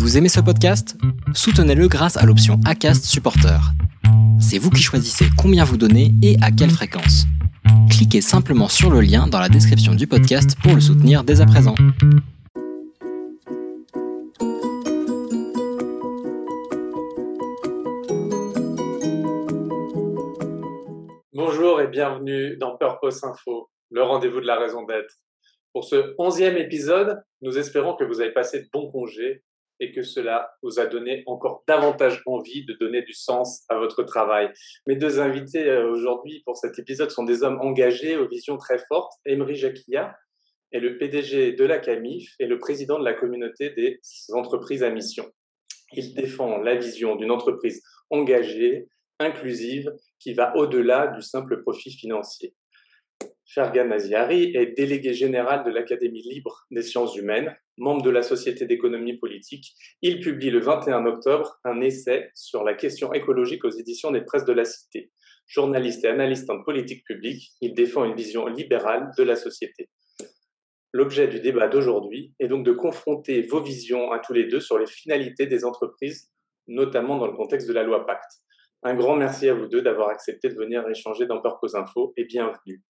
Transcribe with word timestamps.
Vous 0.00 0.16
aimez 0.16 0.30
ce 0.30 0.40
podcast? 0.40 0.96
Soutenez-le 1.34 1.86
grâce 1.86 2.16
à 2.16 2.24
l'option 2.24 2.58
ACAST 2.64 3.04
Supporter. 3.04 3.60
C'est 4.40 4.56
vous 4.56 4.70
qui 4.70 4.80
choisissez 4.80 5.26
combien 5.36 5.62
vous 5.62 5.76
donnez 5.76 6.14
et 6.22 6.38
à 6.40 6.50
quelle 6.50 6.70
fréquence. 6.70 7.26
Cliquez 7.90 8.22
simplement 8.22 8.68
sur 8.68 8.90
le 8.90 9.02
lien 9.02 9.26
dans 9.26 9.38
la 9.38 9.50
description 9.50 9.94
du 9.94 10.06
podcast 10.06 10.56
pour 10.62 10.74
le 10.74 10.80
soutenir 10.80 11.22
dès 11.22 11.42
à 11.42 11.44
présent. 11.44 11.74
Bonjour 21.34 21.82
et 21.82 21.88
bienvenue 21.88 22.56
dans 22.56 22.78
Purpose 22.78 23.22
Info, 23.22 23.68
le 23.90 24.02
rendez-vous 24.02 24.40
de 24.40 24.46
la 24.46 24.58
raison 24.58 24.86
d'être. 24.86 25.16
Pour 25.74 25.84
ce 25.84 26.14
onzième 26.16 26.56
épisode, 26.56 27.22
nous 27.42 27.58
espérons 27.58 27.96
que 27.96 28.04
vous 28.04 28.22
avez 28.22 28.32
passé 28.32 28.60
de 28.62 28.68
bons 28.72 28.90
congés 28.90 29.44
et 29.80 29.92
que 29.92 30.02
cela 30.02 30.52
vous 30.62 30.78
a 30.78 30.86
donné 30.86 31.22
encore 31.26 31.64
davantage 31.66 32.22
envie 32.26 32.64
de 32.64 32.74
donner 32.74 33.02
du 33.02 33.14
sens 33.14 33.64
à 33.68 33.78
votre 33.78 34.02
travail. 34.02 34.50
Mes 34.86 34.96
deux 34.96 35.18
invités 35.20 35.68
euh, 35.68 35.90
aujourd'hui 35.90 36.42
pour 36.44 36.56
cet 36.56 36.78
épisode 36.78 37.10
sont 37.10 37.24
des 37.24 37.42
hommes 37.42 37.58
engagés 37.60 38.16
aux 38.16 38.28
visions 38.28 38.58
très 38.58 38.78
fortes. 38.88 39.12
Emery 39.24 39.56
Jacquia 39.56 40.16
est 40.72 40.80
le 40.80 40.98
PDG 40.98 41.52
de 41.52 41.64
la 41.64 41.78
CAMIF 41.78 42.34
et 42.38 42.46
le 42.46 42.58
président 42.58 42.98
de 42.98 43.04
la 43.04 43.14
communauté 43.14 43.70
des 43.70 44.00
entreprises 44.32 44.82
à 44.82 44.90
mission. 44.90 45.24
Il 45.92 46.14
défend 46.14 46.58
la 46.58 46.76
vision 46.76 47.16
d'une 47.16 47.32
entreprise 47.32 47.82
engagée, 48.10 48.86
inclusive, 49.18 49.92
qui 50.20 50.34
va 50.34 50.56
au-delà 50.56 51.08
du 51.08 51.22
simple 51.22 51.62
profit 51.62 51.90
financier. 51.90 52.54
Fergan 53.52 53.90
Aziari 53.90 54.52
est 54.54 54.76
délégué 54.76 55.12
général 55.12 55.64
de 55.64 55.70
l'Académie 55.70 56.22
libre 56.22 56.66
des 56.70 56.82
sciences 56.82 57.16
humaines, 57.16 57.52
membre 57.78 58.02
de 58.02 58.10
la 58.10 58.22
Société 58.22 58.64
d'économie 58.64 59.18
politique. 59.18 59.74
Il 60.02 60.20
publie 60.20 60.50
le 60.50 60.60
21 60.60 61.04
octobre 61.06 61.58
un 61.64 61.80
essai 61.80 62.30
sur 62.36 62.62
la 62.62 62.74
question 62.74 63.12
écologique 63.12 63.64
aux 63.64 63.70
éditions 63.70 64.12
des 64.12 64.20
presses 64.20 64.44
de 64.44 64.52
la 64.52 64.64
Cité. 64.64 65.10
Journaliste 65.48 66.04
et 66.04 66.08
analyste 66.08 66.48
en 66.48 66.62
politique 66.62 67.04
publique, 67.04 67.50
il 67.60 67.74
défend 67.74 68.04
une 68.04 68.14
vision 68.14 68.46
libérale 68.46 69.10
de 69.18 69.24
la 69.24 69.34
société. 69.34 69.90
L'objet 70.92 71.26
du 71.26 71.40
débat 71.40 71.66
d'aujourd'hui 71.66 72.32
est 72.38 72.46
donc 72.46 72.64
de 72.64 72.72
confronter 72.72 73.42
vos 73.42 73.60
visions 73.60 74.12
à 74.12 74.20
tous 74.20 74.32
les 74.32 74.44
deux 74.44 74.60
sur 74.60 74.78
les 74.78 74.86
finalités 74.86 75.46
des 75.46 75.64
entreprises, 75.64 76.30
notamment 76.68 77.18
dans 77.18 77.26
le 77.26 77.36
contexte 77.36 77.66
de 77.66 77.72
la 77.72 77.82
loi 77.82 78.06
Pacte. 78.06 78.30
Un 78.84 78.94
grand 78.94 79.16
merci 79.16 79.48
à 79.48 79.54
vous 79.54 79.66
deux 79.66 79.82
d'avoir 79.82 80.10
accepté 80.10 80.50
de 80.50 80.54
venir 80.54 80.88
échanger 80.88 81.26
dans 81.26 81.42
Purpose 81.42 81.74
Info 81.74 82.12
et 82.16 82.24
bienvenue. 82.24 82.80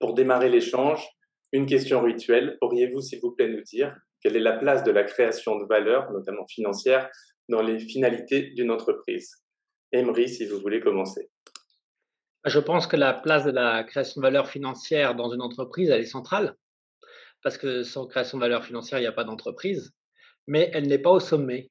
Pour 0.00 0.14
démarrer 0.14 0.48
l'échange, 0.48 1.06
une 1.52 1.66
question 1.66 2.02
rituelle. 2.02 2.56
Pourriez-vous, 2.60 3.02
s'il 3.02 3.20
vous 3.20 3.32
plaît, 3.32 3.48
nous 3.48 3.62
dire 3.62 3.94
quelle 4.22 4.36
est 4.36 4.40
la 4.40 4.56
place 4.56 4.82
de 4.82 4.90
la 4.90 5.04
création 5.04 5.58
de 5.58 5.66
valeur, 5.66 6.10
notamment 6.10 6.46
financière, 6.46 7.08
dans 7.48 7.62
les 7.62 7.78
finalités 7.78 8.50
d'une 8.50 8.70
entreprise? 8.70 9.42
Emery, 9.92 10.28
si 10.28 10.46
vous 10.46 10.58
voulez 10.60 10.80
commencer. 10.80 11.30
Je 12.46 12.58
pense 12.58 12.86
que 12.86 12.96
la 12.96 13.12
place 13.12 13.44
de 13.44 13.50
la 13.50 13.84
création 13.84 14.20
de 14.20 14.26
valeur 14.26 14.48
financière 14.48 15.14
dans 15.14 15.32
une 15.32 15.42
entreprise, 15.42 15.90
elle 15.90 16.00
est 16.00 16.06
centrale. 16.06 16.56
Parce 17.42 17.58
que 17.58 17.82
sans 17.82 18.06
création 18.06 18.38
de 18.38 18.42
valeur 18.42 18.64
financière, 18.64 18.98
il 18.98 19.02
n'y 19.02 19.08
a 19.08 19.12
pas 19.12 19.24
d'entreprise. 19.24 19.92
Mais 20.46 20.70
elle 20.72 20.86
n'est 20.88 20.98
pas 20.98 21.10
au 21.10 21.20
sommet. 21.20 21.70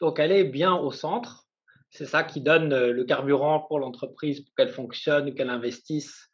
Donc, 0.00 0.18
elle 0.18 0.32
est 0.32 0.44
bien 0.44 0.74
au 0.74 0.90
centre. 0.90 1.46
C'est 1.90 2.06
ça 2.06 2.24
qui 2.24 2.40
donne 2.40 2.74
le 2.74 3.04
carburant 3.04 3.60
pour 3.60 3.78
l'entreprise, 3.78 4.40
pour 4.40 4.54
qu'elle 4.56 4.70
fonctionne, 4.70 5.34
qu'elle 5.34 5.50
investisse 5.50 6.27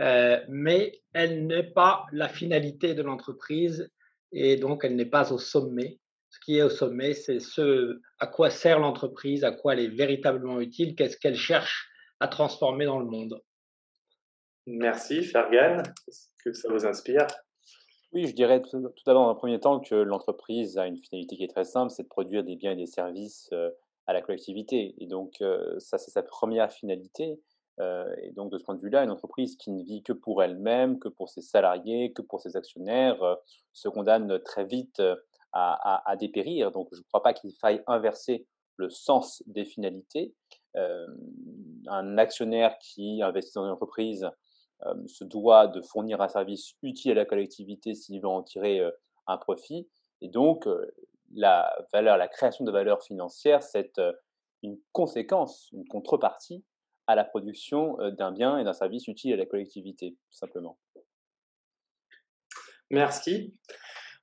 euh, 0.00 0.40
mais 0.48 1.00
elle 1.12 1.46
n'est 1.46 1.70
pas 1.70 2.06
la 2.12 2.28
finalité 2.28 2.94
de 2.94 3.02
l'entreprise 3.02 3.90
et 4.32 4.56
donc 4.56 4.84
elle 4.84 4.96
n'est 4.96 5.06
pas 5.06 5.32
au 5.32 5.38
sommet. 5.38 5.98
Ce 6.30 6.38
qui 6.40 6.58
est 6.58 6.62
au 6.62 6.70
sommet, 6.70 7.14
c'est 7.14 7.40
ce 7.40 8.00
à 8.18 8.26
quoi 8.26 8.50
sert 8.50 8.78
l'entreprise, 8.78 9.44
à 9.44 9.52
quoi 9.52 9.74
elle 9.74 9.80
est 9.80 9.88
véritablement 9.88 10.60
utile, 10.60 10.94
qu'est-ce 10.94 11.16
qu'elle 11.16 11.36
cherche 11.36 11.88
à 12.20 12.28
transformer 12.28 12.84
dans 12.84 12.98
le 12.98 13.06
monde. 13.06 13.40
Merci, 14.66 15.22
Fergan. 15.22 15.82
Qu'est-ce 16.06 16.28
que 16.44 16.52
ça 16.52 16.72
vous 16.72 16.84
inspire? 16.84 17.26
Oui, 18.12 18.26
je 18.26 18.34
dirais 18.34 18.62
tout, 18.62 18.80
d'abord, 19.04 19.26
dans 19.26 19.30
un 19.30 19.34
premier 19.34 19.60
temps, 19.60 19.80
que 19.80 19.94
l'entreprise 19.94 20.78
a 20.78 20.86
une 20.86 20.96
finalité 20.96 21.36
qui 21.36 21.44
est 21.44 21.52
très 21.52 21.64
simple, 21.64 21.90
c'est 21.90 22.04
de 22.04 22.08
produire 22.08 22.44
des 22.44 22.56
biens 22.56 22.72
et 22.72 22.76
des 22.76 22.86
services 22.86 23.48
euh, 23.52 23.70
à 24.06 24.12
la 24.12 24.22
collectivité. 24.22 24.94
Et 24.98 25.06
donc, 25.06 25.40
euh, 25.40 25.78
ça, 25.78 25.98
c'est 25.98 26.10
sa 26.10 26.22
première 26.22 26.72
finalité. 26.72 27.40
Euh, 27.80 28.14
et 28.22 28.32
donc, 28.32 28.50
de 28.50 28.58
ce 28.58 28.64
point 28.64 28.74
de 28.74 28.80
vue-là, 28.80 29.04
une 29.04 29.10
entreprise 29.10 29.56
qui 29.56 29.70
ne 29.70 29.82
vit 29.82 30.02
que 30.02 30.12
pour 30.12 30.42
elle-même, 30.42 30.98
que 30.98 31.08
pour 31.08 31.28
ses 31.28 31.42
salariés, 31.42 32.12
que 32.12 32.22
pour 32.22 32.40
ses 32.40 32.56
actionnaires, 32.56 33.22
euh, 33.22 33.34
se 33.72 33.88
condamne 33.88 34.40
très 34.40 34.64
vite 34.64 35.00
euh, 35.00 35.16
à, 35.52 36.16
dépérir. 36.18 36.70
Donc, 36.70 36.88
je 36.92 36.98
ne 36.98 37.04
crois 37.04 37.22
pas 37.22 37.32
qu'il 37.32 37.52
faille 37.54 37.82
inverser 37.86 38.46
le 38.76 38.90
sens 38.90 39.42
des 39.46 39.64
finalités. 39.64 40.34
un 40.74 42.18
actionnaire 42.18 42.76
qui 42.78 43.22
investit 43.22 43.54
dans 43.54 43.64
une 43.64 43.70
entreprise 43.70 44.28
se 45.06 45.24
doit 45.24 45.66
de 45.66 45.80
fournir 45.80 46.20
un 46.20 46.28
service 46.28 46.74
utile 46.82 47.12
à 47.12 47.14
la 47.14 47.24
collectivité 47.24 47.94
s'il 47.94 48.20
veut 48.20 48.28
en 48.28 48.42
tirer 48.42 48.82
un 49.26 49.38
profit. 49.38 49.88
Et 50.20 50.28
donc, 50.28 50.68
la 51.32 51.74
valeur, 51.90 52.18
la 52.18 52.28
création 52.28 52.66
de 52.66 52.70
valeur 52.70 53.02
financière, 53.02 53.62
c'est 53.62 53.98
une 54.62 54.78
conséquence, 54.92 55.70
une 55.72 55.88
contrepartie 55.88 56.62
à 57.06 57.14
la 57.14 57.24
production 57.24 57.96
d'un 58.18 58.32
bien 58.32 58.58
et 58.58 58.64
d'un 58.64 58.72
service 58.72 59.08
utile 59.08 59.32
à 59.32 59.36
la 59.36 59.46
collectivité, 59.46 60.10
tout 60.10 60.36
simplement. 60.36 60.78
Merci. 62.90 63.54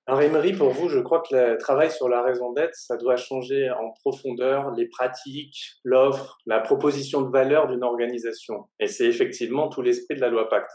Alors, 0.06 0.22
Emery, 0.22 0.52
pour 0.52 0.70
vous, 0.72 0.90
je 0.90 1.00
crois 1.00 1.22
que 1.22 1.34
le 1.34 1.58
travail 1.58 1.90
sur 1.90 2.10
la 2.10 2.22
raison 2.22 2.52
d'être, 2.52 2.76
ça 2.76 2.98
doit 2.98 3.16
changer 3.16 3.72
en 3.72 3.92
profondeur 4.02 4.72
les 4.72 4.88
pratiques, 4.88 5.78
l'offre, 5.86 6.40
la 6.46 6.60
proposition 6.60 7.22
de 7.22 7.30
valeur 7.30 7.68
d'une 7.68 7.84
organisation. 7.84 8.70
Et 8.82 8.88
c'est 8.88 9.06
effectivement 9.06 9.70
tout 9.70 9.82
l'esprit 9.82 10.16
de 10.16 10.22
la 10.22 10.28
loi 10.28 10.50
Pacte. 10.50 10.72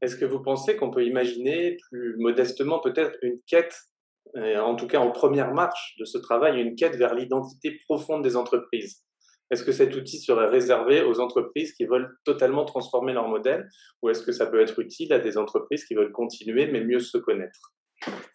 Est-ce 0.00 0.16
que 0.16 0.24
vous 0.24 0.40
pensez 0.40 0.76
qu'on 0.76 0.90
peut 0.90 1.04
imaginer 1.04 1.76
plus 1.90 2.16
modestement 2.18 2.80
peut-être 2.80 3.14
une 3.20 3.40
quête, 3.46 3.76
en 4.34 4.74
tout 4.74 4.86
cas 4.86 5.00
en 5.00 5.10
première 5.10 5.52
marche 5.52 5.94
de 5.98 6.06
ce 6.06 6.16
travail, 6.16 6.58
une 6.58 6.74
quête 6.74 6.96
vers 6.96 7.14
l'identité 7.14 7.78
profonde 7.86 8.22
des 8.22 8.36
entreprises? 8.36 9.04
Est-ce 9.52 9.64
que 9.64 9.72
cet 9.72 9.94
outil 9.94 10.18
serait 10.18 10.48
réservé 10.48 11.02
aux 11.02 11.20
entreprises 11.20 11.74
qui 11.74 11.84
veulent 11.84 12.16
totalement 12.24 12.64
transformer 12.64 13.12
leur 13.12 13.28
modèle 13.28 13.68
ou 14.00 14.08
est-ce 14.08 14.22
que 14.22 14.32
ça 14.32 14.46
peut 14.46 14.60
être 14.60 14.78
utile 14.78 15.12
à 15.12 15.18
des 15.18 15.36
entreprises 15.36 15.84
qui 15.84 15.94
veulent 15.94 16.10
continuer 16.10 16.66
mais 16.66 16.80
mieux 16.82 17.00
se 17.00 17.18
connaître? 17.18 17.74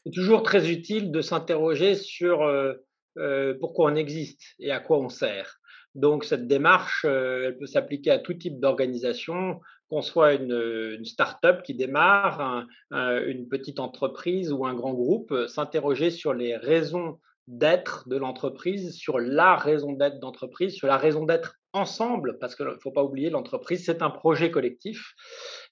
C'est 0.06 0.12
toujours 0.14 0.44
très 0.44 0.72
utile 0.72 1.12
de 1.12 1.22
s'interroger 1.22 1.96
sur 1.96 2.44
euh, 2.44 2.74
euh, 3.18 3.56
pourquoi 3.60 3.92
on 3.92 3.96
existe 3.96 4.44
et 4.60 4.72
à 4.72 4.80
quoi 4.80 5.00
on 5.00 5.10
sert. 5.10 5.60
Donc 5.96 6.24
cette 6.24 6.48
démarche, 6.48 7.04
euh, 7.06 7.48
elle 7.48 7.58
peut 7.58 7.66
s'appliquer 7.66 8.12
à 8.12 8.20
tout 8.20 8.36
type 8.36 8.60
d'organisation, 8.60 9.60
qu'on 9.90 10.04
soit 10.04 10.34
une, 10.36 11.04
start-up 11.04 11.64
qui 11.64 11.74
démarre, 11.74 12.68
une 12.92 13.48
petite 13.48 13.80
entreprise 13.80 14.52
ou 14.52 14.66
un 14.66 14.74
grand 14.74 14.94
groupe, 14.94 15.34
s'interroger 15.48 16.12
sur 16.12 16.34
les 16.34 16.58
raisons 16.58 17.20
d'être 17.48 18.08
de 18.10 18.18
l'entreprise, 18.18 18.96
sur 18.96 19.20
la 19.20 19.56
raison 19.56 19.94
d'être 19.94 20.20
d'entreprise, 20.20 20.74
sur 20.74 20.88
la 20.88 20.98
raison 20.98 21.26
d'être 21.26 21.56
ensemble, 21.74 22.38
parce 22.40 22.56
qu'il 22.56 22.66
ne 22.66 22.76
faut 22.82 22.92
pas 22.92 23.04
oublier, 23.04 23.30
l'entreprise, 23.30 23.86
c'est 23.86 24.02
un 24.02 24.10
projet 24.10 24.52
collectif 24.52 25.14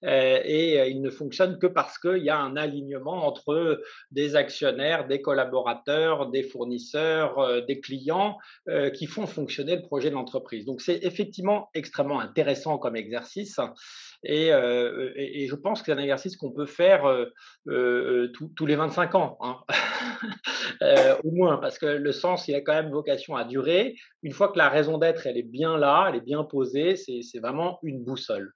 euh, 0.04 0.40
et 0.44 0.80
euh, 0.80 0.88
il 0.88 1.02
ne 1.02 1.10
fonctionne 1.10 1.58
que 1.58 1.68
parce 1.68 1.98
qu'il 1.98 2.24
y 2.24 2.30
a 2.30 2.38
un 2.38 2.56
alignement 2.56 3.26
entre 3.26 3.82
des 4.12 4.36
actionnaires, 4.36 5.08
des 5.08 5.22
collaborateurs, 5.22 6.30
des 6.30 6.44
fournisseurs, 6.44 7.40
euh, 7.40 7.62
des 7.62 7.80
clients 7.80 8.38
qui 8.94 9.08
font 9.08 9.26
fonctionner 9.26 9.76
le 9.76 9.82
projet 9.82 10.10
de 10.10 10.16
l'entreprise. 10.16 10.66
Donc 10.66 10.82
c'est 10.82 11.00
effectivement 11.04 11.70
extrêmement 11.74 12.20
intéressant 12.20 12.78
comme 12.78 12.96
exercice 12.96 13.60
et, 14.24 14.50
et, 15.16 15.48
je 15.48 15.56
pense 15.56 15.82
que 15.82 15.86
c'est 15.88 15.92
un 15.92 15.98
exercice 16.02 16.38
qu'on 16.38 16.52
peut 16.52 16.66
faire 16.66 17.04
tous 17.66 18.66
les 18.66 18.76
25 18.76 19.16
ans, 19.16 19.38
hein. 19.42 19.58
au 21.24 21.32
moins, 21.32 21.58
parce 21.58 21.78
que 21.78 21.86
le 21.86 22.12
sens, 22.12 22.48
il 22.48 22.56
a 22.56 22.62
quand 22.62 22.74
même 22.74 22.92
vocation 22.92 23.36
à 23.36 23.44
durer. 23.44 23.96
Une 24.24 24.32
fois 24.32 24.50
que 24.50 24.58
la 24.58 24.70
raison 24.70 24.98
d'être, 24.98 25.28
elle 25.28 25.38
est 25.38 25.44
bien 25.44 25.78
là, 25.78 26.08
elle 26.10 26.16
est 26.16 26.26
bien 26.26 26.44
posée, 26.44 26.96
c'est 26.96 27.40
vraiment 27.40 27.80
une 27.84 28.04
boussole. 28.04 28.54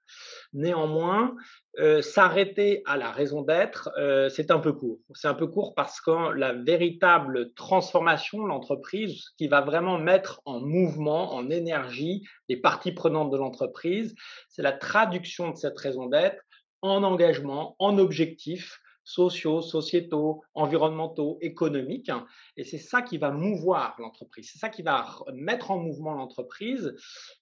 Néanmoins, 0.52 1.34
euh, 1.78 2.02
s'arrêter 2.02 2.82
à 2.84 2.96
la 2.96 3.12
raison 3.12 3.42
d'être, 3.42 3.90
euh, 3.96 4.28
c'est 4.28 4.50
un 4.50 4.58
peu 4.58 4.72
court. 4.72 4.98
C'est 5.14 5.28
un 5.28 5.34
peu 5.34 5.46
court 5.46 5.74
parce 5.74 6.00
que 6.00 6.32
la 6.32 6.52
véritable 6.52 7.54
transformation 7.54 8.42
de 8.42 8.48
l'entreprise, 8.48 9.30
qui 9.38 9.46
va 9.46 9.60
vraiment 9.60 9.96
mettre 9.96 10.40
en 10.46 10.60
mouvement, 10.60 11.32
en 11.32 11.48
énergie 11.48 12.26
les 12.48 12.56
parties 12.56 12.92
prenantes 12.92 13.30
de 13.30 13.36
l'entreprise, 13.36 14.16
c'est 14.48 14.62
la 14.62 14.72
traduction 14.72 15.50
de 15.50 15.56
cette 15.56 15.78
raison 15.78 16.06
d'être 16.06 16.42
en 16.82 17.04
engagement, 17.04 17.76
en 17.78 17.98
objectif, 17.98 18.80
sociaux, 19.10 19.60
sociétaux, 19.60 20.42
environnementaux, 20.54 21.38
économiques. 21.40 22.10
Et 22.56 22.64
c'est 22.64 22.78
ça 22.78 23.02
qui 23.02 23.18
va 23.18 23.30
mouvoir 23.30 23.96
l'entreprise, 23.98 24.50
c'est 24.52 24.58
ça 24.58 24.68
qui 24.68 24.82
va 24.82 25.06
mettre 25.34 25.70
en 25.70 25.78
mouvement 25.78 26.14
l'entreprise. 26.14 26.94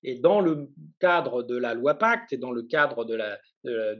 Et 0.03 0.19
dans 0.19 0.41
le 0.41 0.69
cadre 0.99 1.43
de 1.43 1.57
la 1.57 1.75
loi 1.75 1.95
Pacte 1.95 2.33
et 2.33 2.39
dans 2.39 2.53
le 2.53 2.63
cadre 2.63 3.05
de 3.05 3.15
la, 3.15 3.37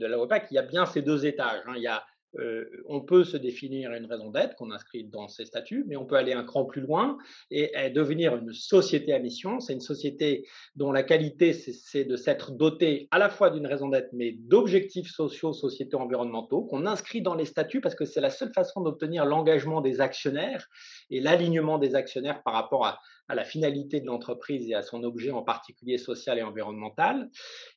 loi 0.07 0.27
Pacte, 0.27 0.51
il 0.51 0.55
y 0.55 0.57
a 0.57 0.63
bien 0.63 0.85
ces 0.85 1.01
deux 1.01 1.25
étages. 1.25 1.61
Hein. 1.67 1.73
Il 1.75 1.83
y 1.83 1.87
a 1.87 2.03
euh, 2.37 2.65
on 2.87 3.01
peut 3.01 3.23
se 3.23 3.37
définir 3.37 3.91
une 3.93 4.05
raison 4.05 4.29
d'être 4.29 4.55
qu'on 4.55 4.71
inscrit 4.71 5.03
dans 5.03 5.27
ses 5.27 5.45
statuts, 5.45 5.83
mais 5.87 5.95
on 5.95 6.05
peut 6.05 6.15
aller 6.15 6.33
un 6.33 6.43
cran 6.43 6.65
plus 6.65 6.81
loin 6.81 7.17
et, 7.49 7.71
devenir 7.89 8.35
une 8.35 8.53
société 8.53 9.13
à 9.13 9.19
mission. 9.19 9.59
C'est 9.59 9.73
une 9.73 9.81
société 9.81 10.47
dont 10.75 10.91
la 10.91 11.03
qualité, 11.03 11.53
c'est 11.53 12.03
de 12.03 12.15
s'être 12.15 12.51
dotée 12.51 13.07
à 13.11 13.17
la 13.17 13.29
fois 13.29 13.49
d'une 13.49 13.65
raison 13.65 13.89
d'être, 13.89 14.09
mais 14.13 14.33
d'objectifs 14.33 15.09
sociaux, 15.09 15.53
sociétaux, 15.53 15.97
environnementaux, 15.97 16.63
qu'on 16.63 16.85
inscrit 16.85 17.21
dans 17.21 17.35
les 17.35 17.45
statuts 17.45 17.81
parce 17.81 17.95
que 17.95 18.05
c'est 18.05 18.21
la 18.21 18.29
seule 18.29 18.53
façon 18.53 18.81
d'obtenir 18.81 19.25
l'engagement 19.25 19.81
des 19.81 20.01
actionnaires 20.01 20.67
et 21.09 21.19
l'alignement 21.19 21.77
des 21.77 21.95
actionnaires 21.95 22.43
par 22.43 22.53
rapport 22.53 22.85
à, 22.85 22.99
la 23.31 23.43
finalité 23.43 24.01
de 24.01 24.07
l'entreprise 24.07 24.67
et 24.71 24.73
à 24.73 24.81
son 24.81 25.03
objet 25.03 25.29
en 25.29 25.43
particulier 25.43 25.99
social 25.99 26.39
et 26.39 26.41
environnemental. 26.41 27.29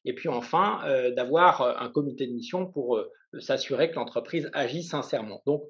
Et 0.07 0.15
puis 0.15 0.31
enfin, 0.31 0.81
euh, 0.87 1.11
d'avoir 1.11 1.61
euh, 1.61 1.75
un 1.79 1.91
comité 1.91 2.27
de 2.27 2.33
mission 2.33 2.67
pour 2.67 2.97
euh, 2.97 3.11
s'assurer 3.39 3.91
que 3.91 3.97
l'entreprise 3.97 4.49
agit 4.55 4.83
sincèrement. 4.83 5.43
Donc, 5.45 5.65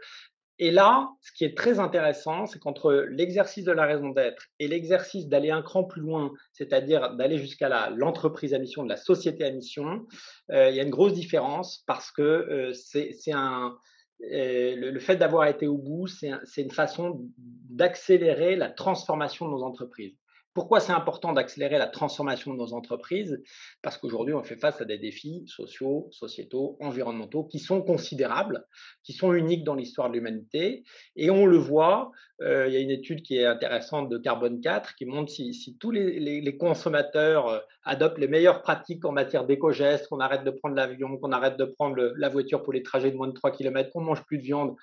et 0.60 0.70
là, 0.70 1.08
ce 1.20 1.32
qui 1.32 1.44
est 1.44 1.56
très 1.56 1.80
intéressant, 1.80 2.46
c'est 2.46 2.60
qu'entre 2.60 2.92
l'exercice 3.10 3.64
de 3.64 3.72
la 3.72 3.84
raison 3.84 4.10
d'être 4.10 4.44
et 4.60 4.68
l'exercice 4.68 5.26
d'aller 5.26 5.50
un 5.50 5.62
cran 5.62 5.82
plus 5.82 6.02
loin, 6.02 6.30
c'est-à-dire 6.52 7.16
d'aller 7.16 7.38
jusqu'à 7.38 7.90
l'entreprise 7.90 8.54
à 8.54 8.60
mission, 8.60 8.84
de 8.84 8.88
la 8.88 8.96
société 8.96 9.44
à 9.44 9.50
mission, 9.50 10.06
il 10.50 10.74
y 10.74 10.78
a 10.78 10.82
une 10.82 10.90
grosse 10.90 11.14
différence 11.14 11.82
parce 11.88 12.12
que 12.12 12.70
c'est 12.74 13.32
un, 13.32 13.74
le, 14.22 14.98
fait 14.98 15.16
d'avoir 15.16 15.48
été 15.48 15.66
au 15.66 15.78
bout, 15.78 16.06
c'est 16.06 16.62
une 16.62 16.70
façon 16.70 17.28
d'accélérer 17.70 18.56
la 18.56 18.70
transformation 18.70 19.46
de 19.46 19.52
nos 19.52 19.62
entreprises. 19.62 20.16
Pourquoi 20.54 20.80
c'est 20.80 20.92
important 20.92 21.32
d'accélérer 21.32 21.78
la 21.78 21.86
transformation 21.86 22.52
de 22.52 22.58
nos 22.58 22.74
entreprises? 22.74 23.42
Parce 23.80 23.96
qu'aujourd'hui, 23.96 24.34
on 24.34 24.42
fait 24.42 24.56
face 24.56 24.80
à 24.82 24.84
des 24.84 24.98
défis 24.98 25.44
sociaux, 25.46 26.08
sociétaux, 26.10 26.76
environnementaux 26.80 27.44
qui 27.44 27.58
sont 27.58 27.80
considérables, 27.80 28.66
qui 29.02 29.14
sont 29.14 29.32
uniques 29.32 29.64
dans 29.64 29.74
l'histoire 29.74 30.10
de 30.10 30.14
l'humanité. 30.14 30.84
Et 31.16 31.30
on 31.30 31.46
le 31.46 31.56
voit, 31.56 32.12
euh, 32.42 32.66
il 32.68 32.74
y 32.74 32.76
a 32.76 32.80
une 32.80 32.90
étude 32.90 33.22
qui 33.22 33.38
est 33.38 33.46
intéressante 33.46 34.10
de 34.10 34.18
Carbone 34.18 34.60
4 34.60 34.94
qui 34.94 35.06
montre 35.06 35.30
si, 35.30 35.76
tous 35.80 35.90
les, 35.90 36.56
consommateurs 36.58 37.48
euh, 37.48 37.58
adoptent 37.84 38.18
les 38.18 38.28
meilleures 38.28 38.60
pratiques 38.60 39.06
en 39.06 39.12
matière 39.12 39.46
d'éco-gestes, 39.46 40.08
qu'on 40.08 40.20
arrête 40.20 40.44
de 40.44 40.50
prendre 40.50 40.74
l'avion, 40.74 41.16
qu'on 41.16 41.32
arrête 41.32 41.56
de 41.56 41.64
prendre 41.64 42.12
la 42.14 42.28
voiture 42.28 42.62
pour 42.62 42.74
les 42.74 42.82
trajets 42.82 43.10
de 43.10 43.16
moins 43.16 43.28
de 43.28 43.32
3 43.32 43.52
km, 43.52 43.90
qu'on 43.90 44.02
mange 44.02 44.22
plus 44.24 44.36
de 44.36 44.42
viande, 44.42 44.76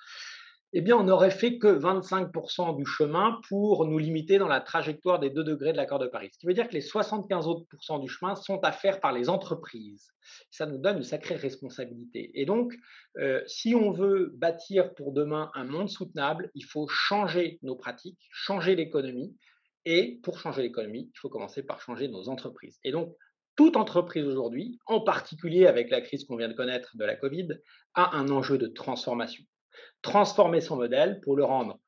eh 0.72 0.82
bien, 0.82 0.96
on 0.96 1.02
n'aurait 1.02 1.32
fait 1.32 1.58
que 1.58 1.66
25% 1.66 2.76
du 2.76 2.86
chemin 2.86 3.40
pour 3.48 3.86
nous 3.86 3.98
limiter 3.98 4.38
dans 4.38 4.46
la 4.46 4.60
trajectoire 4.60 5.18
des 5.18 5.28
2 5.28 5.42
degrés 5.42 5.72
de 5.72 5.76
l'accord 5.76 5.98
de 5.98 6.06
Paris. 6.06 6.30
Ce 6.32 6.38
qui 6.38 6.46
veut 6.46 6.54
dire 6.54 6.68
que 6.68 6.74
les 6.74 6.80
75 6.80 7.48
autres 7.48 7.66
du 7.98 8.08
chemin 8.08 8.36
sont 8.36 8.60
à 8.60 8.70
faire 8.70 9.00
par 9.00 9.12
les 9.12 9.28
entreprises. 9.28 10.12
Ça 10.52 10.66
nous 10.66 10.78
donne 10.78 10.98
une 10.98 11.02
sacrée 11.02 11.34
responsabilité. 11.34 12.30
Et 12.34 12.44
donc, 12.44 12.72
euh, 13.18 13.42
si 13.46 13.74
on 13.74 13.90
veut 13.90 14.32
bâtir 14.36 14.94
pour 14.94 15.12
demain 15.12 15.50
un 15.54 15.64
monde 15.64 15.88
soutenable, 15.88 16.52
il 16.54 16.64
faut 16.64 16.86
changer 16.86 17.58
nos 17.62 17.74
pratiques, 17.74 18.20
changer 18.30 18.76
l'économie. 18.76 19.36
Et 19.86 20.20
pour 20.22 20.38
changer 20.38 20.62
l'économie, 20.62 21.10
il 21.12 21.18
faut 21.18 21.30
commencer 21.30 21.64
par 21.64 21.80
changer 21.80 22.06
nos 22.06 22.28
entreprises. 22.28 22.78
Et 22.84 22.92
donc, 22.92 23.16
toute 23.56 23.76
entreprise 23.76 24.24
aujourd'hui, 24.24 24.78
en 24.86 25.00
particulier 25.00 25.66
avec 25.66 25.90
la 25.90 26.00
crise 26.00 26.24
qu'on 26.24 26.36
vient 26.36 26.48
de 26.48 26.54
connaître 26.54 26.96
de 26.96 27.04
la 27.04 27.16
Covid, 27.16 27.48
a 27.94 28.16
un 28.16 28.28
enjeu 28.28 28.56
de 28.56 28.68
transformation 28.68 29.42
transformer 30.02 30.60
son 30.60 30.76
modèle 30.76 31.20
pour 31.20 31.36
le 31.36 31.44
rendre 31.44 31.78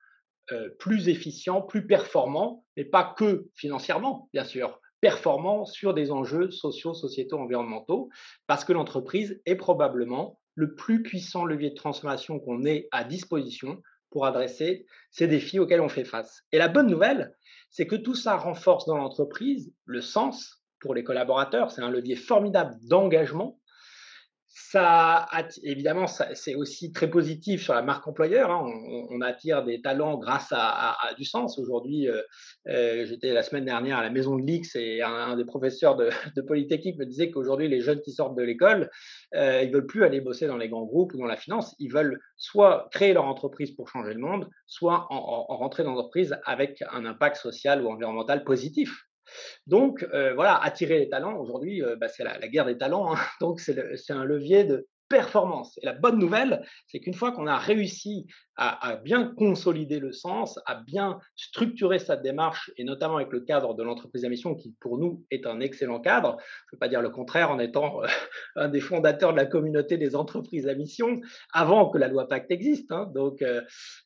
euh, 0.50 0.70
plus 0.79 1.08
efficient, 1.08 1.62
plus 1.62 1.87
performant, 1.87 2.64
mais 2.76 2.84
pas 2.84 3.14
que 3.17 3.46
financièrement, 3.55 4.29
bien 4.32 4.44
sûr, 4.44 4.81
performant 5.00 5.64
sur 5.64 5.94
des 5.94 6.11
enjeux 6.11 6.50
sociaux, 6.50 6.94
sociétaux, 6.94 7.38
environnementaux, 7.38 8.08
parce 8.46 8.64
que 8.64 8.73
l'entreprise 8.73 9.40
est 9.46 9.56
probablement 9.56 10.38
le 10.55 10.75
plus 10.75 11.02
puissant 11.02 11.44
levier 11.44 11.70
de 11.70 11.75
transformation 11.75 12.38
qu'on 12.38 12.64
ait 12.64 12.88
à 12.93 13.05
disposition 13.05 13.82
pour 14.11 14.26
adresser 14.26 14.87
ces 15.11 15.26
défis 15.26 15.58
auxquels 15.58 15.81
on 15.81 15.88
fait 15.88 16.05
face. 16.05 16.43
Et 16.52 16.58
la 16.58 16.69
bonne 16.69 16.88
nouvelle, 16.88 17.34
c'est 17.70 17.87
que 17.87 17.96
tout 17.96 18.14
ça 18.14 18.37
renforce 18.37 18.87
dans 18.87 18.99
l'entreprise 18.99 19.73
le 19.87 20.00
sens 20.00 20.62
pour 20.81 20.94
les 20.94 21.05
collaborateurs. 21.05 21.70
C'est 21.70 21.81
un 21.82 21.90
levier 21.90 22.17
formidable 22.17 22.76
d'engagement 22.82 23.58
ça, 24.54 25.26
évidemment, 25.62 26.06
c'est 26.06 26.54
aussi 26.54 26.93
très 26.93 27.08
positif 27.08 27.62
sur 27.62 27.72
la 27.72 27.81
marque 27.81 28.06
employeur. 28.06 28.50
Hein. 28.50 28.70
On, 29.08 29.22
attire 29.22 29.64
des 29.64 29.81
talents 29.81 30.19
grâce 30.19 30.49
à, 30.50 30.94
du 31.16 31.25
sens. 31.25 31.58
Aujourd'hui, 31.58 32.06
euh, 32.06 32.20
euh, 32.69 33.06
j'étais 33.06 33.32
la 33.32 33.43
semaine 33.43 33.64
dernière 33.64 33.96
à 33.99 34.02
la 34.02 34.10
maison 34.10 34.37
de 34.37 34.43
l'X 34.43 34.76
et 34.76 35.00
un, 35.00 35.37
des 35.37 35.46
professeurs 35.46 35.96
de, 36.37 36.43
Polytechnique 36.43 36.99
me 36.99 37.06
disait 37.06 37.31
qu'aujourd'hui, 37.31 37.66
les 37.69 37.81
jeunes 37.81 38.02
qui 38.02 38.12
sortent 38.12 38.37
de 38.37 38.43
l'école, 38.43 38.90
euh, 39.34 39.62
ils 39.62 39.72
veulent 39.72 39.87
plus 39.87 40.04
aller 40.04 40.20
bosser 40.20 40.46
dans 40.46 40.58
les 40.58 40.69
grands 40.69 40.84
groupes 40.84 41.14
ou 41.14 41.19
dans 41.19 41.26
la 41.26 41.37
finance. 41.37 41.75
Ils 41.78 41.90
veulent 41.90 42.20
soit 42.37 42.88
créer 42.93 43.14
leur 43.14 43.25
entreprise 43.25 43.70
pour 43.70 43.88
changer 43.88 44.12
le 44.12 44.20
monde, 44.20 44.50
soit 44.66 45.06
en, 45.08 45.46
en 45.48 45.56
rentrer 45.56 45.82
dans 45.82 45.94
l'entreprise 45.94 46.37
avec 46.44 46.84
un 46.90 47.06
impact 47.06 47.37
social 47.37 47.82
ou 47.82 47.88
environnemental 47.88 48.44
positif. 48.44 49.06
Donc 49.67 50.06
euh, 50.12 50.34
voilà, 50.34 50.56
attirer 50.62 50.99
les 50.99 51.08
talents, 51.08 51.37
aujourd'hui, 51.38 51.82
euh, 51.82 51.96
bah, 51.96 52.08
c'est 52.08 52.25
la, 52.25 52.38
guerre 52.49 52.67
des 52.67 52.79
talents, 52.79 53.14
hein. 53.14 53.19
donc 53.40 53.61
c'est 53.61 54.11
un 54.11 54.25
levier 54.25 54.64
de 54.64 54.88
performance. 55.12 55.78
Et 55.82 55.84
la 55.84 55.92
bonne 55.92 56.18
nouvelle, 56.18 56.64
c'est 56.86 56.98
qu'une 56.98 57.12
fois 57.12 57.32
qu'on 57.32 57.46
a 57.46 57.58
réussi 57.58 58.26
à, 58.56 58.96
bien 58.96 59.24
consolider 59.36 59.98
le 59.98 60.12
sens, 60.12 60.58
à 60.66 60.76
bien 60.76 61.18
structurer 61.36 61.98
sa 61.98 62.16
démarche, 62.16 62.70
et 62.78 62.84
notamment 62.84 63.16
avec 63.16 63.30
le 63.30 63.40
cadre 63.40 63.74
de 63.74 63.82
l'entreprise 63.82 64.24
à 64.24 64.30
mission, 64.30 64.54
qui 64.54 64.74
pour 64.80 64.98
nous 64.98 65.24
est 65.30 65.46
un 65.46 65.60
excellent 65.60 66.00
cadre, 66.00 66.36
je 66.38 66.44
ne 66.44 66.76
veux 66.76 66.78
pas 66.78 66.88
dire 66.88 67.02
le 67.02 67.10
contraire 67.10 67.50
en 67.50 67.58
étant 67.58 68.02
euh, 68.02 68.06
un 68.56 68.68
des 68.68 68.80
fondateurs 68.80 69.32
de 69.32 69.36
la 69.36 69.46
communauté 69.46 69.98
des 69.98 70.16
entreprises 70.16 70.66
à 70.66 70.74
mission, 70.74 71.20
avant 71.52 71.90
que 71.90 71.98
la 71.98 72.08
loi 72.08 72.26
Pacte 72.26 72.50
existe. 72.50 72.90
Hein. 72.90 73.10
donc, 73.14 73.42
euh, 73.42 73.60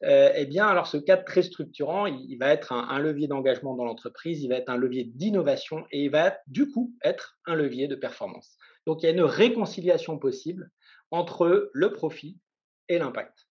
euh, 0.04 0.30
eh 0.34 0.46
bien, 0.46 0.66
alors 0.66 0.88
ce 0.88 0.96
cadre 0.96 1.24
très 1.24 1.42
structurant, 1.42 2.06
il, 2.06 2.36
va 2.38 2.52
être 2.52 2.72
un 2.72 2.98
levier 2.98 3.28
d'engagement 3.28 3.74
dans 3.74 3.84
l'entreprise, 3.84 4.42
il 4.42 4.48
va 4.48 4.56
être 4.56 4.70
un 4.70 4.76
levier 4.76 5.04
d'innovation, 5.04 5.84
et 5.92 6.02
il 6.04 6.10
va 6.10 6.36
du 6.48 6.68
coup 6.68 6.92
être 7.04 7.38
un 7.46 7.54
levier 7.54 7.86
de 7.86 7.94
performance. 7.94 8.56
Donc, 8.86 9.02
il 9.02 9.06
y 9.06 9.08
a 9.08 9.12
une 9.12 9.22
réconciliation 9.22 10.18
possible 10.18 10.70
entre 11.10 11.70
le 11.72 11.92
profit 11.92 12.38
et 12.88 12.98
l'impact. 12.98 13.46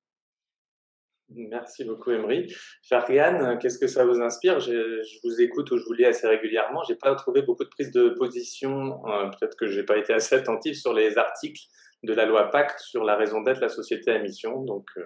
Merci 1.29 1.83
beaucoup, 1.85 2.11
Emery. 2.11 2.53
Fariane, 2.83 3.57
qu'est-ce 3.57 3.79
que 3.79 3.87
ça 3.87 4.05
vous 4.05 4.21
inspire? 4.21 4.59
Je, 4.59 5.01
vous 5.23 5.41
écoute 5.41 5.71
ou 5.71 5.77
je 5.77 5.83
vous 5.83 5.93
lis 5.93 6.05
assez 6.05 6.27
régulièrement. 6.27 6.83
Je 6.83 6.93
n'ai 6.93 6.99
pas 6.99 7.15
trouvé 7.15 7.41
beaucoup 7.41 7.63
de 7.63 7.69
prises 7.69 7.91
de 7.91 8.09
position. 8.09 9.03
Euh, 9.07 9.29
peut-être 9.29 9.57
que 9.57 9.65
je 9.65 9.79
n'ai 9.79 9.85
pas 9.85 9.97
été 9.97 10.13
assez 10.13 10.35
attentif 10.35 10.77
sur 10.77 10.93
les 10.93 11.17
articles 11.17 11.63
de 12.03 12.13
la 12.13 12.25
loi 12.25 12.51
Pacte 12.51 12.79
sur 12.79 13.03
la 13.03 13.15
raison 13.15 13.41
d'être 13.41 13.59
la 13.59 13.69
société 13.69 14.11
à 14.11 14.19
mission. 14.19 14.61
Donc, 14.61 14.87
euh, 14.97 15.03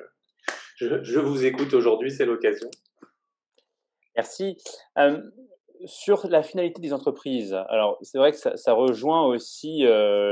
je, 0.75 1.19
vous 1.19 1.45
écoute 1.45 1.73
aujourd'hui, 1.73 2.11
c'est 2.11 2.25
l'occasion. 2.25 2.69
Merci. 4.15 4.57
Euh, 4.97 5.21
sur 5.85 6.27
la 6.27 6.43
finalité 6.43 6.81
des 6.81 6.93
entreprises, 6.93 7.53
alors 7.69 7.97
c'est 8.01 8.17
vrai 8.17 8.31
que 8.31 8.37
ça, 8.37 8.73
rejoint 8.73 9.25
aussi 9.25 9.83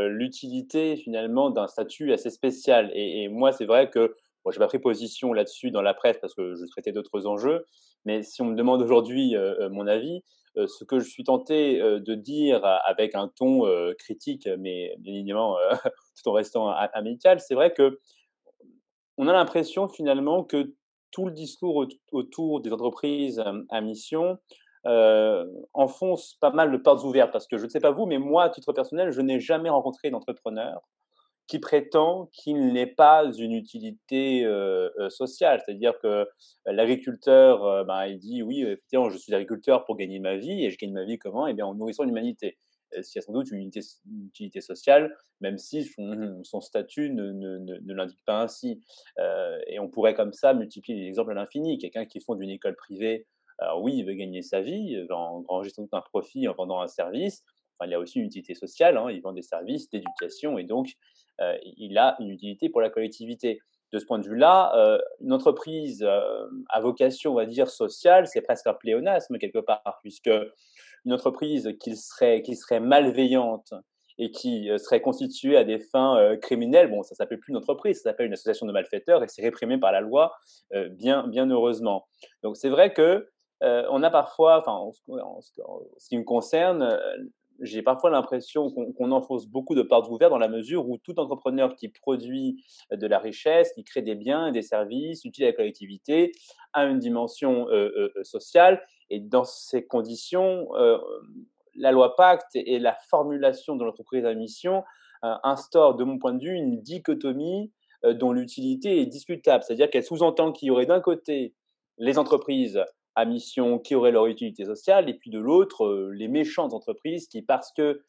l'utilité 0.10 0.98
finalement 0.98 1.50
d'un 1.50 1.68
statut 1.68 2.12
assez 2.12 2.30
spécial. 2.30 2.92
Et, 2.94 3.28
moi, 3.30 3.52
c'est 3.52 3.66
vrai 3.66 3.90
que 3.90 4.16
bon, 4.44 4.52
j'ai 4.52 4.60
pas 4.60 4.68
pris 4.68 4.80
position 4.80 5.34
là-dessus 5.34 5.72
dans 5.72 5.82
la 5.82 5.94
presse 5.94 6.18
parce 6.20 6.34
que 6.34 6.56
je 6.56 6.66
traitais 6.66 6.92
d'autres 6.92 7.26
enjeux. 7.28 7.66
Mais 8.06 8.24
si 8.24 8.42
on 8.42 8.46
me 8.46 8.56
demande 8.56 8.82
aujourd'hui 8.82 9.36
mon 9.72 9.88
avis, 9.88 10.22
ce 10.56 10.84
que 10.84 11.00
je 11.00 11.10
suis 11.10 11.24
tenté 11.24 11.80
de 11.80 12.16
dire 12.16 12.66
avec 12.86 13.16
un 13.16 13.30
ton 13.30 13.64
critique, 13.98 14.50
mais 14.60 14.96
bien 15.00 15.14
évidemment 15.14 15.56
tout 16.22 16.30
en 16.30 16.34
restant 16.34 16.70
amical, 16.70 17.40
c'est 17.40 17.56
vrai 17.56 17.74
que 17.74 18.00
on 19.18 19.28
a 19.28 19.34
l'impression 19.34 19.88
finalement 19.88 20.44
que 20.44 20.74
tout 21.12 21.26
le 21.26 21.32
discours 21.32 21.88
autour 22.12 22.62
des 22.62 22.72
entreprises 22.72 23.44
à 23.70 23.82
mission 23.82 24.38
euh, 24.86 25.46
enfonce 25.74 26.38
pas 26.40 26.52
mal 26.52 26.72
de 26.72 26.78
portes 26.78 27.04
ouvertes 27.04 27.32
parce 27.32 27.48
que 27.48 27.58
je 27.58 27.66
ne 27.66 27.70
sais 27.70 27.80
pas 27.80 27.92
vous, 27.92 28.06
mais 28.06 28.20
moi, 28.20 28.44
à 28.44 28.50
titre 28.50 28.74
personnel, 28.74 29.12
je 29.12 29.22
n'ai 29.22 29.40
jamais 29.40 29.70
rencontré 29.70 30.10
d'entrepreneur 30.12 30.82
qui 31.48 31.60
prétend 31.60 32.30
qu'il 32.34 32.74
n'est 32.74 32.88
pas 32.88 33.32
une 33.38 33.54
utilité 33.54 34.44
euh, 34.44 34.90
euh, 35.00 35.10
sociale. 35.10 35.62
C'est-à-dire 35.66 35.98
que 36.00 36.28
l'agriculteur, 36.66 37.86
ben, 37.86 38.06
il 38.06 38.20
dit 38.20 38.44
oui, 38.44 38.64
effectivement, 38.64 39.10
je 39.10 39.18
suis 39.18 39.34
agriculteur 39.34 39.86
pour 39.86 39.96
gagner 39.96 40.20
ma 40.20 40.36
vie 40.36 40.66
et 40.66 40.72
je 40.72 40.78
gagne 40.78 40.92
ma 40.92 41.06
vie 41.06 41.18
comment? 41.18 41.48
Eh 41.48 41.54
bien, 41.54 41.66
en 41.66 41.74
nourrissant 41.74 42.04
l'humanité. 42.04 42.58
S'il 43.02 43.20
y 43.20 43.20
a 43.20 43.22
sans 43.22 43.34
doute 43.34 43.52
une 43.52 43.70
utilité, 44.28 44.62
sociale, 44.62 45.14
même 45.42 45.58
si 45.58 45.84
son, 46.44 46.62
statut 46.62 47.10
ne, 47.10 47.32
ne, 47.34 47.94
l'indique 47.94 48.22
pas 48.26 48.42
ainsi. 48.42 48.82
et 49.68 49.78
on 49.80 49.90
pourrait 49.90 50.14
comme 50.14 50.32
ça 50.32 50.54
multiplier 50.54 51.02
les 51.02 51.08
exemples 51.08 51.32
à 51.32 51.36
l'infini. 51.36 51.78
Quelqu'un 51.78 52.06
qui 52.06 52.22
fonde 52.22 52.42
une 52.42 52.50
école 52.50 52.76
privée 52.76 53.26
alors 53.60 53.82
oui, 53.82 53.96
il 53.98 54.06
veut 54.06 54.14
gagner 54.14 54.42
sa 54.42 54.62
vie, 54.62 54.92
il 54.92 55.02
veut 55.02 55.16
enregistrer 55.16 55.84
un 55.92 56.02
profit 56.02 56.48
en 56.48 56.54
vendant 56.54 56.82
un 56.82 56.88
service. 56.88 57.44
Enfin, 57.80 57.90
il 57.90 57.94
a 57.94 58.00
aussi 58.00 58.20
une 58.20 58.26
utilité 58.26 58.56
sociale, 58.56 58.98
hein, 58.98 59.10
il 59.12 59.22
vend 59.22 59.34
des 59.34 59.42
services 59.42 59.90
d'éducation 59.90 60.58
et 60.58 60.64
donc 60.64 60.94
euh, 61.42 61.56
il 61.64 61.98
a 61.98 62.16
une 62.20 62.30
utilité 62.30 62.70
pour 62.70 62.82
la 62.82 62.90
collectivité. 62.90 63.60
De 63.94 64.00
ce 64.00 64.06
point 64.06 64.20
de 64.20 64.28
vue-là, 64.28 64.76
euh, 64.76 65.00
une 65.22 65.32
entreprise 65.32 66.04
euh, 66.04 66.46
à 66.68 66.82
vocation, 66.82 67.32
on 67.32 67.36
va 67.36 67.46
dire, 67.46 67.70
sociale, 67.70 68.28
c'est 68.28 68.42
presque 68.42 68.68
un 68.68 68.74
pléonasme 68.74 69.38
quelque 69.38 69.60
part, 69.60 70.00
puisque 70.02 70.30
une 71.06 71.14
entreprise 71.14 71.74
qui 71.80 71.96
serait, 71.96 72.42
qui 72.42 72.58
serait 72.58 72.82
malveillante 72.82 73.74
et 74.18 74.30
qui 74.30 74.70
serait 74.78 75.00
constituée 75.00 75.56
à 75.56 75.64
des 75.64 75.80
fins 75.80 76.36
criminelles, 76.42 76.90
bon, 76.90 77.02
ça 77.02 77.16
s'appelle 77.16 77.40
plus 77.40 77.52
une 77.52 77.58
entreprise, 77.58 77.98
ça 77.98 78.10
s'appelle 78.10 78.26
une 78.26 78.34
association 78.34 78.66
de 78.66 78.74
malfaiteurs 78.74 79.24
et 79.24 79.28
c'est 79.30 79.44
réprimé 79.44 79.78
par 79.78 79.94
la 79.94 80.02
loi, 80.02 80.34
bien, 80.90 81.28
bien 81.28 81.50
heureusement. 81.50 82.08
Donc 82.42 82.58
c'est 82.58 82.70
vrai 82.70 82.92
que 82.92 83.30
on 83.62 84.04
a 84.04 84.10
parfois, 84.10 84.60
enfin, 84.60 84.74
en, 84.74 85.42
ce 85.42 86.10
qui 86.10 86.18
me 86.18 86.24
concerne, 86.24 87.00
j'ai 87.60 87.82
parfois 87.82 88.12
l'impression 88.12 88.70
qu'on 88.70 89.12
enfonce 89.12 89.48
beaucoup 89.48 89.74
de 89.74 89.82
portes 89.82 90.10
ouvertes 90.10 90.32
dans 90.32 90.38
la 90.38 90.48
mesure 90.48 90.88
où 90.88 90.98
tout 90.98 91.20
entrepreneur 91.20 91.76
qui 91.76 91.90
produit 91.90 92.64
de 92.92 93.08
la 93.08 93.18
richesse, 93.18 93.74
qui 93.74 93.84
crée 93.84 94.04
des 94.04 94.16
biens 94.16 94.48
et 94.48 94.52
des 94.52 94.62
services 94.62 95.26
utiles 95.26 95.46
à 95.46 95.48
la 95.48 95.54
collectivité, 95.54 96.32
a 96.74 96.86
une 96.86 97.00
dimension 97.00 97.68
sociale. 98.22 98.84
Et 99.10 99.20
dans 99.20 99.44
ces 99.44 99.88
conditions, 99.88 100.68
la 101.76 101.92
loi 101.92 102.16
Pacte 102.16 102.56
et 102.56 102.78
la 102.78 102.96
formulation 103.10 103.76
de 103.76 103.84
l'entreprise 103.84 104.26
à 104.26 104.34
mission 104.36 104.84
instaurent, 105.24 105.96
de 105.96 106.04
mon 106.04 106.20
point 106.20 106.34
de 106.34 106.44
vue, 106.44 106.54
une 106.54 106.82
dichotomie 106.82 107.72
dont 108.04 108.34
l'utilité 108.34 109.02
est 109.02 109.08
discutable. 109.08 109.64
C'est-à-dire 109.64 109.90
qu'elle 109.90 110.04
sous-entend 110.04 110.52
qu'il 110.52 110.68
y 110.68 110.72
aurait 110.72 110.86
d'un 110.86 111.02
côté 111.02 111.56
les 111.98 112.20
entreprises 112.20 112.80
à 113.18 113.26
mission 113.26 113.80
qui 113.80 113.96
auraient 113.96 114.12
leur 114.12 114.28
utilité 114.28 114.64
sociale, 114.64 115.10
et 115.10 115.16
puis 115.16 115.32
de 115.32 115.40
l'autre, 115.40 116.12
les 116.14 116.28
méchantes 116.28 116.72
entreprises 116.72 117.28
qui, 117.28 117.42
parce 117.42 117.72
qu'elles 117.72 118.00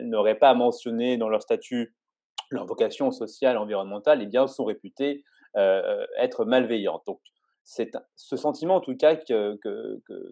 n'auraient 0.00 0.38
pas 0.38 0.54
mentionné 0.54 1.18
dans 1.18 1.28
leur 1.28 1.42
statut 1.42 1.94
leur 2.50 2.64
vocation 2.64 3.10
sociale, 3.10 3.58
environnementale, 3.58 4.22
eh 4.22 4.26
bien, 4.26 4.46
sont 4.46 4.64
réputées 4.64 5.22
être 6.16 6.46
malveillantes. 6.46 7.02
Donc, 7.06 7.20
c'est 7.62 7.94
ce 8.14 8.36
sentiment, 8.36 8.76
en 8.76 8.80
tout 8.80 8.96
cas, 8.96 9.16
que, 9.16 9.58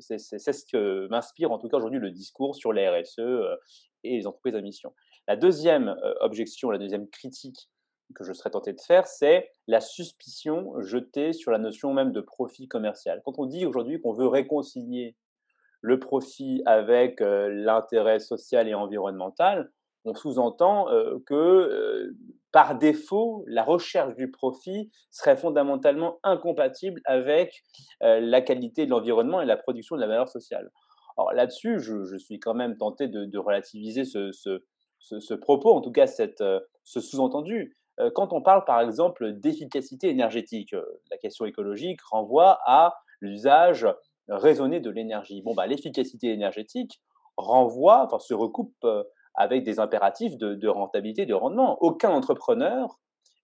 c'est 0.00 0.18
ce 0.18 0.64
que 0.64 1.06
m'inspire, 1.08 1.52
en 1.52 1.58
tout 1.58 1.68
cas, 1.68 1.76
aujourd'hui, 1.76 2.00
le 2.00 2.10
discours 2.10 2.56
sur 2.56 2.72
les 2.72 2.88
RSE 2.88 3.20
et 4.02 4.16
les 4.16 4.26
entreprises 4.26 4.54
à 4.54 4.62
mission. 4.62 4.94
La 5.28 5.36
deuxième 5.36 5.94
objection, 6.20 6.70
la 6.70 6.78
deuxième 6.78 7.06
critique 7.08 7.68
que 8.14 8.24
je 8.24 8.32
serais 8.32 8.50
tenté 8.50 8.72
de 8.72 8.80
faire, 8.80 9.06
c'est 9.06 9.50
la 9.66 9.80
suspicion 9.80 10.80
jetée 10.80 11.32
sur 11.32 11.50
la 11.50 11.58
notion 11.58 11.92
même 11.92 12.12
de 12.12 12.20
profit 12.20 12.68
commercial. 12.68 13.20
Quand 13.24 13.38
on 13.38 13.46
dit 13.46 13.66
aujourd'hui 13.66 14.00
qu'on 14.00 14.12
veut 14.12 14.26
réconcilier 14.26 15.16
le 15.80 15.98
profit 15.98 16.62
avec 16.64 17.20
l'intérêt 17.20 18.18
social 18.18 18.68
et 18.68 18.74
environnemental, 18.74 19.70
on 20.06 20.14
sous-entend 20.14 20.86
que 21.26 22.14
par 22.52 22.78
défaut, 22.78 23.44
la 23.46 23.62
recherche 23.64 24.14
du 24.14 24.30
profit 24.30 24.90
serait 25.10 25.36
fondamentalement 25.36 26.20
incompatible 26.22 27.00
avec 27.04 27.62
la 28.00 28.40
qualité 28.40 28.86
de 28.86 28.90
l'environnement 28.90 29.42
et 29.42 29.46
la 29.46 29.56
production 29.56 29.96
de 29.96 30.00
la 30.00 30.06
valeur 30.06 30.28
sociale. 30.28 30.70
Alors 31.16 31.32
là-dessus, 31.32 31.80
je, 31.80 32.16
suis 32.16 32.40
quand 32.40 32.54
même 32.54 32.76
tenté 32.76 33.08
de, 33.08 33.38
relativiser 33.38 34.04
ce, 34.04 34.30
ce, 34.32 35.34
propos, 35.34 35.72
en 35.72 35.80
tout 35.80 35.92
cas 35.92 36.06
cette, 36.06 36.42
ce 36.82 37.00
sous-entendu. 37.00 37.76
Quand 38.14 38.32
on 38.32 38.42
parle 38.42 38.64
par 38.64 38.80
exemple 38.80 39.32
d'efficacité 39.32 40.08
énergétique, 40.08 40.74
la 41.10 41.16
question 41.16 41.44
écologique 41.44 42.00
renvoie 42.02 42.58
à 42.66 42.94
l'usage 43.20 43.86
raisonné 44.28 44.80
de 44.80 44.90
l'énergie. 44.90 45.42
Bon, 45.42 45.54
bah, 45.54 45.66
l'efficacité 45.66 46.32
énergétique 46.32 47.00
renvoie, 47.36 48.04
enfin, 48.04 48.18
se 48.18 48.34
recoupe 48.34 48.84
avec 49.34 49.64
des 49.64 49.80
impératifs 49.80 50.36
de, 50.36 50.68
rentabilité, 50.68 51.26
de 51.26 51.34
rendement. 51.34 51.76
Aucun 51.82 52.10
entrepreneur 52.10 52.98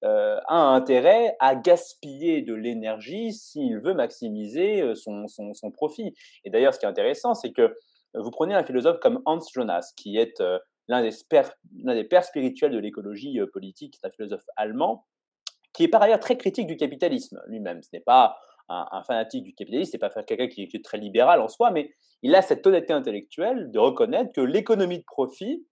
euh, 0.05 0.39
a 0.47 0.57
intérêt 0.57 1.37
à 1.41 1.55
gaspiller 1.55 2.43
de 2.43 2.55
l'énergie 2.55 3.33
s'il 3.33 3.79
veut 3.81 3.93
maximiser 3.93 4.81
euh, 4.81 4.95
son, 4.95 5.27
son, 5.27 5.71
profit. 5.71 6.15
Et 6.45 6.51
d'ailleurs, 6.51 6.73
ce 6.73 6.79
qui 6.79 6.87
est 6.87 6.89
intéressant, 6.89 7.35
c'est 7.35 7.53
que 7.53 7.77
vous 8.15 8.31
prenez 8.31 8.55
un 8.55 8.65
philosophe 8.65 8.99
comme 9.01 9.21
Hans 9.27 9.41
Jonas, 9.53 9.93
qui 9.97 10.17
est 10.17 10.41
euh, 10.41 10.59
l'un 10.91 11.95
des, 11.95 12.05
pères 12.05 12.25
spirituels 12.25 12.73
de 12.73 12.79
l'écologie 12.79 13.39
politique, 13.53 13.97
c'est 14.01 14.07
un 14.07 14.11
philosophe 14.11 14.45
allemand, 14.57 15.07
qui 15.73 15.85
est 15.85 15.89
par 15.89 16.03
ailleurs 16.03 16.21
très 16.21 16.37
critique 16.37 16.67
du 16.67 16.77
capitalisme 16.77 17.41
lui-même. 17.47 17.83
Ce 17.83 17.91
n'est 17.93 18.01
pas 18.01 18.37
un, 18.69 19.03
fanatique 19.05 19.45
du 19.45 19.55
capitalisme, 19.55 19.93
ce 19.93 19.97
n'est 19.97 20.01
pas 20.01 20.23
quelqu'un 20.23 20.49
qui, 20.49 20.63
est 20.63 20.85
très 20.85 20.99
libéral 20.99 21.41
en 21.41 21.49
soi, 21.49 21.71
mais 21.71 21.93
il 22.23 22.35
a 22.35 22.43
cette 22.43 22.67
honnêteté 22.67 22.93
intellectuelle 22.93 23.71
de 23.71 23.79
reconnaître 23.79 24.33
que 24.33 24.41
l'économie 24.41 24.99
de 24.99 25.05
profit 25.05 25.65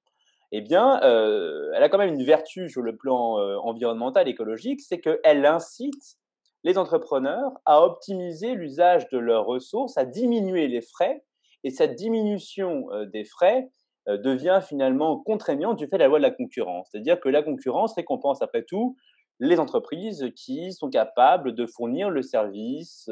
eh 0.51 0.63
bien, 0.63 1.03
euh, 1.03 1.71
elle 1.75 1.83
a 1.83 1.91
quand 1.91 1.99
même 1.99 2.15
une 2.15 2.25
vertu 2.25 2.71
sur 2.71 2.81
le 2.81 2.97
plan 2.97 3.39
euh, 3.39 3.59
environnemental, 3.59 4.29
écologique, 4.29 4.81
c'est 4.81 4.99
qu'elle 4.99 5.45
incite 5.45 6.17
les 6.65 6.79
entrepreneurs 6.79 7.53
à 7.67 7.83
optimiser 7.83 8.55
l'usage 8.55 9.09
de 9.11 9.19
leurs 9.19 9.45
ressources, 9.45 9.99
à 9.99 10.07
diminuer 10.07 10.67
les 10.67 10.81
frais, 10.81 11.23
et 11.65 11.71
cette 11.71 11.97
diminution 11.97 12.91
euh, 12.93 13.05
des 13.05 13.25
frais 13.25 13.69
devient 14.09 14.61
finalement 14.63 15.19
contraignante 15.19 15.77
du 15.77 15.87
fait 15.87 15.97
de 15.97 16.03
la 16.03 16.09
loi 16.09 16.19
de 16.19 16.23
la 16.23 16.31
concurrence. 16.31 16.89
C'est-à-dire 16.91 17.21
que 17.21 17.29
la 17.29 17.43
concurrence 17.43 17.95
récompense 17.95 18.43
après 18.43 18.65
tout 18.65 18.97
les 19.41 19.61
entreprises 19.61 20.33
qui 20.35 20.73
sont 20.73 20.91
capables 20.91 21.55
de 21.55 21.67
fournir 21.67 22.11
le 22.11 22.23
service, 22.23 23.09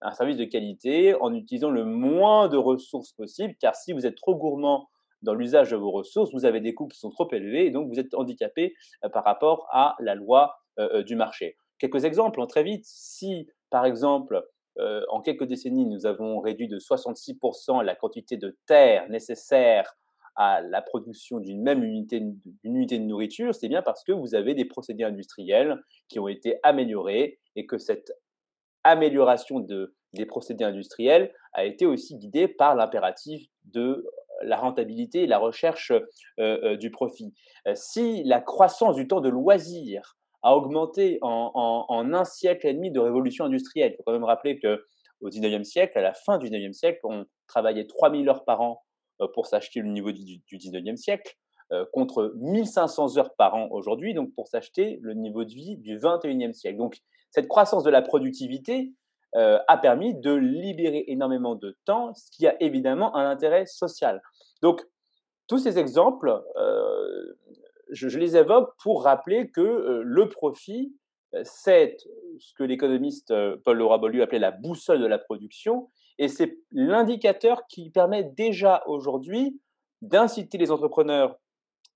un 0.00 0.12
service 0.12 0.36
de 0.36 0.44
qualité, 0.44 1.14
en 1.14 1.34
utilisant 1.34 1.70
le 1.70 1.84
moins 1.84 2.48
de 2.48 2.56
ressources 2.56 3.12
possible, 3.12 3.54
car 3.60 3.74
si 3.74 3.92
vous 3.92 4.06
êtes 4.06 4.16
trop 4.16 4.36
gourmand 4.36 4.88
dans 5.22 5.34
l'usage 5.34 5.70
de 5.70 5.76
vos 5.76 5.90
ressources, 5.90 6.32
vous 6.32 6.44
avez 6.44 6.60
des 6.60 6.74
coûts 6.74 6.88
qui 6.88 6.98
sont 6.98 7.10
trop 7.10 7.28
élevés 7.32 7.66
et 7.66 7.70
donc 7.70 7.88
vous 7.88 7.98
êtes 7.98 8.14
handicapé 8.14 8.74
euh, 9.04 9.08
par 9.08 9.24
rapport 9.24 9.66
à 9.72 9.96
la 10.00 10.14
loi 10.14 10.54
euh, 10.78 10.88
euh, 10.94 11.02
du 11.02 11.16
marché. 11.16 11.56
Quelques 11.78 12.04
exemples, 12.04 12.40
hein, 12.40 12.46
très 12.46 12.62
vite. 12.62 12.84
Si, 12.84 13.48
par 13.70 13.84
exemple, 13.84 14.44
en 15.10 15.20
quelques 15.20 15.42
décennies, 15.42 15.86
nous 15.86 16.06
avons 16.06 16.38
réduit 16.38 16.68
de 16.68 16.78
66% 16.78 17.82
la 17.82 17.96
quantité 17.96 18.36
de 18.36 18.56
terre 18.66 19.08
nécessaire 19.08 19.96
à 20.38 20.60
la 20.60 20.80
production 20.80 21.40
d'une 21.40 21.60
même 21.60 21.82
unité, 21.82 22.22
unité 22.62 22.98
de 22.98 23.04
nourriture, 23.04 23.52
c'est 23.52 23.68
bien 23.68 23.82
parce 23.82 24.04
que 24.04 24.12
vous 24.12 24.36
avez 24.36 24.54
des 24.54 24.64
procédés 24.64 25.02
industriels 25.02 25.82
qui 26.08 26.20
ont 26.20 26.28
été 26.28 26.60
améliorés 26.62 27.40
et 27.56 27.66
que 27.66 27.76
cette 27.76 28.12
amélioration 28.84 29.58
de, 29.58 29.96
des 30.12 30.26
procédés 30.26 30.62
industriels 30.62 31.34
a 31.54 31.64
été 31.64 31.86
aussi 31.86 32.16
guidée 32.16 32.46
par 32.46 32.76
l'impératif 32.76 33.48
de 33.64 34.06
la 34.42 34.56
rentabilité 34.56 35.24
et 35.24 35.26
la 35.26 35.38
recherche 35.38 35.90
euh, 35.90 36.00
euh, 36.38 36.76
du 36.76 36.92
profit. 36.92 37.34
Euh, 37.66 37.72
si 37.74 38.22
la 38.22 38.40
croissance 38.40 38.94
du 38.94 39.08
temps 39.08 39.20
de 39.20 39.28
loisir 39.28 40.16
a 40.42 40.56
augmenté 40.56 41.18
en, 41.20 42.12
un 42.14 42.24
siècle 42.24 42.68
et 42.68 42.74
demi 42.74 42.92
de 42.92 43.00
révolution 43.00 43.46
industrielle, 43.46 43.90
il 43.92 43.96
faut 43.96 44.04
quand 44.06 44.12
même 44.12 44.22
rappeler 44.22 44.60
que 44.60 44.84
au 45.20 45.30
19e 45.30 45.64
siècle, 45.64 45.98
à 45.98 46.00
la 46.00 46.14
fin 46.14 46.38
du 46.38 46.46
19e 46.48 46.72
siècle, 46.72 47.00
on 47.02 47.26
travaillait 47.48 47.88
3000 47.88 48.28
heures 48.28 48.44
par 48.44 48.60
an 48.60 48.84
pour 49.34 49.46
s'acheter 49.46 49.80
le 49.80 49.88
niveau 49.88 50.12
du, 50.12 50.38
du 50.38 50.58
19e 50.58 50.96
siècle, 50.96 51.36
contre 51.92 52.32
1500 52.36 53.18
heures 53.18 53.34
par 53.34 53.54
an 53.54 53.68
aujourd'hui, 53.70 54.14
donc 54.14 54.34
pour 54.34 54.48
s'acheter 54.48 54.98
le 55.02 55.14
niveau 55.14 55.44
de 55.44 55.50
vie 55.50 55.76
du 55.76 55.98
21e 55.98 56.52
siècle. 56.52 56.78
Donc 56.78 56.98
cette 57.30 57.48
croissance 57.48 57.84
de 57.84 57.90
la 57.90 58.02
productivité 58.02 58.92
euh, 59.36 59.58
a 59.68 59.76
permis 59.76 60.14
de 60.14 60.32
libérer 60.32 61.04
énormément 61.08 61.54
de 61.54 61.76
temps, 61.84 62.14
ce 62.14 62.30
qui 62.30 62.46
a 62.46 62.60
évidemment 62.62 63.14
un 63.14 63.28
intérêt 63.28 63.66
social. 63.66 64.22
Donc, 64.62 64.82
tous 65.48 65.58
ces 65.58 65.78
exemples, 65.78 66.42
euh, 66.56 67.34
je, 67.90 68.18
les 68.18 68.36
évoque 68.36 68.70
pour 68.82 69.04
rappeler 69.04 69.50
que 69.50 69.60
euh, 69.60 70.02
le 70.02 70.28
profit, 70.30 70.94
c'est 71.42 71.98
ce 72.38 72.54
que 72.54 72.64
l'économiste 72.64 73.34
Paul 73.64 73.76
Laura 73.76 73.98
Beaulieu 73.98 74.22
appelait 74.22 74.38
la 74.38 74.50
boussole 74.50 75.00
de 75.00 75.06
la 75.06 75.18
production, 75.18 75.90
et 76.18 76.28
c'est 76.28 76.58
l'indicateur 76.72 77.66
qui 77.68 77.90
permet 77.90 78.24
déjà 78.24 78.82
aujourd'hui 78.86 79.60
d'inciter 80.02 80.58
les 80.58 80.70
entrepreneurs 80.70 81.38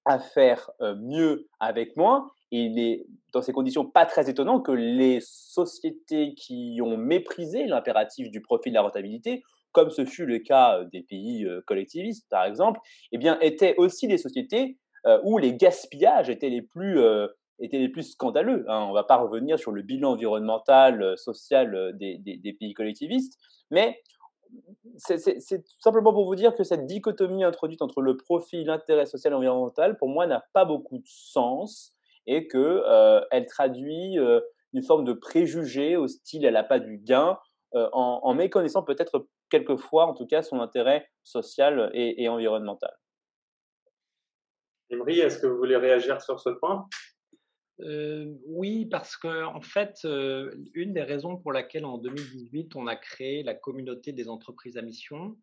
à 0.05 0.19
faire 0.19 0.71
mieux 0.81 1.49
avec 1.61 1.97
moins 1.97 2.31
il 2.53 2.79
est 2.79 3.07
dans 3.33 3.43
ces 3.43 3.53
conditions 3.53 3.87
pas 3.87 4.05
très 4.07 4.29
étonnant 4.29 4.61
que 4.61 4.73
les 4.73 5.19
sociétés 5.23 6.35
qui 6.35 6.79
ont 6.83 6.99
méprisé 6.99 7.67
l'impératif 7.67 8.31
du 8.31 8.43
profit 8.43 8.69
de 8.69 8.75
la 8.75 8.83
rentabilité, 8.83 9.43
comme 9.73 9.91
ce 9.91 10.05
fut 10.05 10.27
le 10.27 10.39
cas 10.39 10.79
euh, 10.79 10.85
des 10.93 11.03
pays 11.03 11.47
euh, 11.47 11.63
collectivistes 11.67 12.29
par 12.29 12.45
exemple, 12.45 12.79
eh 13.11 13.19
bien 13.19 13.39
étaient 13.41 13.75
aussi 13.79 14.07
des 14.07 14.19
sociétés 14.19 14.79
euh, 15.07 15.19
où 15.25 15.39
les 15.39 15.55
gaspillages 15.55 16.29
étaient 16.29 16.51
les 16.51 16.63
plus 16.63 17.01
étaient 17.59 17.79
les 17.79 17.89
plus 17.89 18.03
scandaleux. 18.03 18.65
Hein. 18.69 18.81
On 18.85 18.89
ne 18.89 18.95
va 18.95 19.05
pas 19.05 19.17
revenir 19.17 19.59
sur 19.59 19.71
le 19.71 19.83
bilan 19.83 20.13
environnemental, 20.13 21.17
social 21.17 21.97
des 21.97 22.57
pays 22.59 22.75
collectivistes, 22.75 23.39
mais 23.73 24.01
c'est 24.99 25.65
simplement 25.81 26.13
pour 26.13 26.27
vous 26.27 26.35
dire 26.35 26.55
que 26.55 26.63
cette 26.63 26.87
dichotomie 26.87 27.43
introduite 27.43 27.83
entre 27.83 28.03
le 28.03 28.17
profit, 28.17 28.65
l'intérêt 28.65 29.07
social 29.07 29.33
et 29.33 29.37
environnemental, 29.37 29.97
pour 29.97 30.09
moi, 30.09 30.27
n'a 30.27 30.45
pas 30.53 30.65
beaucoup 30.67 30.99
de 30.99 31.07
sens 31.07 31.97
et 32.27 32.47
qu'elle 32.49 32.61
euh, 32.61 33.45
traduit 33.49 34.19
euh, 34.19 34.41
une 34.75 34.83
forme 34.83 35.05
de 35.05 35.15
préjugé 35.15 35.97
hostile, 35.97 36.45
elle 36.45 36.55
n'a 36.55 36.65
pas 36.65 36.79
du 36.79 36.99
gain, 36.99 37.39
euh, 37.75 37.89
en, 37.93 38.35
méconnaissant 38.35 38.83
peut-être 38.83 39.27
quelquefois, 39.51 40.07
en 40.07 40.15
tout 40.15 40.27
cas, 40.27 40.43
son 40.43 40.61
intérêt 40.61 41.09
social 41.23 41.91
et, 41.95 42.29
environnemental. 42.29 42.95
Emery, 44.91 45.21
est-ce 45.21 45.39
que 45.39 45.47
vous 45.47 45.57
voulez 45.57 45.77
réagir 45.77 46.21
sur 46.21 46.39
ce 46.39 46.51
point? 46.51 46.87
Oui, 48.47 48.87
parce 48.87 49.17
que 49.17 49.45
en 49.45 49.61
fait, 49.61 50.07
une 50.75 50.93
des 50.93 51.03
raisons 51.03 51.37
pour 51.37 51.53
laquelle 51.53 51.85
en 51.85 51.99
2018 51.99 52.77
on 52.77 52.87
a 52.87 52.97
créé 52.97 53.43
la 53.43 53.55
communauté 53.55 54.13
des 54.13 54.29
entreprises 54.29 54.77
à 54.77 54.83
mission, 54.83 55.37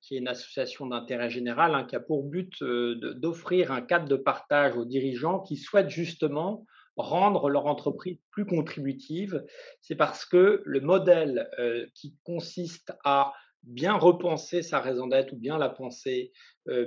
qui 0.00 0.16
est 0.16 0.18
une 0.18 0.28
association 0.28 0.86
d'intérêt 0.86 1.30
général 1.30 1.74
hein, 1.74 1.84
qui 1.84 1.96
a 1.96 2.00
pour 2.00 2.24
but 2.24 2.62
d'offrir 2.62 3.72
un 3.72 3.80
cadre 3.80 4.08
de 4.08 4.16
partage 4.16 4.76
aux 4.76 4.84
dirigeants 4.84 5.40
qui 5.40 5.56
souhaitent 5.56 5.90
justement 5.90 6.66
rendre 6.96 7.48
leur 7.48 7.66
entreprise 7.66 8.18
plus 8.30 8.46
contributive, 8.46 9.44
c'est 9.80 9.96
parce 9.96 10.24
que 10.24 10.62
le 10.64 10.80
modèle 10.80 11.50
qui 11.94 12.14
consiste 12.22 12.92
à 13.04 13.32
bien 13.66 13.94
repenser 13.94 14.62
sa 14.62 14.80
raison 14.80 15.06
d'être 15.06 15.32
ou 15.32 15.36
bien 15.36 15.58
la 15.58 15.68
penser, 15.68 16.32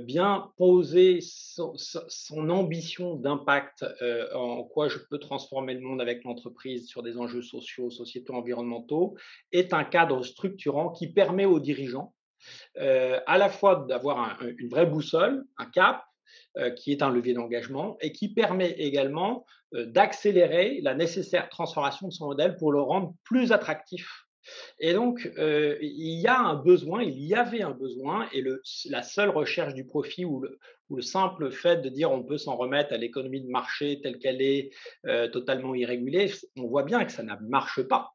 bien 0.02 0.52
poser 0.58 1.20
son, 1.22 2.50
ambition 2.50 3.16
d'impact, 3.16 3.86
en 4.34 4.64
quoi 4.64 4.88
je 4.88 4.98
peux 5.10 5.20
transformer 5.20 5.74
le 5.74 5.82
monde 5.82 6.02
avec 6.02 6.24
l'entreprise 6.24 6.88
sur 6.88 7.04
des 7.04 7.18
enjeux 7.18 7.42
sociaux, 7.42 7.90
sociétaux, 7.90 8.34
environnementaux, 8.34 9.16
est 9.52 9.74
un 9.74 9.84
cadre 9.84 10.24
structurant 10.24 10.92
qui 10.92 11.12
permet 11.12 11.46
aux 11.46 11.60
dirigeants 11.60 12.14
à 12.76 13.38
la 13.38 13.50
fois 13.50 13.86
d'avoir 13.88 14.42
une 14.58 14.70
vraie 14.70 14.86
boussole, 14.86 15.46
un 15.58 15.66
cap, 15.66 16.04
qui 16.76 16.92
est 16.92 17.02
un 17.02 17.10
levier 17.10 17.34
d'engagement 17.34 17.98
et 18.02 18.12
qui 18.12 18.34
permet 18.34 18.72
également 18.72 19.46
d'accélérer 19.74 20.80
la 20.82 20.96
nécessaire 20.96 21.50
transformation 21.50 22.08
de 22.08 22.14
son 22.14 22.28
modèle 22.28 22.56
pour 22.58 22.72
le 22.72 22.82
rendre 22.82 23.14
plus 23.24 23.52
attractif 23.52 24.27
et 24.80 24.94
donc, 24.94 25.30
il 25.38 26.20
y 26.22 26.28
a 26.28 26.40
un 26.40 26.56
besoin, 26.56 27.04
il 27.04 27.20
y 27.20 27.36
avait 27.36 27.62
un 27.62 27.72
besoin, 27.72 28.28
et 28.34 28.44
la 28.90 29.04
seule 29.04 29.30
recherche 29.30 29.74
du 29.74 29.86
profit 29.86 30.26
ou 30.26 30.42
le, 30.42 30.58
le, 30.90 31.02
simple 31.02 31.52
fait 31.52 31.82
de 31.82 31.90
dire 31.90 32.12
on 32.12 32.24
peut 32.24 32.38
s'en 32.38 32.56
remettre 32.56 32.94
à 32.94 32.98
l'économie 32.98 33.42
de 33.42 33.50
marché 33.50 34.00
telle 34.02 34.20
qu'elle 34.20 34.42
est, 34.42 34.72
totalement 35.32 35.76
irrégulée, 35.76 36.32
on 36.58 36.68
voit 36.68 36.84
bien 36.84 37.04
que 37.06 37.12
ça 37.12 37.24
ne 37.24 37.34
marche 37.48 37.82
pas. 37.84 38.14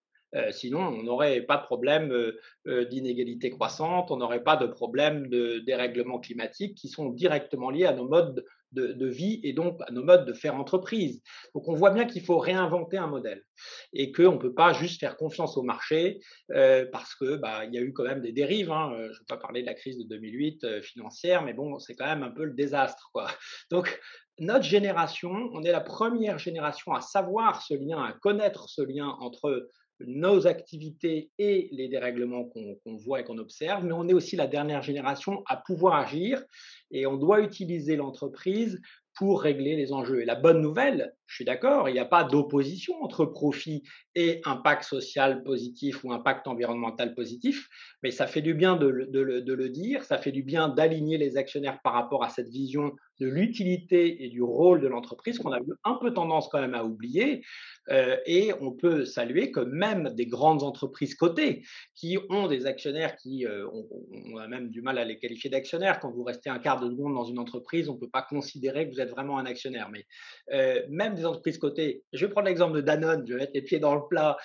sinon, 0.51 0.81
on 0.81 1.03
n'aurait 1.03 1.43
pas 1.43 1.59
de 1.59 1.65
problème 1.65 2.33
d'inégalité 2.67 3.51
croissante, 3.51 4.11
on 4.11 4.17
n'aurait 4.17 4.43
pas 4.43 4.57
de 4.57 4.67
problème 4.67 5.29
de 5.29 5.59
dérèglement 5.61 6.19
climatique 6.19 6.77
qui 6.77 6.89
sont 6.89 7.11
directement 7.11 7.71
liés 7.71 7.87
à 7.87 7.93
nos 7.93 8.09
modes 8.09 8.45
de, 8.73 9.07
vie 9.07 9.41
et 9.43 9.53
donc 9.53 9.81
à 9.87 9.93
nos 9.93 10.03
modes 10.03 10.27
de 10.27 10.33
faire 10.33 10.55
entreprise. 10.57 11.23
Donc 11.55 11.69
on 11.69 11.75
voit 11.75 11.91
bien 11.91 12.07
qu'il 12.07 12.25
faut 12.25 12.39
réinventer 12.39 12.97
un 12.97 13.07
modèle 13.07 13.45
et 13.93 14.13
qu'on 14.13 14.33
ne 14.33 14.39
peut 14.39 14.55
pas 14.55 14.73
juste 14.73 15.01
faire 15.01 15.17
confiance 15.17 15.57
au 15.57 15.63
marché 15.63 16.21
euh, 16.53 16.87
parce 16.91 17.15
que 17.15 17.37
bah, 17.37 17.65
il 17.65 17.75
y 17.75 17.79
a 17.79 17.81
eu 17.81 17.93
quand 17.93 18.05
même 18.05 18.23
des 18.23 18.33
dérives. 18.33 18.71
Hein. 18.71 18.93
Euh, 18.95 19.09
je 19.09 19.13
ne 19.13 19.19
vais 19.19 19.25
pas 19.29 19.37
parler 19.37 19.63
de 19.63 19.67
la 19.67 19.75
crise 19.75 19.99
de 19.99 20.05
2008 20.05 20.65
euh, 20.65 20.83
financière, 20.83 21.43
mais 21.43 21.53
bon, 21.53 21.79
c'est 21.79 21.95
quand 21.95 22.07
même 22.07 22.23
un 22.23 22.31
peu 22.31 22.45
le 22.45 22.55
désastre. 22.55 23.11
Quoi. 23.13 23.29
Donc 23.71 24.01
notre 24.39 24.65
génération, 24.65 25.31
on 25.53 25.63
est 25.63 25.73
la 25.73 25.81
première 25.81 26.39
génération 26.39 26.93
à 26.93 27.01
savoir 27.01 27.63
ce 27.63 27.75
lien, 27.75 28.03
à 28.03 28.13
connaître 28.13 28.69
ce 28.69 28.83
lien 28.83 29.17
entre 29.21 29.69
nos 30.01 30.47
activités 30.47 31.31
et 31.39 31.69
les 31.73 31.89
dérèglements 31.89 32.45
qu'on 32.45 32.97
voit 32.97 33.21
et 33.21 33.25
qu'on 33.25 33.39
observe, 33.39 33.85
mais 33.85 33.93
on 33.93 34.09
est 34.09 34.15
aussi 34.15 34.37
la 34.37 34.47
dernière 34.47 34.83
génération 34.83 35.43
à 35.47 35.57
pouvoir 35.57 35.95
agir 35.95 36.43
et 36.91 37.07
on 37.07 37.17
doit 37.17 37.41
utiliser 37.41 37.97
l'entreprise 37.97 38.81
pour 39.15 39.43
régler 39.43 39.77
les 39.77 39.93
enjeux. 39.93 40.23
Et 40.23 40.25
la 40.25 40.35
bonne 40.35 40.61
nouvelle, 40.61 41.15
je 41.33 41.37
suis 41.37 41.45
d'accord, 41.47 41.89
il 41.89 41.95
n'y 41.95 41.99
a 41.99 42.05
pas 42.05 42.25
d'opposition 42.25 43.03
entre 43.03 43.25
profit 43.25 43.83
et 44.15 44.43
impact 44.45 44.85
social 44.85 45.43
positif 45.43 46.05
ou 46.05 46.13
impact 46.13 46.47
environnemental 46.47 47.15
positif, 47.15 47.71
mais 48.03 48.11
ça 48.11 48.27
fait 48.27 48.43
du 48.43 48.53
bien 48.53 48.77
de, 48.77 48.87
le 48.87 49.69
dire, 49.71 50.05
ça 50.05 50.19
fait 50.19 50.31
du 50.31 50.43
bien 50.43 50.69
d'aligner 50.69 51.17
les 51.17 51.39
actionnaires 51.39 51.81
par 51.83 51.95
rapport 51.95 52.23
à 52.23 52.29
cette 52.29 52.51
vision 52.51 52.93
de 53.19 53.29
l'utilité 53.29 54.25
et 54.25 54.29
du 54.29 54.43
rôle 54.43 54.83
de 54.83 54.89
l'entreprise 54.89 55.39
qu'on 55.39 55.53
a 55.53 55.61
eu 55.61 55.73
un 55.85 55.95
peu 55.95 56.13
tendance 56.13 56.49
quand 56.49 56.61
même 56.61 56.75
à 56.75 56.85
oublier. 56.85 57.43
Euh, 57.89 58.17
et 58.27 58.53
on 58.61 58.73
peut 58.73 59.05
saluer 59.05 59.51
que 59.51 59.61
même 59.61 60.11
des 60.15 60.27
grandes 60.27 60.63
entreprises 60.63 61.15
cotées 61.15 61.63
qui 61.95 62.19
ont 62.31 62.47
des 62.47 62.67
actionnaires 62.67 63.17
qui, 63.17 63.47
euh, 63.47 63.67
on, 63.73 64.37
a 64.37 64.47
même 64.49 64.71
du 64.71 64.83
mal 64.83 64.99
à 64.99 65.05
les 65.05 65.19
qualifier 65.19 65.51
d'actionnaires. 65.51 65.99
Quand 66.01 66.11
vous 66.11 66.25
restez 66.25 66.51
un 66.51 66.59
quart 66.59 66.81
de 66.81 66.91
seconde 66.91 67.15
dans 67.15 67.25
une 67.25 67.39
entreprise, 67.39 67.89
on 67.89 67.95
ne 67.95 67.99
peut 67.99 68.11
pas 68.11 68.23
considérer 68.23 68.89
que 68.89 68.95
vous 68.95 69.01
êtes 69.01 69.11
vraiment 69.11 69.39
un 69.39 69.47
actionnaire. 69.47 69.89
Mais 69.91 70.05
euh, 70.53 70.83
même 70.89 71.15
des 71.15 71.22
entreprises 71.25 71.59
cotées, 71.59 72.05
je 72.13 72.27
vais 72.27 72.33
prendre 72.33 72.49
l'exemple 72.49 72.77
de 72.77 72.81
Danone, 72.81 73.25
je 73.27 73.35
vais 73.35 73.41
mettre 73.41 73.53
les 73.55 73.63
pieds 73.63 73.79
dans 73.79 73.95
le 73.95 74.03
plat, 74.09 74.37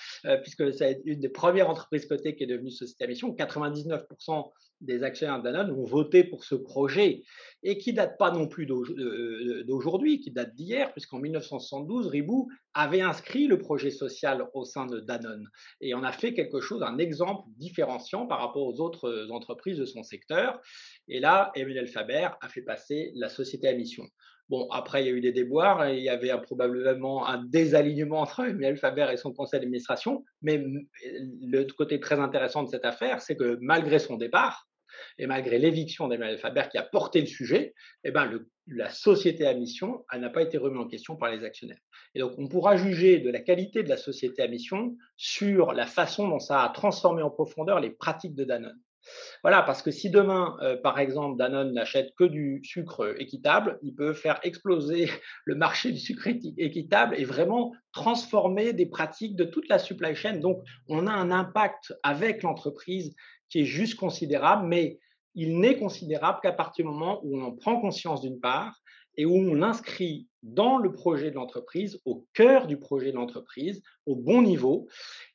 puisque 0.42 0.72
c'est 0.72 1.02
une 1.04 1.20
des 1.20 1.28
premières 1.28 1.68
entreprises 1.70 2.06
cotées 2.06 2.36
qui 2.36 2.44
est 2.44 2.46
devenue 2.46 2.70
société 2.70 3.04
à 3.04 3.06
mission. 3.06 3.34
99% 3.34 4.50
des 4.80 5.02
actionnaires 5.02 5.38
de 5.38 5.42
Danone 5.42 5.72
ont 5.72 5.84
voté 5.84 6.22
pour 6.22 6.44
ce 6.44 6.54
projet 6.54 7.24
et 7.64 7.78
qui 7.78 7.92
date 7.92 8.16
pas 8.16 8.30
non 8.30 8.46
plus 8.46 8.64
d'aujourd'hui, 8.64 10.20
qui 10.20 10.30
date 10.30 10.54
d'hier, 10.54 10.92
puisqu'en 10.92 11.18
1972, 11.18 12.06
Ribou 12.06 12.48
avait 12.74 13.00
inscrit 13.00 13.48
le 13.48 13.58
projet 13.58 13.90
social 13.90 14.46
au 14.54 14.64
sein 14.64 14.86
de 14.86 15.00
Danone 15.00 15.48
et 15.80 15.94
on 15.94 16.04
a 16.04 16.12
fait 16.12 16.32
quelque 16.32 16.60
chose, 16.60 16.84
un 16.84 16.98
exemple 16.98 17.42
différenciant 17.56 18.28
par 18.28 18.38
rapport 18.38 18.62
aux 18.62 18.80
autres 18.80 19.26
entreprises 19.30 19.78
de 19.78 19.84
son 19.84 20.04
secteur. 20.04 20.60
Et 21.08 21.18
là, 21.18 21.50
Emmanuel 21.56 21.88
Faber 21.88 22.28
a 22.40 22.48
fait 22.48 22.62
passer 22.62 23.10
la 23.16 23.28
société 23.28 23.66
à 23.66 23.74
mission. 23.74 24.04
Bon, 24.48 24.66
après, 24.70 25.02
il 25.02 25.06
y 25.06 25.10
a 25.10 25.12
eu 25.12 25.20
des 25.20 25.32
déboires 25.32 25.86
et 25.86 25.98
il 25.98 26.02
y 26.02 26.08
avait 26.08 26.32
probablement 26.40 27.26
un 27.26 27.44
désalignement 27.44 28.20
entre 28.20 28.40
Emmanuel 28.40 28.78
Faber 28.78 29.08
et 29.12 29.16
son 29.18 29.32
conseil 29.32 29.60
d'administration. 29.60 30.24
Mais 30.40 30.64
le 31.42 31.64
côté 31.64 32.00
très 32.00 32.18
intéressant 32.18 32.62
de 32.62 32.68
cette 32.68 32.86
affaire, 32.86 33.20
c'est 33.20 33.36
que 33.36 33.58
malgré 33.60 33.98
son 33.98 34.16
départ, 34.16 34.68
et 35.18 35.26
malgré 35.26 35.58
l'éviction 35.58 36.08
d'Emmanuel 36.08 36.38
Faber 36.38 36.64
qui 36.70 36.78
a 36.78 36.82
porté 36.82 37.20
le 37.20 37.26
sujet, 37.26 37.74
eh 38.04 38.10
ben 38.10 38.40
la 38.66 38.90
société 38.90 39.46
à 39.46 39.54
mission 39.54 40.04
n'a 40.12 40.30
pas 40.30 40.42
été 40.42 40.58
remise 40.58 40.80
en 40.80 40.86
question 40.86 41.16
par 41.16 41.30
les 41.30 41.44
actionnaires. 41.44 41.80
Et 42.14 42.20
donc, 42.20 42.32
on 42.38 42.48
pourra 42.48 42.76
juger 42.76 43.18
de 43.18 43.30
la 43.30 43.40
qualité 43.40 43.82
de 43.82 43.88
la 43.88 43.96
société 43.96 44.42
à 44.42 44.48
mission 44.48 44.96
sur 45.16 45.72
la 45.72 45.86
façon 45.86 46.28
dont 46.28 46.38
ça 46.38 46.62
a 46.62 46.68
transformé 46.70 47.22
en 47.22 47.30
profondeur 47.30 47.80
les 47.80 47.90
pratiques 47.90 48.34
de 48.34 48.44
Danone. 48.44 48.80
Voilà, 49.42 49.62
parce 49.62 49.82
que 49.82 49.90
si 49.90 50.10
demain, 50.10 50.56
euh, 50.62 50.76
par 50.76 50.98
exemple, 50.98 51.38
Danone 51.38 51.72
n'achète 51.72 52.14
que 52.16 52.24
du 52.24 52.60
sucre 52.64 53.14
équitable, 53.18 53.78
il 53.82 53.94
peut 53.94 54.12
faire 54.12 54.40
exploser 54.42 55.10
le 55.44 55.54
marché 55.54 55.92
du 55.92 55.98
sucre 55.98 56.28
équitable 56.28 57.14
et 57.18 57.24
vraiment 57.24 57.72
transformer 57.92 58.72
des 58.72 58.86
pratiques 58.86 59.36
de 59.36 59.44
toute 59.44 59.68
la 59.68 59.78
supply 59.78 60.14
chain. 60.14 60.36
Donc, 60.36 60.62
on 60.88 61.06
a 61.06 61.12
un 61.12 61.30
impact 61.30 61.94
avec 62.02 62.42
l'entreprise 62.42 63.14
qui 63.48 63.60
est 63.60 63.64
juste 63.64 63.96
considérable, 63.96 64.66
mais 64.66 64.98
il 65.34 65.58
n'est 65.60 65.78
considérable 65.78 66.40
qu'à 66.42 66.52
partir 66.52 66.84
du 66.84 66.90
moment 66.90 67.20
où 67.22 67.38
on 67.38 67.42
en 67.42 67.52
prend 67.52 67.80
conscience 67.80 68.20
d'une 68.20 68.40
part 68.40 68.80
et 69.16 69.24
où 69.24 69.34
on 69.34 69.54
l'inscrit 69.54 70.28
dans 70.42 70.78
le 70.78 70.92
projet 70.92 71.30
de 71.30 71.36
l'entreprise, 71.36 72.00
au 72.04 72.26
cœur 72.34 72.66
du 72.66 72.78
projet 72.78 73.10
de 73.10 73.16
l'entreprise, 73.16 73.82
au 74.06 74.16
bon 74.16 74.42
niveau, 74.42 74.88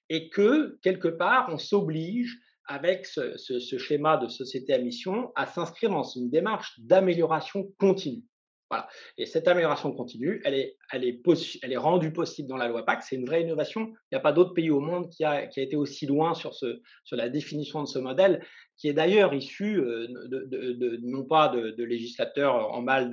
et 0.10 0.30
que 0.30 0.80
quelque 0.82 1.08
part 1.08 1.48
on 1.50 1.58
s'oblige 1.58 2.40
avec 2.68 3.06
ce, 3.06 3.38
schéma 3.78 4.18
de 4.18 4.28
société 4.28 4.74
à 4.74 4.78
mission 4.78 5.32
à 5.36 5.46
s'inscrire 5.46 5.90
dans 5.90 6.04
une 6.04 6.30
démarche 6.30 6.80
d'amélioration 6.80 7.72
continue. 7.80 8.24
Voilà. 8.70 8.88
Et 9.18 9.28
cette 9.28 9.48
amélioration 9.48 9.92
continue, 9.92 10.42
elle 10.46 10.56
est, 10.56 11.78
rendue 11.78 12.12
possible 12.12 12.48
dans 12.48 12.58
la 12.58 12.68
loi 12.68 12.84
PAC. 12.84 13.04
C'est 13.04 13.16
une 13.16 13.26
vraie 13.26 13.44
innovation. 13.44 13.88
Il 13.88 14.16
n'y 14.16 14.18
a 14.18 14.22
pas 14.22 14.32
d'autre 14.32 14.54
pays 14.54 14.72
au 14.72 14.80
monde 14.80 15.10
qui 15.12 15.24
a, 15.24 15.46
été 15.46 15.76
aussi 15.76 16.08
loin 16.08 16.34
sur 16.34 16.52
la 17.12 17.30
définition 17.30 17.84
de 17.84 17.88
ce 17.88 18.00
modèle 18.00 18.44
qui 18.78 18.88
est 18.88 18.94
d'ailleurs 18.94 19.34
issu 19.34 19.80
euh, 19.80 20.08
non 21.02 21.24
pas 21.24 21.50
de, 21.50 21.84
législateurs 21.84 22.74
en 22.74 22.82
mal 22.82 23.10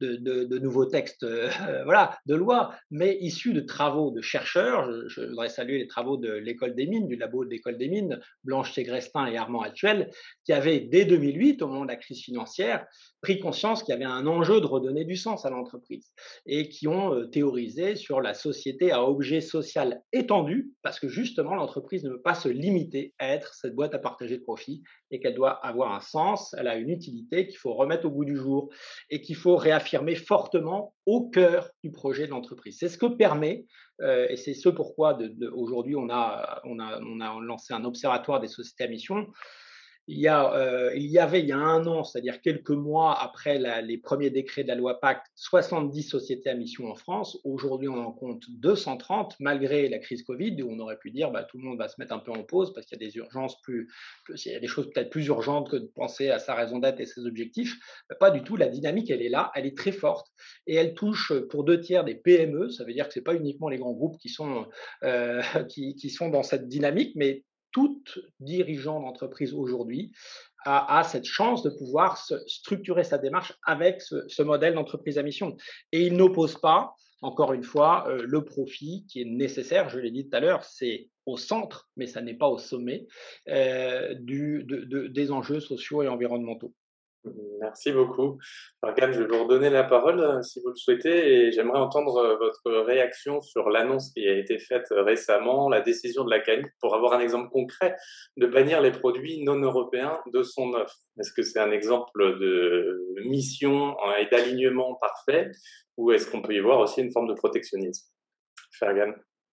de, 0.00 0.58
nouveaux 0.58 0.86
textes, 0.86 1.24
euh, 1.24 1.48
voilà, 1.84 2.18
de 2.26 2.34
loi, 2.34 2.74
mais 2.90 3.16
issu 3.20 3.52
de 3.52 3.60
travaux 3.60 4.10
de 4.10 4.20
chercheurs. 4.20 4.90
Je, 5.08 5.22
voudrais 5.22 5.48
saluer 5.48 5.78
les 5.78 5.86
travaux 5.86 6.16
de 6.16 6.32
l'école 6.32 6.74
des 6.74 6.86
mines, 6.86 7.08
du 7.08 7.16
labo 7.16 7.44
de 7.44 7.50
l'école 7.50 7.78
des 7.78 7.88
mines, 7.88 8.20
Blanche 8.44 8.72
Ségrestin 8.72 9.26
et 9.26 9.36
Armand 9.36 9.62
Actuel, 9.62 10.10
qui 10.44 10.52
avaient 10.52 10.80
dès 10.80 11.04
2008, 11.04 11.62
au 11.62 11.68
moment 11.68 11.84
de 11.84 11.90
la 11.90 11.96
crise 11.96 12.22
financière, 12.22 12.86
pris 13.20 13.38
conscience 13.38 13.82
qu'il 13.82 13.92
y 13.92 13.96
avait 13.96 14.04
un 14.04 14.26
enjeu 14.26 14.60
de 14.60 14.66
redonner 14.66 15.04
du 15.04 15.16
sens 15.16 15.44
à 15.44 15.50
l'entreprise 15.50 16.12
et 16.46 16.68
qui 16.68 16.88
ont 16.88 17.14
euh, 17.14 17.26
théorisé 17.26 17.96
sur 17.96 18.20
la 18.20 18.34
société 18.34 18.92
à 18.92 19.04
objet 19.04 19.40
social 19.40 20.02
étendu, 20.12 20.72
parce 20.82 20.98
que 20.98 21.08
justement 21.08 21.54
l'entreprise 21.54 22.04
ne 22.04 22.10
peut 22.10 22.22
pas 22.22 22.34
se 22.34 22.48
limiter 22.48 23.14
à 23.18 23.34
être 23.34 23.54
cette 23.54 23.74
boîte 23.74 23.94
à 23.94 23.98
partager 23.98 24.38
de 24.38 24.42
profit 24.42 24.82
et 25.10 25.20
qu'elle 25.20 25.34
doit 25.34 25.52
avoir 25.64 25.94
un 25.94 26.00
sens, 26.00 26.54
elle 26.58 26.68
a 26.68 26.76
une 26.76 26.90
utilité 26.90 27.46
qu'il 27.46 27.58
faut 27.58 27.74
remettre 27.74 28.06
au 28.06 28.10
bout 28.10 28.24
du 28.24 28.36
jour 28.36 28.70
et 29.10 29.20
qu'il 29.20 29.36
faut 29.36 29.56
réaffirmer 29.56 30.14
fortement 30.14 30.94
au 31.06 31.28
cœur 31.28 31.70
du 31.82 31.90
projet 31.90 32.26
de 32.26 32.30
l'entreprise. 32.30 32.76
C'est 32.78 32.88
ce 32.88 32.98
que 32.98 33.06
permet, 33.06 33.66
euh, 34.00 34.26
et 34.28 34.36
c'est 34.36 34.54
ce 34.54 34.68
pourquoi 34.68 35.18
aujourd'hui 35.52 35.96
on 35.96 36.08
a, 36.10 36.60
on, 36.64 36.78
a, 36.78 37.00
on 37.00 37.20
a 37.20 37.40
lancé 37.40 37.74
un 37.74 37.84
observatoire 37.84 38.40
des 38.40 38.48
sociétés 38.48 38.84
à 38.84 38.88
mission. 38.88 39.26
Il 40.10 40.18
y, 40.18 40.26
a, 40.26 40.52
euh, 40.54 40.92
il 40.96 41.06
y 41.06 41.20
avait 41.20 41.38
il 41.38 41.46
y 41.46 41.52
a 41.52 41.58
un 41.58 41.86
an, 41.86 42.02
c'est-à-dire 42.02 42.40
quelques 42.40 42.70
mois 42.70 43.16
après 43.22 43.60
les 43.82 43.96
premiers 43.96 44.30
décrets 44.30 44.64
de 44.64 44.68
la 44.68 44.74
loi 44.74 44.98
Pacte, 44.98 45.26
70 45.36 46.02
sociétés 46.02 46.50
à 46.50 46.54
mission 46.54 46.90
en 46.90 46.96
France. 46.96 47.38
Aujourd'hui, 47.44 47.88
on 47.88 47.96
en 47.96 48.10
compte 48.10 48.42
230, 48.50 49.36
malgré 49.38 49.88
la 49.88 50.00
crise 50.00 50.24
Covid, 50.24 50.60
où 50.64 50.72
on 50.72 50.80
aurait 50.80 50.98
pu 50.98 51.12
dire 51.12 51.30
bah, 51.30 51.44
tout 51.44 51.58
le 51.58 51.64
monde 51.64 51.78
va 51.78 51.86
se 51.86 51.94
mettre 52.00 52.12
un 52.12 52.18
peu 52.18 52.32
en 52.32 52.42
pause 52.42 52.74
parce 52.74 52.86
qu'il 52.86 53.00
y 53.00 53.04
a 53.04 53.06
des 53.06 53.16
urgences 53.18 53.60
plus, 53.62 53.88
il 54.28 54.52
y 54.52 54.56
a 54.56 54.58
des 54.58 54.66
choses 54.66 54.90
peut-être 54.92 55.10
plus 55.10 55.26
urgentes 55.28 55.70
que 55.70 55.76
de 55.76 55.86
penser 55.86 56.28
à 56.30 56.40
sa 56.40 56.56
raison 56.56 56.80
d'être 56.80 56.98
et 56.98 57.06
ses 57.06 57.24
objectifs. 57.24 57.78
pas 58.18 58.32
du 58.32 58.42
tout. 58.42 58.56
La 58.56 58.66
dynamique, 58.66 59.10
elle 59.10 59.22
est 59.22 59.28
là, 59.28 59.52
elle 59.54 59.66
est 59.66 59.76
très 59.76 59.92
forte 59.92 60.26
et 60.66 60.74
elle 60.74 60.94
touche 60.94 61.32
pour 61.50 61.62
deux 61.62 61.80
tiers 61.80 62.02
des 62.02 62.16
PME. 62.16 62.68
Ça 62.70 62.84
veut 62.84 62.92
dire 62.92 63.06
que 63.06 63.14
c'est 63.14 63.22
pas 63.22 63.36
uniquement 63.36 63.68
les 63.68 63.78
grands 63.78 63.92
groupes 63.92 64.18
qui 64.18 64.28
sont 64.28 64.66
euh, 65.04 65.40
qui 65.68 66.10
sont 66.10 66.30
dans 66.30 66.42
cette 66.42 66.66
dynamique, 66.66 67.12
mais 67.14 67.44
toute 67.72 68.18
dirigeant 68.40 69.00
d'entreprise 69.00 69.54
aujourd'hui 69.54 70.12
a, 70.64 71.02
cette 71.04 71.24
chance 71.24 71.62
de 71.62 71.70
pouvoir 71.70 72.18
structurer 72.46 73.04
sa 73.04 73.18
démarche 73.18 73.54
avec 73.64 74.02
ce, 74.02 74.42
modèle 74.42 74.74
d'entreprise 74.74 75.16
à 75.16 75.22
mission. 75.22 75.56
Et 75.92 76.06
il 76.06 76.16
n'oppose 76.16 76.58
pas, 76.60 76.94
encore 77.22 77.52
une 77.52 77.62
fois, 77.62 78.06
euh, 78.08 78.22
le 78.26 78.44
profit 78.44 79.06
qui 79.08 79.22
est 79.22 79.26
nécessaire, 79.26 79.88
je 79.88 79.98
l'ai 79.98 80.10
dit 80.10 80.28
tout 80.28 80.36
à 80.36 80.40
l'heure, 80.40 80.64
c'est 80.64 81.08
au 81.26 81.36
centre, 81.36 81.88
mais 81.96 82.06
ça 82.06 82.20
n'est 82.20 82.34
pas 82.34 82.48
au 82.48 82.58
sommet 82.58 83.06
euh, 83.48 84.14
des 84.18 85.30
enjeux 85.30 85.60
sociaux 85.60 86.02
et 86.02 86.08
environnementaux. 86.08 86.74
Merci 87.60 87.92
beaucoup. 87.92 88.38
Morgane, 88.82 89.12
je 89.12 89.22
vais 89.22 89.26
vous 89.26 89.44
redonner 89.44 89.68
la 89.68 89.84
parole 89.84 90.20
euh, 90.20 90.42
si 90.42 90.60
vous 90.60 90.70
le 90.70 90.76
souhaitez 90.76 91.34
et 91.34 91.52
j'aimerais 91.52 91.78
entendre 91.78 92.16
euh, 92.16 92.36
votre 92.38 92.80
réaction 92.86 93.42
sur 93.42 93.68
l'annonce 93.68 94.12
qui 94.12 94.26
a 94.26 94.38
été 94.38 94.58
faite 94.58 94.86
euh, 94.92 95.02
récemment, 95.02 95.68
la 95.68 95.82
décision 95.82 96.24
de 96.24 96.30
la 96.30 96.40
CANI 96.40 96.64
pour 96.80 96.94
avoir 96.94 97.12
un 97.12 97.20
exemple 97.20 97.50
concret 97.50 97.96
de 98.38 98.46
bannir 98.46 98.80
les 98.80 98.92
produits 98.92 99.44
non 99.44 99.60
européens 99.60 100.18
de 100.32 100.42
son 100.42 100.72
offre. 100.72 100.96
Est-ce 101.18 101.32
que 101.32 101.42
c'est 101.42 101.58
un 101.58 101.70
exemple 101.70 102.40
de 102.40 103.04
mission 103.26 103.94
et 104.18 104.26
d'alignement 104.30 104.94
parfait 104.94 105.50
ou 105.98 106.12
est-ce 106.12 106.30
qu'on 106.30 106.40
peut 106.40 106.54
y 106.54 106.60
voir 106.60 106.80
aussi 106.80 107.02
une 107.02 107.12
forme 107.12 107.28
de 107.28 107.34
protectionnisme? 107.34 108.08
Fergan 108.78 109.12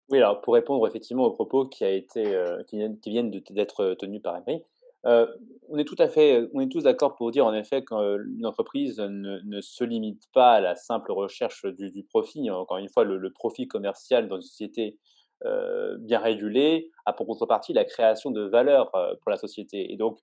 Oui, 0.10 0.20
alors 0.20 0.40
pour 0.40 0.54
répondre 0.54 0.88
effectivement 0.88 1.26
aux 1.26 1.34
propos 1.34 1.68
qui, 1.68 1.84
a 1.84 1.92
été, 1.92 2.24
qui 2.68 3.10
viennent 3.10 3.32
d'être 3.50 3.96
tenus 3.96 4.22
par 4.22 4.38
Emery, 4.38 4.64
euh, 5.08 5.26
on 5.70 5.78
est 5.78 5.86
tout 5.86 5.96
à 6.00 6.08
fait, 6.08 6.48
on 6.54 6.62
est 6.62 6.72
tous 6.72 6.84
d'accord 6.84 7.16
pour 7.16 7.32
dire 7.32 7.46
en 7.46 7.54
effet 7.54 7.84
qu'une 7.84 8.46
entreprise 8.46 9.00
ne, 9.00 9.62
se 9.62 9.84
limite 9.84 10.24
pas 10.34 10.54
à 10.54 10.62
la 10.62 10.76
simple 10.76 11.12
recherche 11.12 11.66
du, 11.66 12.04
profit. 12.04 12.50
Encore 12.52 12.78
une 12.78 12.90
fois, 12.90 13.04
le, 13.04 13.32
profit 13.32 13.68
commercial 13.68 14.28
dans 14.28 14.38
une 14.38 14.42
société 14.42 14.98
euh, 15.46 15.98
bien 16.00 16.20
régulée 16.20 16.90
a 17.06 17.14
pour 17.14 17.28
contrepartie 17.28 17.74
la 17.74 17.86
création 17.86 18.32
de 18.32 18.42
valeur 18.42 18.94
euh, 18.96 19.14
pour 19.22 19.30
la 19.30 19.38
société. 19.38 19.92
Et 19.92 19.98
donc, 19.98 20.20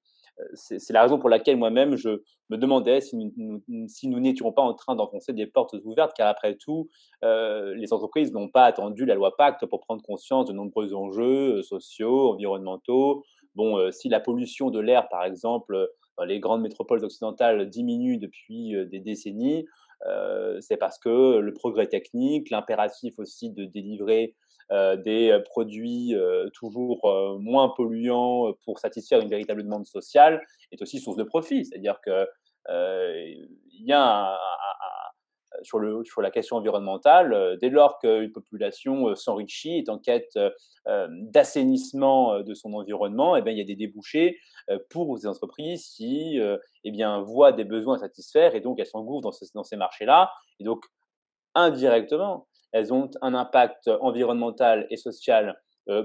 c'est 0.55 0.91
la 0.91 1.03
raison 1.03 1.21
pour 1.21 1.29
laquelle 1.29 1.57
moi-même 1.57 1.95
je 1.95 2.09
me 2.51 2.57
demandais 2.57 3.01
si 3.01 3.15
nous 3.15 4.21
n'étions 4.21 4.51
pas 4.51 4.63
en 4.63 4.75
train 4.75 4.97
d'enfoncer 4.97 5.33
des 5.33 5.47
portes 5.47 5.77
ouvertes, 5.85 6.13
car 6.17 6.27
après 6.27 6.57
tout, 6.57 6.89
les 7.23 7.93
entreprises 7.93 8.33
n'ont 8.33 8.49
pas 8.49 8.65
attendu 8.65 9.05
la 9.05 9.15
loi 9.15 9.37
Pacte 9.37 9.65
pour 9.67 9.79
prendre 9.79 10.03
conscience 10.03 10.47
de 10.47 10.53
nombreux 10.53 10.93
enjeux 10.93 11.63
sociaux, 11.63 12.33
environnementaux, 12.33 13.23
Bon, 13.55 13.79
euh, 13.79 13.91
si 13.91 14.09
la 14.09 14.21
pollution 14.21 14.71
de 14.71 14.81
l'air, 14.81 15.09
par 15.09 15.25
exemple, 15.25 15.75
euh, 15.75 15.87
dans 16.19 16.25
les 16.25 16.41
grandes 16.41 16.63
métropoles 16.63 17.05
occidentales 17.05 17.69
diminue 17.71 18.19
depuis 18.19 18.75
euh, 18.75 18.85
des 18.87 19.01
décennies, 19.01 19.67
c'est 20.61 20.77
parce 20.77 20.99
que 20.99 21.39
le 21.39 21.55
progrès 21.55 21.87
technique, 21.87 22.51
l'impératif 22.51 23.19
aussi 23.19 23.49
de 23.51 23.65
délivrer 23.65 24.35
des 24.71 25.41
produits 25.47 26.15
toujours 26.53 27.01
moins 27.41 27.71
polluants 27.71 28.53
pour 28.67 28.81
satisfaire 28.81 29.21
une 29.23 29.31
véritable 29.31 29.63
demande 29.63 29.87
sociale 29.87 30.43
est 30.73 30.83
aussi 30.83 30.99
source 30.99 31.17
de 31.17 31.23
profit. 31.23 31.65
C'est-à-dire 31.65 32.03
que 32.05 32.27
il 32.69 33.87
y 33.87 33.93
a 33.95 34.35
un, 34.35 34.37
sur, 35.63 35.81
la 36.23 36.31
question 36.31 36.57
environnementale, 36.57 37.33
euh, 37.33 37.57
dès 37.57 37.71
lors 37.71 37.99
qu'une 37.99 38.33
population 38.33 39.09
euh, 39.09 39.15
s'enrichit, 39.15 39.79
est 39.79 39.89
en 39.89 39.99
quête 39.99 40.37
euh, 40.37 41.09
d'assainissement 41.11 42.41
de 42.41 42.55
son 42.55 42.75
environnement, 42.75 43.37
et 43.37 43.41
eh 43.41 43.43
bien, 43.43 43.53
il 43.53 43.59
y 43.59 43.63
a 43.63 43.65
des 43.65 43.77
débouchés 43.77 44.39
pour 44.91 45.19
ces 45.19 45.27
entreprises 45.27 45.89
qui 45.89 46.39
eh 46.39 46.91
bien, 46.91 47.21
voient 47.23 47.53
des 47.53 47.65
besoins 47.65 47.97
à 47.97 47.99
satisfaire 47.99 48.55
et 48.55 48.61
donc 48.61 48.79
elles 48.79 48.87
s'engouffrent 48.87 49.31
dans, 49.55 49.63
ces 49.63 49.77
marchés-là. 49.77 50.31
Et 50.61 50.65
donc, 50.65 50.85
indirectement, 51.55 52.49
elles 52.73 52.93
ont 52.93 53.11
un 53.23 53.35
impact 53.35 53.89
environnemental 54.01 54.87
et 54.91 54.97
social 54.97 55.59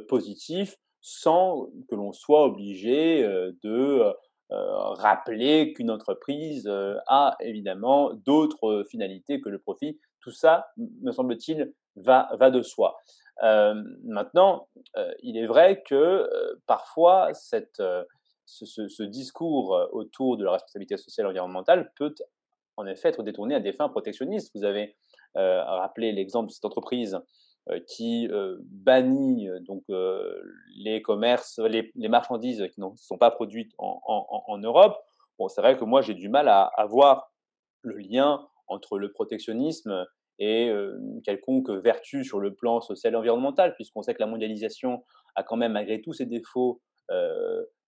positif 0.07 0.77
sans 1.01 1.67
que 1.89 1.95
l'on 1.95 2.13
soit 2.13 2.45
obligé 2.45 3.23
de 3.63 4.13
rappeler 4.51 5.73
qu'une 5.73 5.91
entreprise 5.91 6.67
euh, 6.67 6.97
a 7.07 7.35
évidemment 7.39 8.13
d'autres 8.13 8.85
finalités 8.89 9.41
que 9.41 9.49
le 9.49 9.59
profit. 9.59 9.99
Tout 10.21 10.31
ça, 10.31 10.67
me 10.77 11.11
semble-t-il, 11.11 11.73
va, 11.95 12.29
va 12.33 12.49
de 12.51 12.61
soi. 12.61 12.97
Euh, 13.43 13.75
maintenant, 14.03 14.67
il 15.23 15.37
est 15.37 15.45
vrai 15.45 15.81
que 15.87 16.29
parfois, 16.67 17.33
cette, 17.33 17.81
ce, 18.45 19.03
discours 19.03 19.87
autour 19.93 20.35
de 20.35 20.43
la 20.43 20.51
responsabilité 20.51 20.97
sociale 20.97 21.27
et 21.27 21.29
environnementale 21.29 21.93
peut 21.95 22.13
en 22.75 22.85
effet 22.85 23.09
être 23.09 23.23
détourné 23.23 23.55
à 23.55 23.61
des 23.61 23.71
fins 23.71 23.87
protectionnistes. 23.87 24.51
Vous 24.55 24.65
avez 24.65 24.97
rappelé 25.35 26.11
l'exemple 26.11 26.49
de 26.49 26.53
cette 26.53 26.65
entreprise 26.65 27.15
euh, 27.15 27.21
qui 27.87 28.27
euh, 28.31 28.57
bannit 28.63 29.47
euh, 29.47 29.59
donc 29.59 29.83
les 30.75 31.01
commerces, 31.01 31.59
les, 31.59 31.91
marchandises 32.09 32.65
qui 32.73 32.81
ne 32.81 32.87
sont 32.95 33.17
pas 33.17 33.31
produites 33.31 33.71
en, 33.77 34.57
Europe. 34.57 34.97
Bon, 35.37 35.47
c'est 35.47 35.61
vrai 35.61 35.77
que 35.77 35.85
moi 35.85 36.01
j'ai 36.01 36.13
du 36.13 36.29
mal 36.29 36.47
à, 36.47 36.63
à, 36.63 36.85
voir 36.85 37.31
le 37.81 37.97
lien 37.97 38.47
entre 38.67 38.97
le 38.97 39.11
protectionnisme 39.11 40.05
et 40.41 40.71
quelconque 41.25 41.69
vertu 41.69 42.23
sur 42.23 42.39
le 42.39 42.55
plan 42.55 42.79
social 42.79 43.13
et 43.13 43.17
environnemental, 43.17 43.75
puisqu'on 43.75 44.01
sait 44.01 44.13
que 44.13 44.21
la 44.21 44.25
mondialisation 44.25 45.03
a 45.35 45.43
quand 45.43 45.57
même, 45.57 45.73
malgré 45.73 46.01
tous 46.01 46.13
ses 46.13 46.25
défauts, 46.25 46.81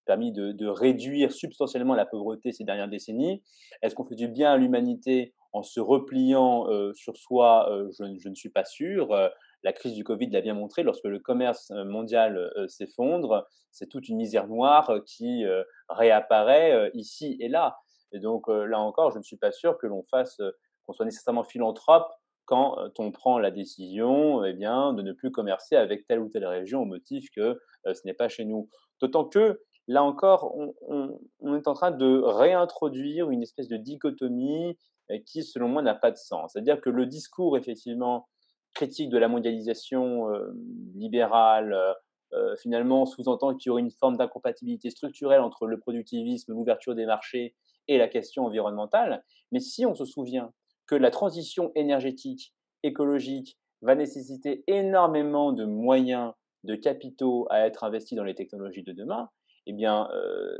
permis 0.05 0.33
de, 0.33 0.67
réduire 0.67 1.31
substantiellement 1.31 1.93
la 1.93 2.05
pauvreté 2.05 2.51
ces 2.51 2.65
dernières 2.65 2.89
décennies. 2.89 3.41
Est-ce 3.81 3.95
qu'on 3.95 4.03
fait 4.03 4.15
du 4.15 4.27
bien 4.27 4.51
à 4.51 4.57
l'humanité 4.57 5.33
en 5.53 5.63
se 5.63 5.79
repliant 5.79 6.67
sur 6.93 7.15
soi 7.15 7.69
je, 7.97 8.17
je, 8.17 8.29
ne 8.29 8.35
suis 8.35 8.49
pas 8.49 8.65
sûr 8.65 9.15
la 9.63 9.73
crise 9.73 9.93
du 9.93 10.03
Covid 10.03 10.29
l'a 10.29 10.41
bien 10.41 10.53
montré, 10.53 10.83
lorsque 10.83 11.05
le 11.05 11.19
commerce 11.19 11.71
euh, 11.71 11.85
mondial 11.85 12.37
euh, 12.37 12.67
s'effondre, 12.67 13.47
c'est 13.71 13.87
toute 13.87 14.09
une 14.09 14.17
misère 14.17 14.47
noire 14.47 14.89
euh, 14.89 14.99
qui 15.05 15.43
réapparaît 15.89 16.91
ici 16.93 17.37
et 17.39 17.47
là. 17.47 17.77
Et 18.11 18.19
donc 18.19 18.47
là 18.47 18.79
encore, 18.79 19.11
je 19.11 19.17
ne 19.17 19.23
suis 19.23 19.37
pas 19.37 19.51
sûr 19.51 19.77
que 19.77 19.87
l'on 19.87 20.03
fasse, 20.03 20.41
qu'on 20.83 20.93
soit 20.93 21.05
nécessairement 21.05 21.43
philanthrope 21.43 22.11
quand 22.45 22.75
on 22.99 23.11
prend 23.11 23.39
la 23.39 23.51
décision 23.51 24.43
eh 24.43 24.51
bien, 24.51 24.93
de 24.93 25.01
ne 25.01 25.13
plus 25.13 25.31
commercer 25.31 25.77
avec 25.77 26.05
telle 26.07 26.19
ou 26.19 26.27
telle 26.27 26.45
région 26.45 26.81
au 26.81 26.85
motif 26.85 27.29
que 27.33 27.61
ce 27.85 28.01
n'est 28.03 28.13
pas 28.13 28.27
chez 28.27 28.43
nous. 28.43 28.69
D'autant 28.99 29.23
que, 29.23 29.61
là 29.87 30.03
encore, 30.03 30.53
on, 30.87 31.55
est 31.55 31.67
en 31.67 31.73
train 31.73 31.91
de 31.91 32.21
réintroduire 32.21 33.29
une 33.29 33.43
espèce 33.43 33.69
de 33.69 33.77
dichotomie 33.77 34.77
qui, 35.25 35.43
selon 35.43 35.69
moi, 35.69 35.81
n'a 35.81 35.95
pas 35.95 36.11
de 36.11 36.17
sens. 36.17 36.51
C'est-à-dire 36.51 36.81
que 36.81 36.89
le 36.89 37.05
discours, 37.05 37.57
effectivement, 37.57 38.27
critique 38.73 39.09
de 39.09 39.17
la 39.17 39.27
mondialisation 39.27 40.29
euh, 40.29 40.53
libérale, 40.95 41.73
euh, 41.73 41.93
euh, 42.33 42.55
finalement, 42.61 43.05
sous-entend 43.05 43.55
qu'il 43.55 43.69
y 43.69 43.71
aurait 43.71 43.81
une 43.81 43.91
forme 43.91 44.17
d'incompatibilité 44.17 44.89
structurelle 44.89 45.41
entre 45.41 45.67
le 45.67 45.79
productivisme, 45.79 46.53
l'ouverture 46.53 46.95
des 46.95 47.05
marchés 47.05 47.55
et 47.87 47.97
la 47.97 48.07
question 48.07 48.45
environnementale. 48.45 49.23
Mais 49.51 49.59
si 49.59 49.85
on 49.85 49.95
se 49.95 50.05
souvient 50.05 50.53
que 50.87 50.95
la 50.95 51.11
transition 51.11 51.71
énergétique, 51.75 52.53
écologique, 52.83 53.57
va 53.81 53.95
nécessiter 53.95 54.63
énormément 54.67 55.51
de 55.51 55.65
moyens, 55.65 56.33
de 56.63 56.75
capitaux 56.75 57.47
à 57.49 57.65
être 57.65 57.83
investis 57.83 58.15
dans 58.15 58.23
les 58.23 58.35
technologies 58.35 58.83
de 58.83 58.93
demain, 58.93 59.29
eh 59.65 59.73
bien, 59.73 60.07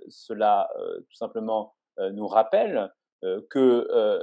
cela 0.10 0.69
tout 1.08 1.15
simplement 1.15 1.76
nous 2.00 2.28
rappelle 2.28 2.91
que 3.50 4.21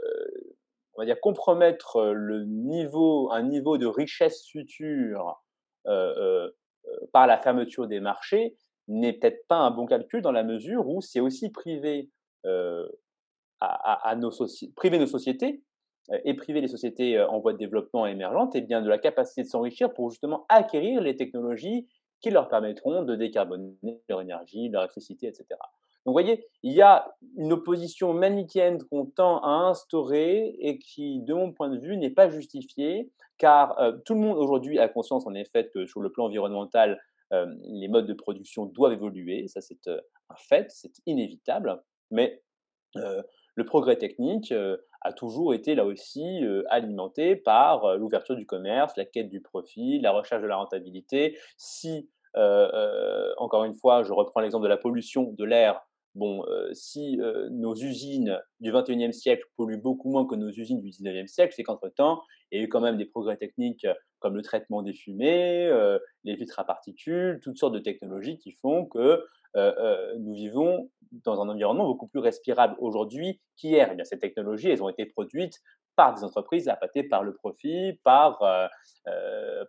on 0.98 1.02
va 1.02 1.06
dire, 1.06 1.20
compromettre 1.20 2.12
niveau, 2.44 3.30
un 3.30 3.44
niveau 3.44 3.78
de 3.78 3.86
richesse 3.86 4.44
future 4.48 5.40
par 5.84 7.26
la 7.28 7.38
fermeture 7.38 7.86
des 7.86 8.00
marchés 8.00 8.56
n'est 8.88 9.12
peut-être 9.12 9.46
pas 9.46 9.58
un 9.58 9.70
bon 9.70 9.86
calcul 9.86 10.22
dans 10.22 10.32
la 10.32 10.42
mesure 10.42 10.88
où 10.88 11.00
c'est 11.00 11.20
aussi 11.20 11.50
priver, 11.50 12.10
à, 13.60 14.16
nos 14.16 14.32
priver 14.74 14.98
nos 14.98 15.06
sociétés 15.06 15.62
et 16.24 16.34
priver 16.34 16.60
les 16.60 16.68
sociétés 16.68 17.20
en 17.20 17.38
voie 17.38 17.52
de 17.52 17.58
développement 17.58 18.04
émergentes 18.04 18.56
et 18.56 18.60
bien 18.60 18.82
de 18.82 18.88
la 18.88 18.98
capacité 18.98 19.42
de 19.42 19.46
s'enrichir 19.46 19.94
pour 19.94 20.10
justement 20.10 20.46
acquérir 20.48 21.00
les 21.00 21.14
technologies 21.14 21.86
qui 22.20 22.30
leur 22.30 22.48
permettront 22.48 23.04
de 23.04 23.14
décarboner 23.14 24.02
leur 24.08 24.20
énergie, 24.20 24.68
leur 24.68 24.82
électricité, 24.82 25.28
etc. 25.28 25.46
Donc, 26.04 26.12
vous 26.12 26.12
voyez, 26.12 26.46
il 26.62 26.72
y 26.72 26.82
a 26.82 27.12
une 27.36 27.52
opposition 27.52 28.14
manichéenne 28.14 28.82
qu'on 28.84 29.06
tend 29.06 29.42
à 29.42 29.68
instaurer 29.68 30.56
et 30.58 30.78
qui, 30.78 31.20
de 31.22 31.34
mon 31.34 31.52
point 31.52 31.68
de 31.68 31.78
vue, 31.78 31.96
n'est 31.96 32.10
pas 32.10 32.30
justifiée, 32.30 33.10
car 33.36 33.78
euh, 33.78 33.92
tout 34.04 34.14
le 34.14 34.20
monde 34.20 34.38
aujourd'hui 34.38 34.78
a 34.78 34.88
conscience, 34.88 35.26
en 35.26 35.34
effet, 35.34 35.70
que 35.72 35.86
sur 35.86 36.00
le 36.00 36.10
plan 36.10 36.26
environnemental, 36.26 37.00
les 37.30 37.88
modes 37.88 38.06
de 38.06 38.14
production 38.14 38.64
doivent 38.64 38.94
évoluer, 38.94 39.48
ça 39.48 39.60
c'est 39.60 39.86
un 39.86 40.36
fait, 40.36 40.70
c'est 40.70 40.94
inévitable, 41.04 41.78
mais 42.10 42.42
le 42.94 43.64
progrès 43.66 43.96
technique 43.96 44.50
a 45.02 45.12
toujours 45.12 45.52
été 45.52 45.74
là 45.74 45.84
aussi 45.84 46.40
alimenté 46.70 47.36
par 47.36 47.98
l'ouverture 47.98 48.34
du 48.34 48.46
commerce, 48.46 48.96
la 48.96 49.04
quête 49.04 49.28
du 49.28 49.42
profit, 49.42 50.00
la 50.00 50.12
recherche 50.12 50.40
de 50.40 50.46
la 50.46 50.56
rentabilité. 50.56 51.38
Si, 51.58 52.08
encore 52.34 53.64
une 53.64 53.74
fois, 53.74 54.04
je 54.04 54.12
reprends 54.14 54.40
l'exemple 54.40 54.64
de 54.64 54.70
la 54.70 54.78
pollution 54.78 55.24
de 55.24 55.44
l'air, 55.44 55.82
bon, 56.18 56.44
si 56.72 57.18
nos 57.50 57.74
usines 57.74 58.38
du 58.60 58.72
21e 58.72 59.12
siècle 59.12 59.44
polluent 59.56 59.80
beaucoup 59.80 60.10
moins 60.10 60.26
que 60.26 60.34
nos 60.34 60.50
usines 60.50 60.80
du 60.80 60.90
19e 60.90 61.26
siècle, 61.26 61.54
c'est 61.56 61.62
qu'entre-temps, 61.62 62.22
il 62.50 62.58
y 62.58 62.62
a 62.62 62.64
eu 62.64 62.68
quand 62.68 62.80
même 62.80 62.96
des 62.96 63.06
progrès 63.06 63.36
techniques 63.36 63.86
comme 64.18 64.34
le 64.34 64.42
traitement 64.42 64.82
des 64.82 64.92
fumées, 64.92 65.70
les 66.24 66.34
vitres 66.34 66.58
à 66.58 66.64
particules, 66.64 67.40
toutes 67.42 67.56
sortes 67.56 67.74
de 67.74 67.78
technologies 67.78 68.38
qui 68.38 68.52
font 68.52 68.86
que 68.86 69.24
nous 70.18 70.34
vivons 70.34 70.90
dans 71.24 71.40
un 71.40 71.48
environnement 71.48 71.86
beaucoup 71.86 72.08
plus 72.08 72.20
respirable 72.20 72.76
aujourd'hui 72.80 73.40
qu'hier. 73.56 73.94
Eh 73.98 74.04
ces 74.04 74.18
technologies, 74.18 74.70
elles 74.70 74.82
ont 74.82 74.88
été 74.88 75.06
produites 75.06 75.60
par 75.96 76.14
des 76.14 76.22
entreprises 76.22 76.68
appâtées 76.68 77.02
par 77.02 77.24
le 77.24 77.34
profit, 77.34 77.98
par, 78.04 78.38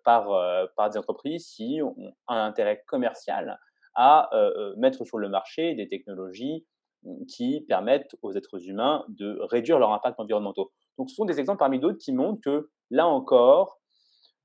par, 0.03 0.69
par 0.75 0.89
des 0.89 0.97
entreprises 0.97 1.47
qui 1.47 1.81
ont 1.81 2.13
un 2.27 2.45
intérêt 2.45 2.83
commercial 2.85 3.59
à 3.95 4.29
mettre 4.77 5.05
sur 5.05 5.17
le 5.17 5.29
marché 5.29 5.75
des 5.75 5.87
technologies 5.87 6.65
mmh, 7.03 7.25
qui 7.25 7.61
permettent 7.67 8.15
aux 8.21 8.33
êtres 8.33 8.67
humains 8.67 9.05
de 9.09 9.39
réduire 9.41 9.79
leur 9.79 9.91
impact 9.91 10.19
environnemental. 10.19 10.65
Donc 10.97 11.09
ce 11.09 11.15
sont 11.15 11.25
des 11.25 11.39
exemples 11.39 11.59
parmi 11.59 11.79
d'autres 11.79 11.97
qui 11.97 12.11
montrent 12.11 12.41
que, 12.41 12.69
là 12.89 13.07
encore, 13.07 13.79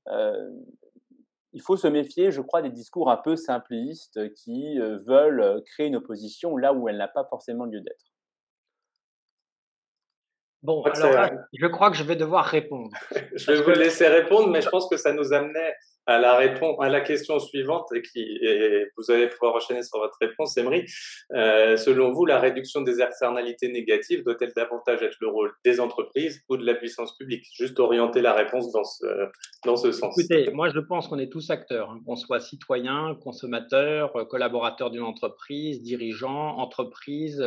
il 0.07 1.61
faut 1.61 1.77
se 1.77 1.87
méfier, 1.87 2.31
je 2.31 2.41
crois, 2.41 2.61
des 2.61 2.69
discours 2.69 3.09
un 3.09 3.17
peu 3.17 3.35
simplistes 3.35 4.33
qui 4.33 4.77
veulent 4.77 5.63
créer 5.65 5.87
une 5.87 5.95
opposition 5.95 6.57
là 6.57 6.73
où 6.73 6.89
elle 6.89 6.97
n'a 6.97 7.07
pas 7.07 7.25
forcément 7.25 7.65
lieu 7.65 7.81
d'être. 7.81 8.05
Bon, 10.65 10.81
alors 10.81 11.29
je 11.53 11.67
crois 11.67 11.91
que 11.91 11.95
je 11.95 12.03
vais 12.03 12.15
devoir 12.15 12.43
répondre. 12.43 12.89
je 13.35 13.51
vais 13.51 13.61
vous 13.61 13.69
laisser 13.69 14.07
répondre, 14.07 14.49
mais 14.49 14.61
je 14.61 14.69
pense 14.69 14.89
que 14.89 14.97
ça 14.97 15.13
nous 15.13 15.31
amenait 15.31 15.75
à 16.07 16.19
la, 16.19 16.35
réponse, 16.35 16.77
à 16.79 16.89
la 16.89 17.01
question 17.01 17.39
suivante, 17.39 17.87
et, 17.93 18.01
qui, 18.01 18.39
vous 18.97 19.11
allez 19.11 19.27
pouvoir 19.27 19.55
enchaîner 19.55 19.83
sur 19.83 19.99
votre 19.99 20.17
réponse, 20.21 20.55
Emery. 20.57 20.85
Euh, 21.33 21.77
selon 21.77 22.11
vous, 22.11 22.25
la 22.25 22.39
réduction 22.39 22.81
des 22.81 23.01
externalités 23.01 23.69
négatives 23.69 24.23
doit-elle 24.23 24.53
davantage 24.55 25.01
être 25.01 25.17
le 25.19 25.27
rôle 25.27 25.51
des 25.63 25.79
entreprises 25.79 26.43
ou 26.49 26.57
de 26.57 26.65
la 26.65 26.75
puissance 26.75 27.17
publique? 27.17 27.45
Juste 27.57 27.79
orienter 27.79 28.21
la 28.21 28.33
réponse 28.33 28.71
dans 28.71 28.83
ce, 28.83 29.05
dans 29.65 29.75
ce 29.75 29.91
sens. 29.91 30.17
Écoutez, 30.17 30.51
moi 30.51 30.69
je 30.69 30.79
pense 30.79 31.07
qu'on 31.07 31.19
est 31.19 31.31
tous 31.31 31.49
acteurs, 31.49 31.89
hein, 31.89 31.99
qu'on 32.05 32.15
soit 32.15 32.39
citoyen, 32.39 33.17
consommateur, 33.21 34.13
collaborateur 34.29 34.91
d'une 34.91 35.03
entreprise, 35.03 35.81
dirigeant, 35.81 36.57
entreprise, 36.57 37.43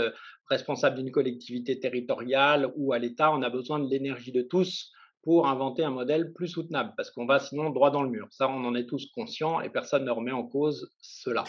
responsable 0.50 0.96
d'une 0.96 1.10
collectivité 1.10 1.78
territoriale 1.78 2.72
ou 2.76 2.92
à 2.92 2.98
l'État, 2.98 3.32
on 3.32 3.42
a 3.42 3.50
besoin 3.50 3.78
de 3.78 3.88
l'énergie 3.88 4.32
de 4.32 4.42
tous 4.42 4.92
pour 5.28 5.46
inventer 5.46 5.84
un 5.84 5.90
modèle 5.90 6.32
plus 6.32 6.48
soutenable, 6.48 6.94
parce 6.96 7.10
qu'on 7.10 7.26
va 7.26 7.38
sinon 7.38 7.68
droit 7.68 7.90
dans 7.90 8.02
le 8.02 8.08
mur. 8.08 8.28
Ça, 8.30 8.48
on 8.48 8.64
en 8.64 8.74
est 8.74 8.86
tous 8.86 9.10
conscients 9.14 9.60
et 9.60 9.68
personne 9.68 10.06
ne 10.06 10.10
remet 10.10 10.32
en 10.32 10.42
cause 10.42 10.90
cela. 11.02 11.44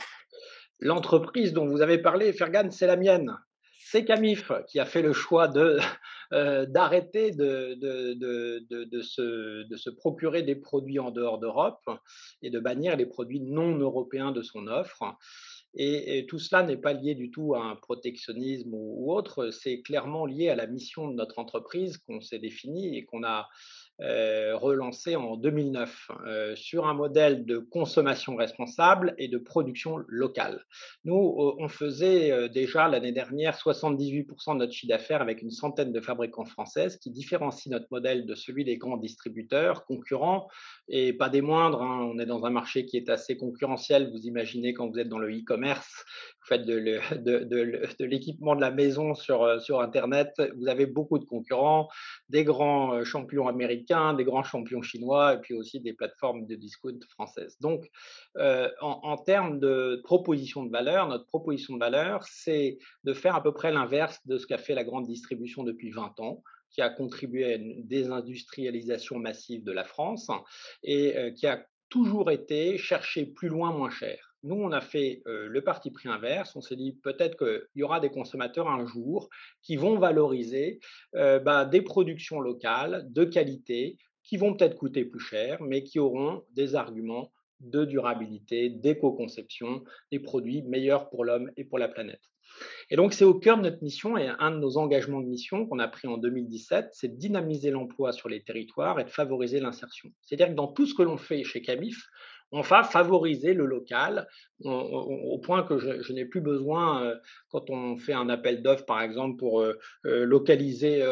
L'entreprise 0.81 1.53
dont 1.53 1.65
vous 1.65 1.81
avez 1.81 1.97
parlé, 1.97 2.33
Fergan, 2.33 2.71
c'est 2.71 2.87
la 2.87 2.97
mienne. 2.97 3.37
C'est 3.77 4.03
Camif 4.03 4.51
qui 4.67 4.81
a 4.81 4.85
fait 4.85 5.01
le 5.01 5.13
choix 5.13 5.47
de 5.47 5.79
euh, 6.33 6.65
d'arrêter 6.65 7.31
de, 7.31 7.77
se 9.01 9.89
procurer 9.91 10.43
des 10.43 10.57
produits 10.57 10.99
en 10.99 11.11
dehors 11.11 11.39
d'Europe 11.39 11.89
et 12.41 12.49
de 12.49 12.59
bannir 12.59 12.97
les 12.97 13.05
produits 13.05 13.39
non 13.39 13.77
européens 13.77 14.33
de 14.33 14.41
son 14.41 14.67
offre. 14.67 15.03
Et, 15.75 16.25
tout 16.27 16.39
cela 16.39 16.63
n'est 16.63 16.77
pas 16.77 16.93
lié 16.93 17.15
du 17.15 17.29
tout 17.29 17.53
à 17.55 17.63
un 17.63 17.75
protectionnisme 17.75 18.73
ou 18.73 19.13
autre, 19.13 19.51
c'est 19.51 19.81
clairement 19.81 20.25
lié 20.25 20.49
à 20.49 20.55
la 20.55 20.67
mission 20.67 21.07
de 21.07 21.13
notre 21.13 21.39
entreprise 21.39 21.97
qu'on 21.97 22.21
s'est 22.21 22.39
définie 22.39 22.97
et 22.97 23.05
qu'on 23.05 23.23
a 23.23 23.47
relancé 23.99 25.15
en 25.15 25.35
2009 25.35 26.11
euh, 26.25 26.55
sur 26.55 26.87
un 26.87 26.93
modèle 26.93 27.45
de 27.45 27.57
consommation 27.57 28.35
responsable 28.35 29.13
et 29.17 29.27
de 29.27 29.37
production 29.37 29.97
locale. 30.07 30.63
Nous, 31.03 31.15
on 31.15 31.67
faisait 31.67 32.31
euh, 32.31 32.47
déjà 32.47 32.87
l'année 32.87 33.11
dernière 33.11 33.57
78% 33.57 34.53
de 34.53 34.59
notre 34.59 34.73
chiffre 34.73 34.89
d'affaires 34.89 35.21
avec 35.21 35.41
une 35.41 35.51
centaine 35.51 35.91
de 35.91 35.99
fabricants 35.99 36.45
françaises 36.45 36.97
qui 36.97 37.11
différencient 37.11 37.71
notre 37.71 37.87
modèle 37.91 38.25
de 38.25 38.35
celui 38.35 38.63
des 38.63 38.77
grands 38.77 38.97
distributeurs 38.97 39.85
concurrents 39.85 40.47
et 40.87 41.13
pas 41.13 41.29
des 41.29 41.41
moindres. 41.41 41.81
Hein. 41.81 42.09
On 42.13 42.19
est 42.19 42.25
dans 42.25 42.45
un 42.45 42.51
marché 42.51 42.85
qui 42.85 42.97
est 42.97 43.09
assez 43.09 43.37
concurrentiel. 43.37 44.11
Vous 44.11 44.25
imaginez 44.25 44.73
quand 44.73 44.89
vous 44.89 44.99
êtes 44.99 45.09
dans 45.09 45.19
le 45.19 45.29
e-commerce, 45.29 46.05
de, 46.57 48.03
l'équipement 48.03 48.55
de 48.55 48.61
la 48.61 48.71
maison 48.71 49.13
sur, 49.13 49.61
sur 49.61 49.81
Internet, 49.81 50.29
vous 50.57 50.67
avez 50.67 50.85
beaucoup 50.85 51.19
de 51.19 51.25
concurrents, 51.25 51.89
des 52.29 52.43
grands 52.43 53.03
champions 53.03 53.47
américains 53.47 54.13
des 54.13 54.23
grands 54.23 54.43
champions 54.43 54.81
chinois 54.81 55.35
et 55.35 55.37
puis 55.39 55.53
aussi 55.53 55.79
des 55.79 55.93
plateformes 55.93 56.45
de 56.45 56.55
discount 56.55 56.99
françaises. 57.09 57.57
Donc, 57.59 57.89
euh, 58.37 58.69
en, 58.81 59.17
termes 59.17 59.59
de 59.59 60.01
proposition 60.03 60.63
de 60.63 60.71
valeur, 60.71 61.07
notre 61.07 61.25
proposition 61.25 61.73
de 61.73 61.79
valeur, 61.79 62.23
c'est 62.23 62.77
de 63.03 63.13
faire 63.13 63.35
à 63.35 63.43
peu 63.43 63.53
près 63.53 63.71
l'inverse 63.71 64.19
de 64.25 64.37
ce 64.37 64.47
qu'a 64.47 64.57
fait 64.57 64.73
la 64.73 64.83
grande 64.83 65.05
distribution 65.05 65.63
depuis 65.63 65.91
20 65.91 66.19
ans 66.19 66.43
qui 66.71 66.81
a 66.81 66.89
contribué 66.89 67.45
à 67.45 67.55
une 67.55 67.87
désindustrialisation 67.87 69.17
massive 69.17 69.63
de 69.63 69.71
la 69.71 69.83
France 69.83 70.29
et 70.83 71.17
euh, 71.17 71.31
qui 71.31 71.47
a 71.47 71.65
toujours 71.89 72.29
été 72.29 72.77
chercher 72.77 73.25
plus 73.25 73.49
loin, 73.49 73.71
moins 73.71 73.89
cher. 73.89 74.28
Nous, 74.43 74.55
on 74.55 74.71
a 74.71 74.81
fait 74.81 75.21
le 75.25 75.61
parti 75.61 75.91
pris 75.91 76.07
inverse. 76.09 76.55
On 76.55 76.61
s'est 76.61 76.75
dit 76.75 76.93
peut-être 77.03 77.37
qu'il 77.37 77.61
y 77.75 77.83
aura 77.83 77.99
des 77.99 78.09
consommateurs 78.09 78.69
un 78.69 78.85
jour 78.85 79.29
qui 79.61 79.75
vont 79.75 79.97
valoriser 79.97 80.79
bah, 81.13 81.65
des 81.65 81.81
productions 81.81 82.39
locales 82.39 83.05
de 83.11 83.25
qualité 83.25 83.97
qui 84.23 84.37
vont 84.37 84.53
peut-être 84.53 84.77
coûter 84.77 85.05
plus 85.05 85.19
cher, 85.19 85.61
mais 85.61 85.83
qui 85.83 85.97
auront 85.97 86.43
des 86.53 86.75
arguments 86.75 87.31
de 87.61 87.83
durabilité, 87.83 88.69
d'éco-conception, 88.69 89.83
des 90.11 90.19
produits 90.19 90.61
meilleurs 90.61 91.09
pour 91.09 91.25
l'homme 91.25 91.51
et 91.57 91.63
pour 91.63 91.79
la 91.79 91.87
planète. 91.87 92.21
Et 92.89 92.95
donc, 92.95 93.13
c'est 93.13 93.25
au 93.25 93.33
cœur 93.33 93.57
de 93.57 93.63
notre 93.63 93.83
mission 93.83 94.17
et 94.17 94.27
un 94.27 94.51
de 94.51 94.57
nos 94.57 94.77
engagements 94.77 95.21
de 95.21 95.27
mission 95.27 95.65
qu'on 95.65 95.79
a 95.79 95.87
pris 95.87 96.07
en 96.07 96.17
2017, 96.17 96.89
c'est 96.93 97.09
de 97.09 97.15
dynamiser 97.15 97.71
l'emploi 97.71 98.11
sur 98.11 98.29
les 98.29 98.43
territoires 98.43 98.99
et 98.99 99.03
de 99.03 99.09
favoriser 99.09 99.59
l'insertion. 99.59 100.09
C'est-à-dire 100.21 100.49
que 100.49 100.57
dans 100.57 100.67
tout 100.67 100.85
ce 100.85 100.93
que 100.93 101.03
l'on 101.03 101.17
fait 101.17 101.43
chez 101.43 101.61
Camif, 101.61 102.07
on 102.51 102.61
va 102.61 102.83
favoriser 102.83 103.53
le 103.53 103.65
local. 103.65 104.27
Au 104.65 105.39
point 105.39 105.63
que 105.63 105.77
je, 105.77 106.11
n'ai 106.11 106.25
plus 106.25 106.41
besoin, 106.41 107.03
euh, 107.03 107.15
quand 107.49 107.69
on 107.69 107.95
fait 107.95 108.13
un 108.13 108.27
appel 108.27 108.61
d'offres, 108.61 108.85
par 108.85 109.01
exemple, 109.01 109.37
pour 109.37 109.61
euh, 109.61 109.77
euh, 110.05 110.25
localiser 110.25 111.03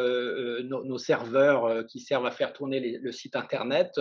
nos, 0.63 0.97
serveurs 0.97 1.85
qui 1.87 1.99
servent 1.99 2.25
à 2.25 2.31
faire 2.31 2.53
tourner 2.53 2.99
le 3.01 3.11
site 3.11 3.35
Internet, 3.35 3.99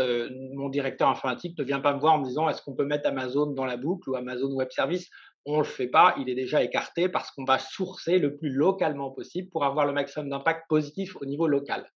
mon 0.55 0.69
directeur 0.69 1.09
informatique 1.09 1.59
ne 1.59 1.65
vient 1.65 1.81
pas 1.81 1.95
me 1.95 2.01
voir 2.01 2.15
en 2.15 2.19
me 2.19 2.25
disant 2.25 2.49
est-ce 2.49 2.63
qu'on 2.63 2.75
peut 2.75 2.87
mettre 2.87 3.09
Amazon 3.09 3.47
dans 3.47 3.67
la 3.67 3.77
boucle 3.77 4.11
ou 4.11 4.17
Amazon 4.17 4.51
Web 4.53 4.71
Service 4.71 5.11
on 5.49 5.59
ne 5.59 5.59
le 5.59 5.65
fait 5.65 5.87
pas, 5.87 6.17
il 6.19 6.29
est 6.29 6.35
déjà 6.35 6.61
écarté 6.63 7.09
parce 7.09 7.31
qu'on 7.31 7.45
va 7.45 7.61
sourcer 7.61 8.19
le 8.19 8.37
plus 8.37 8.51
localement 8.51 9.13
possible 9.13 9.49
pour 9.49 9.65
avoir 9.65 9.87
le 9.87 9.93
maximum 9.93 10.29
d'impact 10.29 10.65
positif 10.69 11.15
au 11.21 11.25
niveau 11.25 11.47
local. 11.47 11.89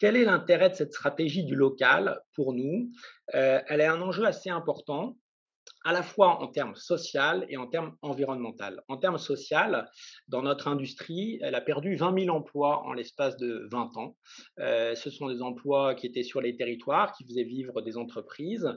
Quel 0.00 0.16
est 0.16 0.24
l'intérêt 0.24 0.70
de 0.70 0.74
cette 0.74 0.94
stratégie 0.94 1.44
du 1.44 1.54
local 1.54 2.22
pour 2.34 2.54
nous? 2.54 2.90
Euh, 3.34 3.60
Elle 3.68 3.80
est 3.80 3.86
un 3.86 4.00
enjeu 4.00 4.24
assez 4.24 4.50
important 4.50 5.16
à 5.84 5.92
la 5.92 6.02
fois 6.02 6.42
en 6.42 6.48
termes 6.48 6.74
social 6.74 7.46
et 7.48 7.56
en 7.56 7.66
termes 7.66 7.96
environnemental. 8.02 8.82
En 8.88 8.98
termes 8.98 9.18
social, 9.18 9.88
dans 10.28 10.42
notre 10.42 10.68
industrie, 10.68 11.38
elle 11.42 11.54
a 11.54 11.60
perdu 11.60 11.96
20 11.96 12.24
000 12.24 12.36
emplois 12.36 12.82
en 12.84 12.92
l'espace 12.92 13.36
de 13.38 13.66
20 13.72 13.96
ans. 13.96 14.16
Euh, 14.58 14.94
ce 14.94 15.10
sont 15.10 15.28
des 15.28 15.40
emplois 15.40 15.94
qui 15.94 16.06
étaient 16.06 16.22
sur 16.22 16.40
les 16.40 16.54
territoires, 16.54 17.12
qui 17.12 17.24
faisaient 17.24 17.44
vivre 17.44 17.80
des 17.80 17.96
entreprises. 17.96 18.68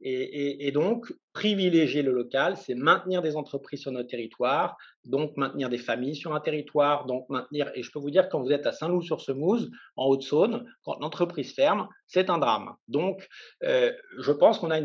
Et, 0.00 0.66
et 0.66 0.72
donc, 0.72 1.12
privilégier 1.32 2.02
le 2.02 2.12
local, 2.12 2.56
c'est 2.56 2.74
maintenir 2.74 3.22
des 3.22 3.36
entreprises 3.36 3.80
sur 3.80 3.92
notre 3.92 4.08
territoire, 4.08 4.76
donc 5.04 5.36
maintenir 5.36 5.68
des 5.68 5.78
familles 5.78 6.16
sur 6.16 6.34
un 6.34 6.40
territoire, 6.40 7.06
donc 7.06 7.28
maintenir, 7.28 7.70
et 7.74 7.82
je 7.82 7.90
peux 7.90 7.98
vous 7.98 8.10
dire, 8.10 8.28
quand 8.28 8.40
vous 8.40 8.52
êtes 8.52 8.66
à 8.66 8.72
Saint-Loup-sur-Semouse, 8.72 9.70
en 9.96 10.06
Haute-Saône, 10.06 10.66
quand 10.84 10.98
l'entreprise 11.00 11.54
ferme, 11.54 11.88
c'est 12.06 12.30
un 12.30 12.38
drame. 12.38 12.74
Donc, 12.88 13.28
euh, 13.64 13.92
je 14.18 14.32
pense 14.32 14.58
qu'on 14.58 14.70
a 14.70 14.80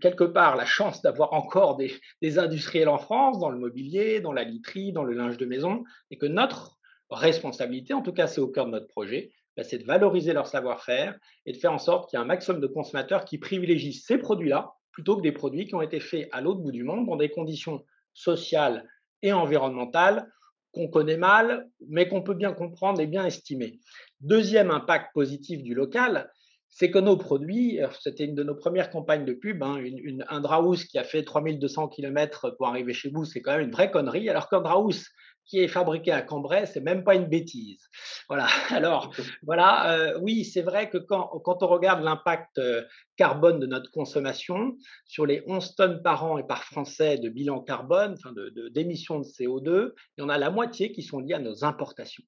quelque 0.00 0.24
part 0.24 0.56
la 0.56 0.66
chance 0.66 1.02
d'avoir 1.02 1.32
encore 1.32 1.76
des, 1.76 1.92
des, 2.22 2.38
industriels 2.38 2.88
en 2.88 2.98
France, 2.98 3.40
dans 3.40 3.50
le 3.50 3.58
mobilier, 3.58 4.20
dans 4.20 4.32
la 4.32 4.44
literie, 4.44 4.92
dans 4.92 5.04
le 5.04 5.14
linge 5.14 5.36
de 5.36 5.46
maison, 5.46 5.84
et 6.10 6.18
que 6.18 6.26
notre 6.26 6.78
responsabilité, 7.10 7.94
en 7.94 8.02
tout 8.02 8.12
cas 8.12 8.26
c'est 8.26 8.40
au 8.40 8.48
cœur 8.48 8.66
de 8.66 8.72
notre 8.72 8.88
projet, 8.88 9.32
bah, 9.56 9.64
c'est 9.64 9.78
de 9.78 9.84
valoriser 9.84 10.32
leur 10.32 10.46
savoir-faire 10.46 11.18
et 11.46 11.52
de 11.52 11.56
faire 11.56 11.72
en 11.72 11.78
sorte 11.78 12.10
qu'il 12.10 12.18
y 12.18 12.20
ait 12.20 12.24
un 12.24 12.26
maximum 12.26 12.60
de 12.60 12.66
consommateurs 12.66 13.24
qui 13.24 13.38
privilégient 13.38 13.92
ces 13.92 14.18
produits-là 14.18 14.74
plutôt 14.92 15.16
que 15.16 15.22
des 15.22 15.32
produits 15.32 15.66
qui 15.66 15.74
ont 15.74 15.82
été 15.82 16.00
faits 16.00 16.28
à 16.32 16.40
l'autre 16.40 16.60
bout 16.60 16.72
du 16.72 16.84
monde 16.84 17.06
dans 17.06 17.16
des 17.16 17.30
conditions 17.30 17.84
sociales 18.12 18.88
et 19.22 19.32
environnementales 19.32 20.30
qu'on 20.72 20.88
connaît 20.88 21.16
mal, 21.16 21.68
mais 21.88 22.08
qu'on 22.08 22.22
peut 22.22 22.34
bien 22.34 22.52
comprendre 22.52 23.00
et 23.00 23.06
bien 23.06 23.24
estimer. 23.24 23.80
Deuxième 24.20 24.70
impact 24.70 25.12
positif 25.14 25.62
du 25.62 25.74
local, 25.74 26.30
c'est 26.68 26.90
que 26.90 26.98
nos 26.98 27.16
produits, 27.16 27.78
c'était 28.00 28.26
une 28.26 28.34
de 28.34 28.42
nos 28.42 28.54
premières 28.54 28.90
campagnes 28.90 29.24
de 29.24 29.32
pub, 29.32 29.62
hein, 29.62 29.82
un 30.28 30.40
Draus 30.40 30.84
qui 30.84 30.98
a 30.98 31.04
fait 31.04 31.22
3200 31.22 31.88
km 31.88 32.50
pour 32.58 32.68
arriver 32.68 32.92
chez 32.92 33.08
vous, 33.08 33.24
c'est 33.24 33.40
quand 33.40 33.52
même 33.52 33.66
une 33.66 33.72
vraie 33.72 33.90
connerie, 33.90 34.28
alors 34.28 34.50
qu'un 34.50 34.60
Draus 34.60 35.06
qui 35.46 35.60
est 35.60 35.68
fabriqué 35.68 36.10
à 36.12 36.22
Cambrai, 36.22 36.66
c'est 36.66 36.80
même 36.80 37.04
pas 37.04 37.14
une 37.14 37.26
bêtise. 37.26 37.88
Voilà. 38.28 38.46
Alors, 38.70 39.14
voilà, 39.42 39.92
euh, 39.92 40.18
oui, 40.20 40.44
c'est 40.44 40.62
vrai 40.62 40.90
que 40.90 40.98
quand, 40.98 41.28
quand 41.44 41.62
on 41.62 41.68
regarde 41.68 42.02
l'impact 42.02 42.58
euh, 42.58 42.82
carbone 43.16 43.60
de 43.60 43.66
notre 43.66 43.90
consommation 43.90 44.76
sur 45.04 45.24
les 45.24 45.42
11 45.46 45.74
tonnes 45.76 46.02
par 46.02 46.24
an 46.24 46.38
et 46.38 46.46
par 46.46 46.64
Français 46.64 47.18
de 47.18 47.28
bilan 47.28 47.60
carbone, 47.60 48.14
enfin 48.14 48.32
de 48.32 48.68
d'émissions 48.68 49.20
de, 49.20 49.24
CO2, 49.24 49.92
il 50.16 50.20
y 50.20 50.24
en 50.24 50.28
a 50.28 50.38
la 50.38 50.50
moitié 50.50 50.92
qui 50.92 51.02
sont 51.02 51.20
liées 51.20 51.34
à 51.34 51.38
nos 51.38 51.64
importations. 51.64 52.24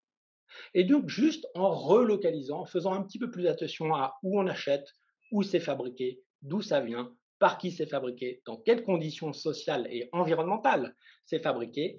Et 0.74 0.85
donc, 0.85 1.09
juste 1.09 1.46
en 1.54 1.70
relocalisant, 1.70 2.61
en 2.61 2.66
faisant 2.66 2.92
un 2.92 3.02
petit 3.02 3.18
peu 3.18 3.31
plus 3.31 3.46
attention 3.46 3.94
à 3.94 4.16
où 4.22 4.40
on 4.40 4.46
achète, 4.46 4.87
où 5.33 5.42
c'est 5.42 5.61
fabriqué, 5.61 6.20
d'où 6.42 6.62
ça 6.62 6.81
vient, 6.81 7.12
par 7.38 7.59
qui 7.59 7.70
c'est 7.70 7.87
fabriqué, 7.87 8.42
dans 8.46 8.57
quelles 8.57 8.85
conditions 8.85 9.33
sociales 9.33 9.87
et 9.90 10.09
environnementales 10.12 10.94
c'est 11.24 11.42
fabriqué, 11.42 11.98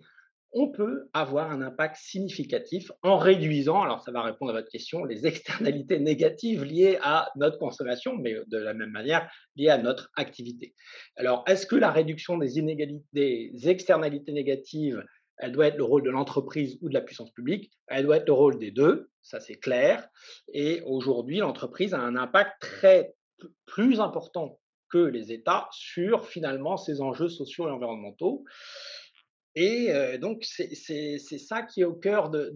on 0.52 0.70
peut 0.70 1.10
avoir 1.14 1.52
un 1.52 1.62
impact 1.62 1.98
significatif 1.98 2.92
en 3.04 3.18
réduisant, 3.18 3.82
alors 3.82 4.02
ça 4.02 4.12
va 4.12 4.24
répondre 4.24 4.52
à 4.52 4.56
votre 4.56 4.70
question, 4.70 5.04
les 5.06 5.28
externalités 5.28 6.00
négatives 6.00 6.64
liées 6.64 6.98
à 7.02 7.30
notre 7.36 7.58
consommation, 7.58 8.16
mais 8.16 8.36
de 8.48 8.58
la 8.58 8.74
même 8.74 8.92
manière 8.92 9.32
liées 9.56 9.70
à 9.70 9.78
notre 9.78 10.12
activité. 10.16 10.74
Alors, 11.16 11.44
est-ce 11.48 11.66
que 11.66 11.76
la 11.76 11.92
réduction 11.92 12.38
des, 12.38 12.58
inégalités, 12.58 13.04
des 13.14 13.70
externalités 13.70 14.32
négatives, 14.32 15.04
elle 15.38 15.52
doit 15.52 15.68
être 15.68 15.78
le 15.78 15.84
rôle 15.84 16.04
de 16.04 16.10
l'entreprise 16.10 16.78
ou 16.82 16.90
de 16.90 16.94
la 16.94 17.02
puissance 17.02 17.32
publique? 17.32 17.72
Elle 17.88 18.06
doit 18.06 18.18
être 18.18 18.28
le 18.28 18.34
rôle 18.34 18.60
des 18.60 18.72
deux, 18.72 19.10
ça 19.22 19.40
c'est 19.40 19.56
clair. 19.56 20.08
Et 20.54 20.82
aujourd'hui, 20.86 21.38
l'entreprise 21.38 21.94
a 21.94 22.00
un 22.00 22.16
impact 22.16 22.54
très 22.60 23.14
plus 23.66 24.00
important 24.00 24.60
que 24.90 24.98
les 24.98 25.32
États 25.32 25.70
sur 25.72 26.26
finalement 26.26 26.76
ces 26.76 27.02
enjeux 27.02 27.30
sociaux 27.30 27.68
et 27.68 27.72
environnementaux. 27.72 28.44
Et 29.56 29.92
donc, 30.20 30.44
c'est 30.44 31.18
ça 31.18 31.64
qui 31.64 31.82
est 31.82 31.86
au 31.86 31.94
cœur 31.94 32.30
de, 32.30 32.54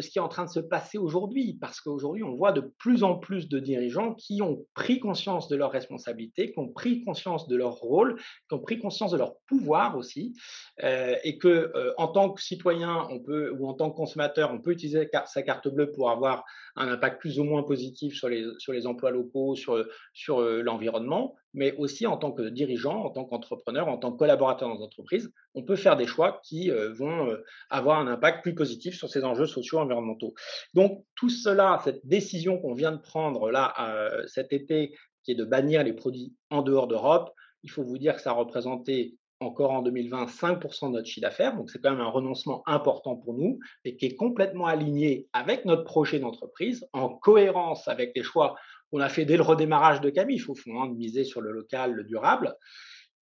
ce 0.00 0.10
qui 0.10 0.18
est 0.18 0.22
en 0.22 0.28
train 0.28 0.44
de 0.44 0.50
se 0.50 0.60
passer 0.60 0.98
aujourd'hui, 0.98 1.56
parce 1.60 1.80
qu'aujourd'hui, 1.80 2.24
on 2.24 2.34
voit 2.34 2.52
de 2.52 2.60
plus 2.78 3.04
en 3.04 3.16
plus 3.16 3.48
de 3.48 3.60
dirigeants 3.60 4.14
qui 4.14 4.42
ont 4.42 4.66
pris 4.74 4.98
conscience 4.98 5.48
de 5.48 5.56
leurs 5.56 5.70
responsabilités, 5.70 6.52
qui 6.52 6.58
ont 6.58 6.68
pris 6.68 7.04
conscience 7.04 7.46
de 7.46 7.56
leur 7.56 7.74
rôle, 7.74 8.16
qui 8.48 8.54
ont 8.54 8.58
pris 8.58 8.78
conscience 8.78 9.12
de 9.12 9.16
leur 9.16 9.36
pouvoir 9.46 9.96
aussi, 9.96 10.34
et 10.82 11.38
que 11.38 11.72
en 11.98 12.08
tant 12.08 12.32
que 12.32 12.42
citoyen, 12.42 13.06
on 13.10 13.20
peut 13.20 13.52
ou 13.58 13.68
en 13.68 13.74
tant 13.74 13.90
que 13.90 13.96
consommateur, 13.96 14.52
on 14.52 14.60
peut 14.60 14.72
utiliser 14.72 15.08
sa 15.26 15.42
carte 15.42 15.68
bleue 15.68 15.92
pour 15.92 16.10
avoir 16.10 16.44
un 16.76 16.88
impact 16.88 17.20
plus 17.20 17.38
ou 17.38 17.44
moins 17.44 17.62
positif 17.62 18.14
sur 18.14 18.28
les, 18.28 18.44
sur 18.58 18.72
les 18.72 18.86
emplois 18.86 19.12
locaux, 19.12 19.54
sur, 19.54 19.84
sur 20.12 20.40
l'environnement, 20.40 21.36
mais 21.54 21.72
aussi 21.76 22.06
en 22.06 22.16
tant 22.16 22.32
que 22.32 22.42
dirigeant, 22.42 23.04
en 23.04 23.10
tant 23.10 23.24
qu'entrepreneur, 23.24 23.88
en 23.88 23.96
tant 23.96 24.12
que 24.12 24.18
collaborateur 24.18 24.68
dans 24.68 24.74
l'entreprise, 24.74 25.32
on 25.54 25.62
peut 25.62 25.76
faire 25.76 25.96
des 25.96 26.06
choix 26.06 26.40
qui 26.44 26.70
euh, 26.70 26.92
vont 26.92 27.30
euh, 27.30 27.44
avoir 27.70 28.00
un 28.00 28.08
impact 28.08 28.42
plus 28.42 28.54
positif 28.54 28.96
sur 28.96 29.08
ces 29.08 29.24
enjeux 29.24 29.46
sociaux 29.46 29.78
environnementaux. 29.78 30.34
Donc 30.74 31.04
tout 31.14 31.30
cela, 31.30 31.80
cette 31.84 32.04
décision 32.04 32.58
qu'on 32.58 32.74
vient 32.74 32.92
de 32.92 33.00
prendre 33.00 33.50
là 33.50 33.72
euh, 33.80 34.26
cet 34.26 34.52
été, 34.52 34.94
qui 35.22 35.32
est 35.32 35.36
de 35.36 35.44
bannir 35.44 35.84
les 35.84 35.94
produits 35.94 36.34
en 36.50 36.62
dehors 36.62 36.88
d'Europe, 36.88 37.32
il 37.62 37.70
faut 37.70 37.84
vous 37.84 37.96
dire 37.96 38.16
que 38.16 38.20
ça 38.20 38.30
a 38.30 38.34
représenté 38.34 39.16
encore 39.40 39.72
en 39.72 39.82
2020 39.82 40.26
5% 40.26 40.88
de 40.88 40.92
notre 40.92 41.06
chiffre 41.06 41.22
d'affaires, 41.22 41.56
donc 41.56 41.70
c'est 41.70 41.80
quand 41.80 41.90
même 41.90 42.00
un 42.00 42.10
renoncement 42.10 42.62
important 42.66 43.16
pour 43.16 43.34
nous, 43.34 43.58
mais 43.84 43.96
qui 43.96 44.06
est 44.06 44.16
complètement 44.16 44.66
aligné 44.66 45.28
avec 45.32 45.64
notre 45.64 45.84
projet 45.84 46.18
d'entreprise, 46.18 46.86
en 46.92 47.08
cohérence 47.08 47.88
avec 47.88 48.12
les 48.14 48.22
choix 48.22 48.56
qu'on 48.94 49.00
a 49.00 49.08
fait 49.08 49.24
dès 49.24 49.36
le 49.36 49.42
redémarrage 49.42 50.00
de 50.00 50.08
Camif, 50.08 50.48
au 50.48 50.54
fond, 50.54 50.80
hein, 50.80 50.88
miser 50.94 51.24
sur 51.24 51.40
le 51.40 51.50
local, 51.50 51.94
le 51.94 52.04
durable. 52.04 52.54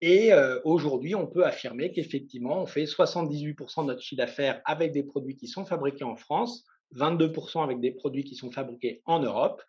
Et 0.01 0.33
euh, 0.33 0.59
aujourd'hui, 0.65 1.15
on 1.15 1.27
peut 1.27 1.45
affirmer 1.45 1.93
qu'effectivement, 1.93 2.63
on 2.63 2.67
fait 2.67 2.85
78% 2.85 3.83
de 3.83 3.87
notre 3.89 4.01
chiffre 4.01 4.23
d'affaires 4.23 4.63
avec 4.65 4.93
des 4.93 5.03
produits 5.03 5.37
qui 5.37 5.49
sont 5.49 5.67
fabriqués 5.67 6.05
en 6.05 6.17
France, 6.17 6.65
22% 6.97 7.63
avec 7.63 7.79
des 7.79 7.91
produits 7.91 8.25
qui 8.25 8.37
sont 8.37 8.51
fabriqués 8.51 9.03
en 9.05 9.21
Europe, 9.21 9.63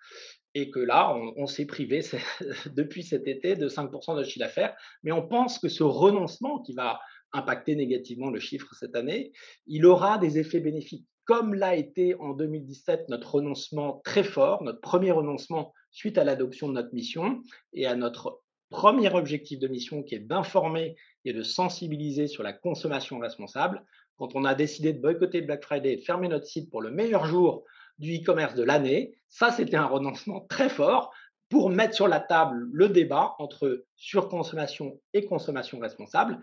et 0.55 0.71
que 0.71 0.79
là, 0.79 1.13
on, 1.35 1.45
s'est 1.45 1.65
privé 1.65 1.99
depuis 2.73 3.03
cet 3.03 3.27
été 3.27 3.57
de 3.57 3.67
5% 3.67 4.11
de 4.11 4.15
notre 4.15 4.29
chiffre 4.29 4.45
d'affaires. 4.45 4.73
Mais 5.03 5.11
on 5.11 5.27
pense 5.27 5.59
que 5.59 5.67
ce 5.67 5.83
renoncement 5.83 6.61
qui 6.61 6.73
va 6.73 7.01
impacter 7.33 7.75
négativement 7.75 8.29
le 8.29 8.39
chiffre 8.39 8.73
cette 8.75 8.95
année, 8.95 9.33
il 9.67 9.85
aura 9.85 10.17
des 10.17 10.39
effets 10.39 10.61
bénéfiques. 10.61 11.05
Comme 11.25 11.53
l'a 11.53 11.75
été 11.75 12.15
en 12.15 12.33
2017 12.33 13.09
notre 13.09 13.35
renoncement 13.35 14.01
très 14.05 14.23
fort, 14.23 14.63
notre 14.63 14.79
premier 14.79 15.11
renoncement 15.11 15.73
suite 15.91 16.17
à 16.17 16.23
l'adoption 16.23 16.67
de 16.67 16.73
notre 16.73 16.93
mission 16.93 17.43
et 17.73 17.85
à 17.85 17.95
notre 17.95 18.41
premier 18.69 19.13
objectif 19.13 19.59
de 19.59 19.67
mission 19.67 20.01
qui 20.01 20.15
est 20.15 20.19
d'informer 20.19 20.95
et 21.25 21.33
de 21.33 21.43
sensibiliser 21.43 22.27
sur 22.27 22.41
la 22.41 22.53
consommation 22.53 23.19
responsable. 23.19 23.83
Quand 24.17 24.35
on 24.35 24.45
a 24.45 24.55
décidé 24.55 24.93
de 24.93 25.01
boycotter 25.01 25.41
Black 25.41 25.63
Friday 25.63 25.93
et 25.93 25.97
de 25.97 26.01
fermer 26.01 26.29
notre 26.29 26.45
site 26.45 26.71
pour 26.71 26.81
le 26.81 26.89
meilleur 26.89 27.25
jour 27.25 27.65
du 27.99 28.15
e-commerce 28.15 28.55
de 28.55 28.63
l'année, 28.63 29.13
ça 29.29 29.51
c'était 29.51 29.77
un 29.77 29.85
renoncement 29.85 30.41
très 30.49 30.69
fort 30.69 31.11
pour 31.49 31.69
mettre 31.69 31.93
sur 31.93 32.07
la 32.07 32.21
table 32.21 32.69
le 32.71 32.87
débat 32.87 33.35
entre 33.37 33.83
surconsommation 33.97 34.99
et 35.13 35.25
consommation 35.25 35.79
responsable. 35.79 36.39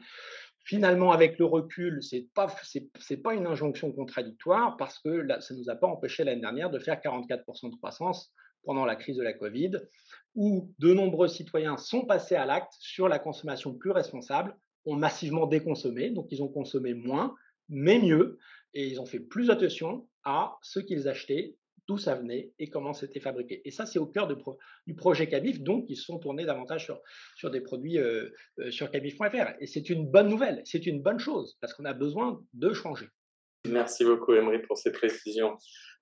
Finalement, 0.64 1.12
avec 1.12 1.38
le 1.38 1.46
recul, 1.46 2.02
ce 2.02 2.16
n'est 2.16 2.26
pas, 2.34 2.54
pas 3.24 3.34
une 3.34 3.46
injonction 3.46 3.90
contradictoire 3.90 4.76
parce 4.76 4.98
que 4.98 5.26
ça 5.40 5.54
ne 5.54 5.60
nous 5.60 5.70
a 5.70 5.76
pas 5.76 5.86
empêché 5.86 6.24
l'année 6.24 6.42
dernière 6.42 6.68
de 6.68 6.78
faire 6.78 6.96
44% 7.00 7.70
de 7.70 7.76
croissance 7.76 8.34
pendant 8.64 8.84
la 8.84 8.96
crise 8.96 9.16
de 9.16 9.22
la 9.22 9.32
Covid, 9.32 9.72
où 10.34 10.72
de 10.78 10.92
nombreux 10.92 11.28
citoyens 11.28 11.76
sont 11.76 12.04
passés 12.04 12.36
à 12.36 12.46
l'acte 12.46 12.74
sur 12.78 13.08
la 13.08 13.18
consommation 13.18 13.74
plus 13.74 13.90
responsable, 13.90 14.56
ont 14.86 14.96
massivement 14.96 15.46
déconsommé, 15.46 16.10
donc 16.10 16.28
ils 16.30 16.42
ont 16.42 16.48
consommé 16.48 16.94
moins, 16.94 17.34
mais 17.68 17.98
mieux, 17.98 18.38
et 18.74 18.86
ils 18.86 19.00
ont 19.00 19.06
fait 19.06 19.20
plus 19.20 19.50
attention 19.50 20.08
à 20.24 20.56
ce 20.62 20.80
qu'ils 20.80 21.08
achetaient, 21.08 21.56
d'où 21.88 21.96
ça 21.96 22.14
venait 22.14 22.52
et 22.58 22.68
comment 22.68 22.92
c'était 22.92 23.20
fabriqué. 23.20 23.62
Et 23.64 23.70
ça, 23.70 23.86
c'est 23.86 23.98
au 23.98 24.06
cœur 24.06 24.28
du 24.86 24.94
projet 24.94 25.26
Cabif, 25.26 25.60
donc 25.60 25.86
ils 25.88 25.96
sont 25.96 26.18
tournés 26.18 26.44
davantage 26.44 26.84
sur, 26.84 27.00
sur 27.34 27.50
des 27.50 27.60
produits 27.60 27.98
euh, 27.98 28.28
euh, 28.58 28.70
sur 28.70 28.90
cabif.fr. 28.90 29.54
Et 29.60 29.66
c'est 29.66 29.88
une 29.88 30.06
bonne 30.06 30.28
nouvelle, 30.28 30.62
c'est 30.64 30.86
une 30.86 31.02
bonne 31.02 31.18
chose, 31.18 31.56
parce 31.60 31.72
qu'on 31.72 31.86
a 31.86 31.94
besoin 31.94 32.40
de 32.52 32.72
changer. 32.72 33.08
Merci 33.66 34.04
beaucoup, 34.04 34.34
Emery, 34.34 34.60
pour 34.62 34.78
ces 34.78 34.92
précisions. 34.92 35.56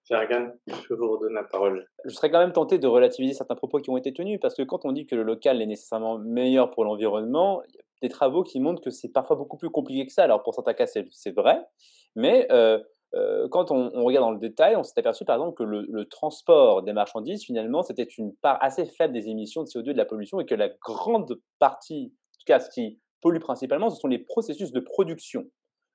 Fergan, 0.08 0.52
je 0.66 0.94
vous 0.94 1.10
redonne 1.10 1.34
la 1.34 1.44
parole. 1.44 1.86
Je 2.04 2.14
serais 2.14 2.30
quand 2.30 2.38
même 2.38 2.52
tenté 2.52 2.78
de 2.78 2.86
relativiser 2.86 3.34
certains 3.34 3.56
propos 3.56 3.78
qui 3.78 3.90
ont 3.90 3.96
été 3.96 4.12
tenus, 4.12 4.38
parce 4.40 4.54
que 4.54 4.62
quand 4.62 4.84
on 4.84 4.92
dit 4.92 5.06
que 5.06 5.16
le 5.16 5.22
local 5.22 5.60
est 5.60 5.66
nécessairement 5.66 6.18
meilleur 6.18 6.70
pour 6.70 6.84
l'environnement, 6.84 7.62
il 7.68 7.74
y 7.74 7.78
a 7.78 7.82
des 8.02 8.08
travaux 8.08 8.44
qui 8.44 8.60
montrent 8.60 8.82
que 8.82 8.90
c'est 8.90 9.08
parfois 9.08 9.36
beaucoup 9.36 9.56
plus 9.56 9.70
compliqué 9.70 10.06
que 10.06 10.12
ça. 10.12 10.24
Alors 10.24 10.42
pour 10.42 10.54
certains 10.54 10.74
cas, 10.74 10.86
c'est 10.86 11.34
vrai, 11.34 11.60
mais 12.14 12.46
euh, 12.52 12.78
euh, 13.14 13.48
quand 13.48 13.70
on, 13.70 14.04
regarde 14.04 14.26
dans 14.26 14.32
le 14.32 14.38
détail, 14.38 14.76
on 14.76 14.82
s'est 14.82 14.98
aperçu 14.98 15.24
par 15.24 15.36
exemple 15.36 15.56
que 15.56 15.64
le, 15.64 16.04
transport 16.06 16.82
des 16.82 16.92
marchandises, 16.92 17.44
finalement, 17.44 17.82
c'était 17.82 18.04
une 18.04 18.34
part 18.36 18.58
assez 18.60 18.84
faible 18.84 19.14
des 19.14 19.28
émissions 19.28 19.62
de 19.62 19.68
CO2 19.68 19.92
de 19.92 19.96
la 19.96 20.04
pollution 20.04 20.40
et 20.40 20.46
que 20.46 20.54
la 20.54 20.68
grande 20.68 21.40
partie, 21.58 22.12
en 22.12 22.38
tout 22.38 22.44
cas 22.46 22.60
ce 22.60 22.70
qui 22.70 23.00
pollue 23.22 23.38
principalement, 23.38 23.90
ce 23.90 24.00
sont 24.00 24.08
les 24.08 24.18
processus 24.18 24.72
de 24.72 24.80
production, 24.80 25.44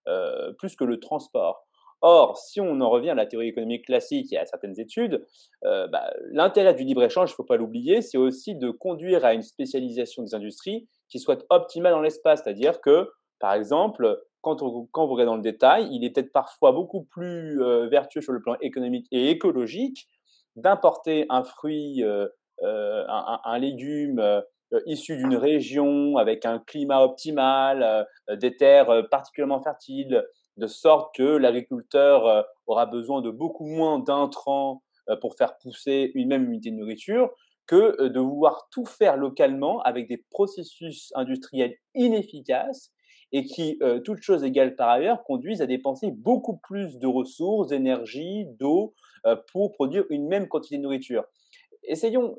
euh, 0.07 0.53
plus 0.53 0.75
que 0.75 0.83
le 0.83 0.99
transport. 0.99 1.67
Or, 2.01 2.37
si 2.37 2.59
on 2.59 2.81
en 2.81 2.89
revient 2.89 3.11
à 3.11 3.15
la 3.15 3.27
théorie 3.27 3.49
économique 3.49 3.85
classique 3.85 4.33
et 4.33 4.37
à 4.37 4.45
certaines 4.45 4.79
études, 4.79 5.23
euh, 5.65 5.87
bah, 5.87 6.11
l'intérêt 6.31 6.73
du 6.73 6.83
libre-échange, 6.83 7.29
il 7.29 7.33
ne 7.33 7.35
faut 7.35 7.43
pas 7.43 7.57
l'oublier, 7.57 8.01
c'est 8.01 8.17
aussi 8.17 8.55
de 8.55 8.71
conduire 8.71 9.23
à 9.23 9.33
une 9.33 9.43
spécialisation 9.43 10.23
des 10.23 10.33
industries 10.33 10.87
qui 11.09 11.19
soit 11.19 11.45
optimale 11.51 11.91
dans 11.91 12.01
l'espace. 12.01 12.41
C'est-à-dire 12.43 12.81
que, 12.81 13.11
par 13.39 13.53
exemple, 13.53 14.19
quand, 14.41 14.63
vous 14.63 14.89
regardez 14.95 15.25
dans 15.25 15.35
le 15.35 15.43
détail, 15.43 15.89
il 15.91 16.03
est 16.03 16.09
peut-être 16.09 16.31
parfois 16.31 16.71
beaucoup 16.71 17.03
plus 17.03 17.61
euh, 17.61 17.87
vertueux 17.87 18.21
sur 18.21 18.33
le 18.33 18.41
plan 18.41 18.55
économique 18.61 19.05
et 19.11 19.29
écologique 19.29 20.07
d'importer 20.55 21.27
un 21.29 21.43
fruit, 21.43 22.03
euh, 22.03 22.27
un, 22.63 23.59
légume 23.59 24.43
issu 24.85 25.15
d'une 25.15 25.35
région 25.35 26.17
avec 26.17 26.45
un 26.45 26.59
climat 26.59 27.03
optimal, 27.03 28.05
des 28.29 28.57
terres 28.57 29.07
particulièrement 29.09 29.61
fertiles, 29.61 30.25
de 30.57 30.67
sorte 30.67 31.15
que 31.15 31.23
l'agriculteur 31.23 32.45
aura 32.67 32.85
besoin 32.85 33.21
de 33.21 33.31
beaucoup 33.31 33.65
moins 33.65 33.99
d'intrants 33.99 34.83
pour 35.21 35.35
faire 35.35 35.57
pousser 35.57 36.11
une 36.13 36.29
même 36.29 36.45
unité 36.45 36.71
de 36.71 36.75
nourriture 36.75 37.31
que 37.67 38.07
de 38.07 38.19
vouloir 38.19 38.67
tout 38.71 38.85
faire 38.85 39.17
localement 39.17 39.81
avec 39.81 40.07
des 40.07 40.17
processus 40.29 41.11
industriels 41.15 41.75
inefficaces 41.95 42.91
et 43.31 43.45
qui, 43.45 43.77
euh, 43.81 43.99
toutes 43.99 44.21
choses 44.21 44.43
égales 44.43 44.75
par 44.75 44.89
ailleurs, 44.89 45.23
conduisent 45.23 45.61
à 45.61 45.65
dépenser 45.65 46.11
beaucoup 46.11 46.57
plus 46.57 46.99
de 46.99 47.07
ressources, 47.07 47.67
d'énergie, 47.67 48.45
d'eau 48.59 48.93
euh, 49.25 49.35
pour 49.51 49.71
produire 49.71 50.03
une 50.09 50.27
même 50.27 50.47
quantité 50.47 50.77
de 50.77 50.83
nourriture. 50.83 51.23
Essayons 51.83 52.37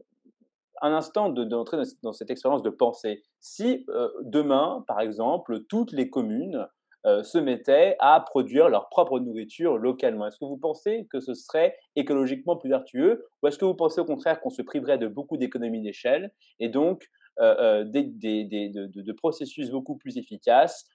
un 0.82 0.92
instant 0.92 1.28
d'entrer 1.28 1.78
dans, 2.02 2.12
cette 2.12 2.30
expérience 2.30 2.62
de 2.62 2.70
pensée. 2.70 3.22
Si 3.40 3.86
euh, 3.88 4.08
demain, 4.22 4.84
par 4.88 5.00
exemple, 5.00 5.60
toutes 5.68 5.92
les 5.92 6.10
communes 6.10 6.66
se 7.04 7.38
mettaient 7.38 7.96
à 7.98 8.20
produire 8.20 8.68
leur 8.68 8.88
propre 8.88 9.18
nourriture 9.18 9.76
localement. 9.76 10.26
Est-ce 10.26 10.38
que 10.38 10.44
vous 10.44 10.56
pensez 10.56 11.06
que 11.10 11.20
ce 11.20 11.34
serait 11.34 11.76
écologiquement 11.96 12.56
plus 12.56 12.70
vertueux 12.70 13.26
ou 13.42 13.48
est-ce 13.48 13.58
que 13.58 13.64
vous 13.64 13.74
pensez 13.74 14.00
au 14.00 14.04
contraire 14.04 14.40
qu'on 14.40 14.50
se 14.50 14.62
priverait 14.62 14.98
de 14.98 15.08
beaucoup 15.08 15.36
d'économies 15.36 15.82
d'échelle 15.82 16.30
et 16.60 16.68
donc 16.68 17.08
des, 17.40 18.04
de, 18.44 19.12
processus 19.12 19.70
beaucoup 19.70 19.96
plus 19.96 20.16
efficaces 20.16 20.88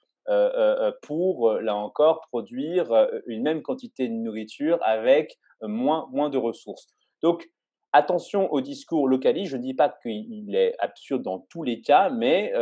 pour, 1.02 1.52
là 1.54 1.76
encore, 1.76 2.22
produire 2.28 2.90
une 3.26 3.42
même 3.42 3.62
quantité 3.62 4.08
de 4.08 4.14
nourriture 4.14 4.78
avec 4.82 5.38
moins, 5.60 6.08
moins 6.10 6.30
de 6.30 6.38
ressources? 6.38 6.88
Donc, 7.22 7.50
attention 7.92 8.52
au 8.52 8.60
discours 8.60 9.08
localiste. 9.08 9.52
Je 9.52 9.56
ne 9.56 9.62
dis 9.62 9.74
pas 9.74 9.88
qu'il 10.02 10.54
est 10.54 10.74
absurde 10.78 11.22
dans 11.22 11.40
tous 11.50 11.62
les 11.62 11.80
cas, 11.80 12.10
mais 12.10 12.52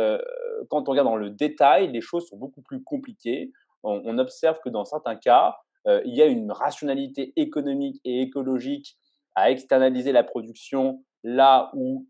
quand 0.69 0.87
on 0.87 0.91
regarde 0.91 1.07
dans 1.07 1.15
le 1.15 1.29
détail, 1.29 1.91
les 1.91 2.01
choses 2.01 2.27
sont 2.27 2.37
beaucoup 2.37 2.61
plus 2.61 2.83
compliquées. 2.83 3.51
On, 3.83 4.17
observe 4.17 4.59
que 4.63 4.69
dans 4.69 4.85
certains 4.85 5.15
cas, 5.15 5.57
il 5.85 6.15
y 6.15 6.21
a 6.21 6.25
une 6.25 6.51
rationalité 6.51 7.33
économique 7.35 8.01
et 8.03 8.21
écologique 8.21 8.97
à 9.35 9.51
externaliser 9.51 10.11
la 10.11 10.23
production 10.23 11.03
là 11.23 11.71
où 11.73 12.07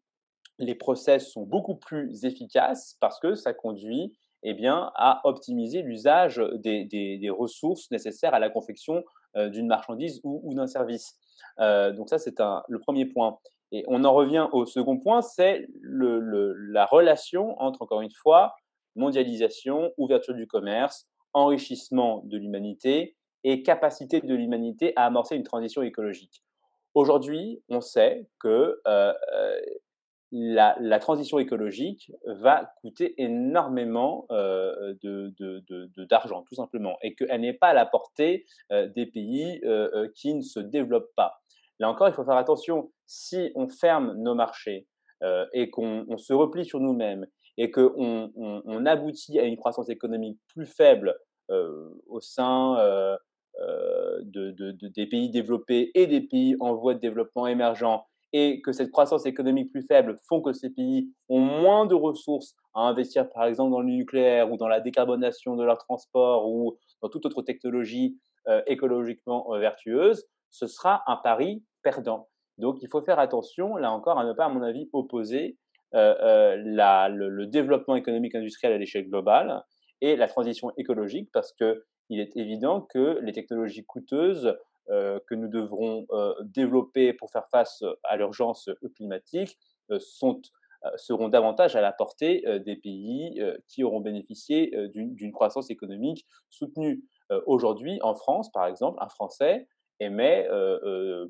les 0.59 0.75
process 0.75 1.31
sont 1.31 1.43
beaucoup 1.43 1.75
plus 1.75 2.23
efficaces 2.25 2.97
parce 2.99 3.19
que 3.19 3.35
ça 3.35 3.53
conduit 3.53 4.13
eh 4.43 4.53
bien, 4.53 4.91
à 4.95 5.21
optimiser 5.23 5.81
l'usage 5.81 6.41
des, 6.59 7.29
ressources 7.29 7.89
nécessaires 7.91 8.33
à 8.33 8.39
la 8.39 8.49
confection 8.49 9.03
d'une 9.35 9.67
marchandise 9.67 10.21
ou, 10.23 10.53
d'un 10.53 10.67
service. 10.67 11.17
Donc 11.57 12.09
ça, 12.09 12.17
c'est 12.19 12.35
le 12.67 12.79
premier 12.79 13.05
point. 13.05 13.39
Et 13.71 13.83
on 13.87 14.03
en 14.05 14.13
revient 14.13 14.47
au 14.53 14.65
second 14.65 14.97
point, 14.97 15.21
c'est 15.21 15.67
la 15.83 16.85
relation 16.85 17.59
entre, 17.61 17.81
encore 17.81 18.01
une 18.01 18.11
fois, 18.11 18.55
mondialisation, 18.95 19.91
ouverture 19.97 20.33
du 20.33 20.47
commerce, 20.47 21.07
enrichissement 21.33 22.21
de 22.25 22.37
l'humanité 22.37 23.15
et 23.43 23.63
capacité 23.63 24.21
de 24.21 24.33
l'humanité 24.33 24.93
à 24.95 25.05
amorcer 25.05 25.35
une 25.35 25.43
transition 25.43 25.81
écologique. 25.81 26.43
Aujourd'hui, 26.93 27.61
on 27.69 27.81
sait 27.81 28.27
que 28.39 28.81
la, 30.31 30.99
transition 30.99 31.39
écologique 31.39 32.11
va 32.25 32.73
coûter 32.81 33.21
énormément 33.21 34.25
euh, 34.31 34.93
d'argent, 36.09 36.43
tout 36.47 36.55
simplement, 36.55 36.97
et 37.01 37.15
qu'elle 37.15 37.41
n'est 37.41 37.53
pas 37.53 37.69
à 37.69 37.73
la 37.73 37.85
portée 37.85 38.45
euh, 38.71 38.87
des 38.87 39.05
pays 39.05 39.61
euh, 39.63 40.09
qui 40.15 40.33
ne 40.33 40.41
se 40.41 40.59
développent 40.59 41.13
pas. 41.15 41.41
Là 41.79 41.89
encore, 41.89 42.07
il 42.07 42.13
faut 42.13 42.25
faire 42.25 42.35
attention, 42.35 42.91
si 43.05 43.51
on 43.55 43.69
ferme 43.69 44.13
nos 44.17 44.35
marchés 44.35 44.87
et 45.53 45.71
qu'on 45.71 46.05
se 46.17 46.31
replie 46.31 46.63
sur 46.63 46.79
nous-mêmes 46.79 47.25
et 47.57 47.71
qu'on 47.71 48.31
on, 48.35 48.85
aboutit 48.85 49.39
à 49.39 49.45
une 49.45 49.57
croissance 49.57 49.89
économique 49.89 50.39
plus 50.53 50.67
faible 50.67 51.15
au 51.49 52.19
sein 52.19 53.17
des 54.23 55.07
pays 55.09 55.31
développés 55.31 55.91
et 55.95 56.05
des 56.05 56.21
pays 56.21 56.55
en 56.59 56.75
voie 56.75 56.93
de 56.93 56.99
développement 56.99 57.47
émergent, 57.47 58.05
et 58.33 58.61
que 58.61 58.71
cette 58.71 58.91
croissance 58.91 59.25
économique 59.25 59.71
plus 59.71 59.83
faible 59.83 60.17
font 60.27 60.41
que 60.41 60.53
ces 60.53 60.69
pays 60.69 61.09
ont 61.29 61.39
moins 61.39 61.85
de 61.85 61.95
ressources 61.95 62.55
à 62.73 62.81
investir, 62.81 63.29
par 63.29 63.45
exemple, 63.45 63.71
dans 63.71 63.81
le 63.81 63.87
nucléaire 63.87 64.51
ou 64.51 64.57
dans 64.57 64.67
la 64.67 64.81
décarbonation 64.81 65.55
de 65.55 65.63
leur 65.63 65.77
transport 65.77 66.49
ou 66.49 66.77
dans 67.01 67.09
toute 67.09 67.25
autre 67.25 67.41
technologie 67.41 68.17
euh, 68.47 68.61
écologiquement 68.67 69.53
euh, 69.53 69.59
vertueuse, 69.59 70.25
ce 70.49 70.67
sera 70.67 71.03
un 71.07 71.17
pari 71.17 71.63
perdant. 71.83 72.27
Donc, 72.57 72.77
il 72.81 72.89
faut 72.89 73.01
faire 73.01 73.19
attention, 73.19 73.75
là 73.75 73.91
encore, 73.91 74.19
à 74.19 74.25
ne 74.25 74.33
pas, 74.33 74.45
à 74.45 74.49
mon 74.49 74.61
avis, 74.61 74.89
opposer 74.93 75.57
euh, 75.95 76.55
le, 76.57 77.45
développement 77.45 77.95
économique 77.95 78.35
industriel 78.35 78.73
à 78.73 78.77
l'échelle 78.77 79.07
globale 79.07 79.63
et 80.01 80.15
la 80.15 80.27
transition 80.27 80.71
écologique, 80.77 81.29
parce 81.33 81.53
qu'il 81.53 82.19
est 82.19 82.35
évident 82.35 82.81
que 82.81 83.19
les 83.21 83.31
technologies 83.31 83.85
coûteuses 83.85 84.55
que 84.89 85.35
nous 85.35 85.47
devrons 85.47 86.05
euh, 86.11 86.33
développer 86.43 87.13
pour 87.13 87.31
faire 87.31 87.47
face 87.49 87.83
à 88.03 88.17
l'urgence 88.17 88.69
climatique 88.95 89.57
euh, 89.91 89.99
seront 89.99 91.29
davantage 91.29 91.75
à 91.75 91.81
la 91.81 91.91
portée 91.91 92.43
des 92.65 92.75
pays 92.75 93.41
qui 93.67 93.83
auront 93.83 93.99
bénéficié 93.99 94.71
d'une 94.93 95.31
croissance 95.31 95.71
économique 95.71 96.25
soutenue. 96.49 97.03
Aujourd'hui, 97.47 97.99
en 98.03 98.13
France, 98.13 98.51
par 98.51 98.67
exemple, 98.67 98.99
un 99.01 99.09
Français 99.09 99.67
émet 99.99 100.47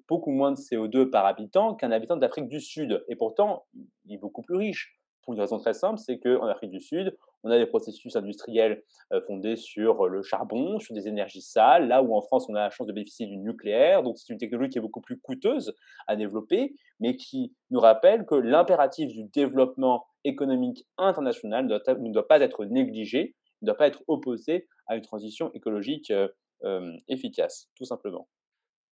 beaucoup 0.10 0.32
moins 0.32 0.52
de 0.52 0.58
CO2 0.58 1.10
par 1.10 1.26
habitant 1.26 1.76
qu'un 1.76 1.92
habitant 1.92 2.18
d'Afrique 2.18 2.50
du 2.50 2.60
Sud. 2.60 3.04
Et 3.08 3.16
pourtant, 3.16 3.66
il 4.06 4.16
est 4.16 4.18
beaucoup 4.18 4.42
plus 4.42 4.58
riche. 4.58 5.00
Pour 5.24 5.34
une 5.34 5.40
raison 5.40 5.58
très 5.58 5.74
simple, 5.74 5.98
c'est 5.98 6.20
qu'en 6.20 6.48
Afrique 6.48 6.72
du 6.72 6.82
Sud, 6.82 7.18
on 7.44 7.52
a 7.52 7.58
des 7.58 7.66
processus 7.66 8.16
industriels 8.16 8.84
euh, 9.14 9.22
fondés 9.22 9.56
sur 9.56 10.08
le 10.08 10.22
charbon, 10.24 10.80
sur 10.80 10.94
des 10.94 11.08
énergies 11.08 11.42
sales, 11.42 11.88
là 11.88 12.02
où 12.02 12.16
en 12.16 12.22
France, 12.22 12.48
on 12.50 12.56
a 12.56 12.60
la 12.60 12.70
chance 12.70 12.88
de 12.88 12.94
bénéficier 12.94 13.28
du 13.28 13.38
nucléaire. 13.38 14.04
Donc, 14.04 14.18
c'est 14.18 14.34
une 14.34 14.40
technologie 14.40 14.70
qui 14.72 14.78
est 14.78 14.82
beaucoup 14.82 15.02
plus 15.02 15.20
coûteuse 15.20 15.74
à 16.08 16.16
développer, 16.16 16.76
mais 17.00 17.16
qui 17.16 17.54
nous 17.70 17.80
rappelle 17.80 18.26
que 18.26 18.36
l'impératif 18.36 19.10
du 19.10 19.24
développement 19.26 20.06
économique 20.24 20.86
international 20.98 21.66
ne 21.66 22.12
doit, 22.12 22.28
pas 22.28 22.40
être 22.42 22.66
négligé, 22.66 23.36
ne 23.62 23.68
doit 23.68 23.78
pas 23.78 23.88
être 23.88 24.04
opposé 24.08 24.68
à 24.88 24.96
une 24.96 25.04
transition 25.04 25.52
écologique 25.54 26.12
euh, 26.12 26.28
euh, 26.64 26.92
efficace, 27.08 27.70
tout 27.76 27.86
simplement. 27.86 28.28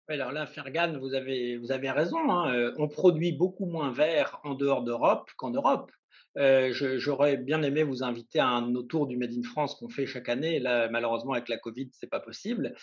Alors 0.09 0.33
là, 0.33 0.45
Fergan, 0.47 0.99
vous 0.99 1.15
avez, 1.15 1.57
vous 1.57 1.71
avez 1.71 1.89
raison. 1.89 2.19
Hein, 2.33 2.73
on 2.79 2.89
produit 2.89 3.31
beaucoup 3.31 3.67
moins 3.67 3.93
vert 3.93 4.41
en 4.43 4.55
dehors 4.55 4.83
d'Europe 4.83 5.31
qu'en 5.37 5.51
Europe. 5.51 5.93
Euh, 6.39 6.73
j'aurais 6.73 7.37
bien 7.37 7.63
aimé 7.63 7.83
vous 7.83 8.03
inviter 8.03 8.39
à 8.39 8.49
un 8.49 8.75
autour 8.75 9.07
du 9.07 9.17
Made 9.17 9.33
in 9.33 9.43
France 9.43 9.75
qu'on 9.75 9.89
fait 9.89 10.07
chaque 10.07 10.29
année. 10.29 10.61
Là, 10.61 10.89
malheureusement, 10.89 11.33
avec 11.33 11.49
la 11.49 11.59
Covid, 11.59 11.91
c'est 11.93 12.09
pas 12.09 12.21
possible. 12.21 12.75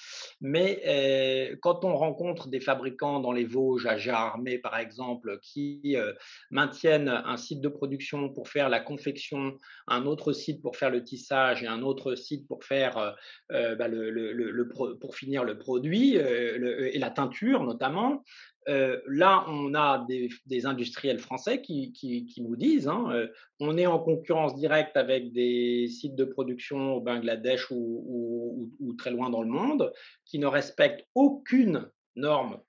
Mais 0.41 0.81
euh, 0.85 1.55
quand 1.61 1.85
on 1.85 1.95
rencontre 1.95 2.49
des 2.49 2.59
fabricants 2.59 3.19
dans 3.19 3.31
les 3.31 3.45
Vosges, 3.45 3.85
à 3.85 3.97
Gérardmer 3.97 4.57
par 4.57 4.77
exemple, 4.77 5.39
qui 5.41 5.95
euh, 5.95 6.13
maintiennent 6.51 7.09
un 7.09 7.37
site 7.37 7.61
de 7.61 7.69
production 7.69 8.29
pour 8.29 8.49
faire 8.49 8.69
la 8.69 8.79
confection, 8.79 9.57
un 9.87 10.05
autre 10.05 10.33
site 10.33 10.61
pour 10.61 10.75
faire 10.75 10.89
le 10.89 11.03
tissage 11.03 11.63
et 11.63 11.67
un 11.67 11.81
autre 11.81 12.15
site 12.15 12.47
pour 12.47 12.63
faire 12.63 13.15
bah, 13.49 13.87
le, 13.87 14.97
pour 14.99 15.15
finir 15.15 15.43
le 15.43 15.57
produit 15.57 16.15
et 16.15 16.99
la 16.99 17.09
teinture 17.09 17.63
notamment, 17.63 18.23
euh, 18.69 18.99
là, 19.07 19.45
on 19.47 19.73
a 19.75 20.05
des, 20.07 20.65
industriels 20.65 21.19
français 21.19 21.61
qui, 21.61 22.33
nous 22.39 22.55
disent 22.55 22.87
hein, 22.87 23.05
euh, 23.11 23.27
on 23.59 23.77
est 23.77 23.85
en 23.85 23.99
concurrence 23.99 24.55
directe 24.55 24.97
avec 24.97 25.31
des 25.31 25.87
sites 25.87 26.15
de 26.15 26.25
production 26.25 26.93
au 26.95 27.01
Bangladesh 27.01 27.67
ou, 27.71 28.71
très 28.97 29.11
loin 29.11 29.29
dans 29.29 29.43
le 29.43 29.49
monde 29.49 29.93
qui 30.25 30.39
ne 30.39 30.47
respectent 30.47 31.05
aucune 31.15 31.89
norme 32.15 32.59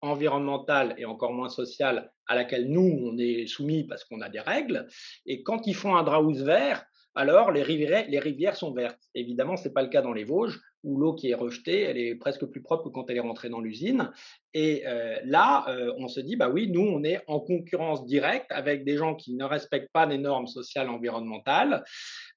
environnementale 0.00 0.94
et 0.96 1.04
encore 1.04 1.32
moins 1.32 1.48
sociale 1.48 2.12
à 2.26 2.34
laquelle 2.34 2.70
nous, 2.70 3.00
on 3.02 3.18
est 3.18 3.46
soumis 3.46 3.84
parce 3.84 4.04
qu'on 4.04 4.20
a 4.20 4.28
des 4.28 4.40
règles. 4.40 4.86
Et 5.26 5.42
quand 5.42 5.66
ils 5.66 5.74
font 5.74 5.96
un 5.96 6.02
draus 6.02 6.38
vert, 6.38 6.84
alors 7.14 7.50
les 7.50 7.62
rivières, 7.62 8.06
les 8.08 8.18
rivières 8.18 8.56
sont 8.56 8.72
vertes. 8.72 9.00
Évidemment, 9.14 9.56
ce 9.56 9.68
n'est 9.68 9.74
pas 9.74 9.82
le 9.82 9.88
cas 9.88 10.02
dans 10.02 10.12
les 10.12 10.24
Vosges 10.24 10.60
où 10.82 10.98
l'eau 10.98 11.14
qui 11.14 11.30
est 11.30 11.34
rejetée, 11.34 11.82
elle 11.82 11.98
est 11.98 12.14
presque 12.14 12.44
plus 12.46 12.62
propre 12.62 12.84
que 12.84 12.88
quand 12.88 13.08
elle 13.08 13.16
est 13.16 13.20
rentrée 13.20 13.48
dans 13.48 13.60
l'usine. 13.60 14.10
Et 14.54 14.82
euh, 14.86 15.16
là, 15.24 15.64
euh, 15.68 15.92
on 15.98 16.08
se 16.08 16.20
dit, 16.20 16.36
bah 16.36 16.48
oui, 16.48 16.68
nous, 16.68 16.82
on 16.82 17.04
est 17.04 17.20
en 17.26 17.40
concurrence 17.40 18.04
directe 18.04 18.50
avec 18.50 18.84
des 18.84 18.96
gens 18.96 19.14
qui 19.14 19.34
ne 19.34 19.44
respectent 19.44 19.92
pas 19.92 20.06
les 20.06 20.18
normes 20.18 20.46
sociales 20.46 20.88
environnementales 20.88 21.84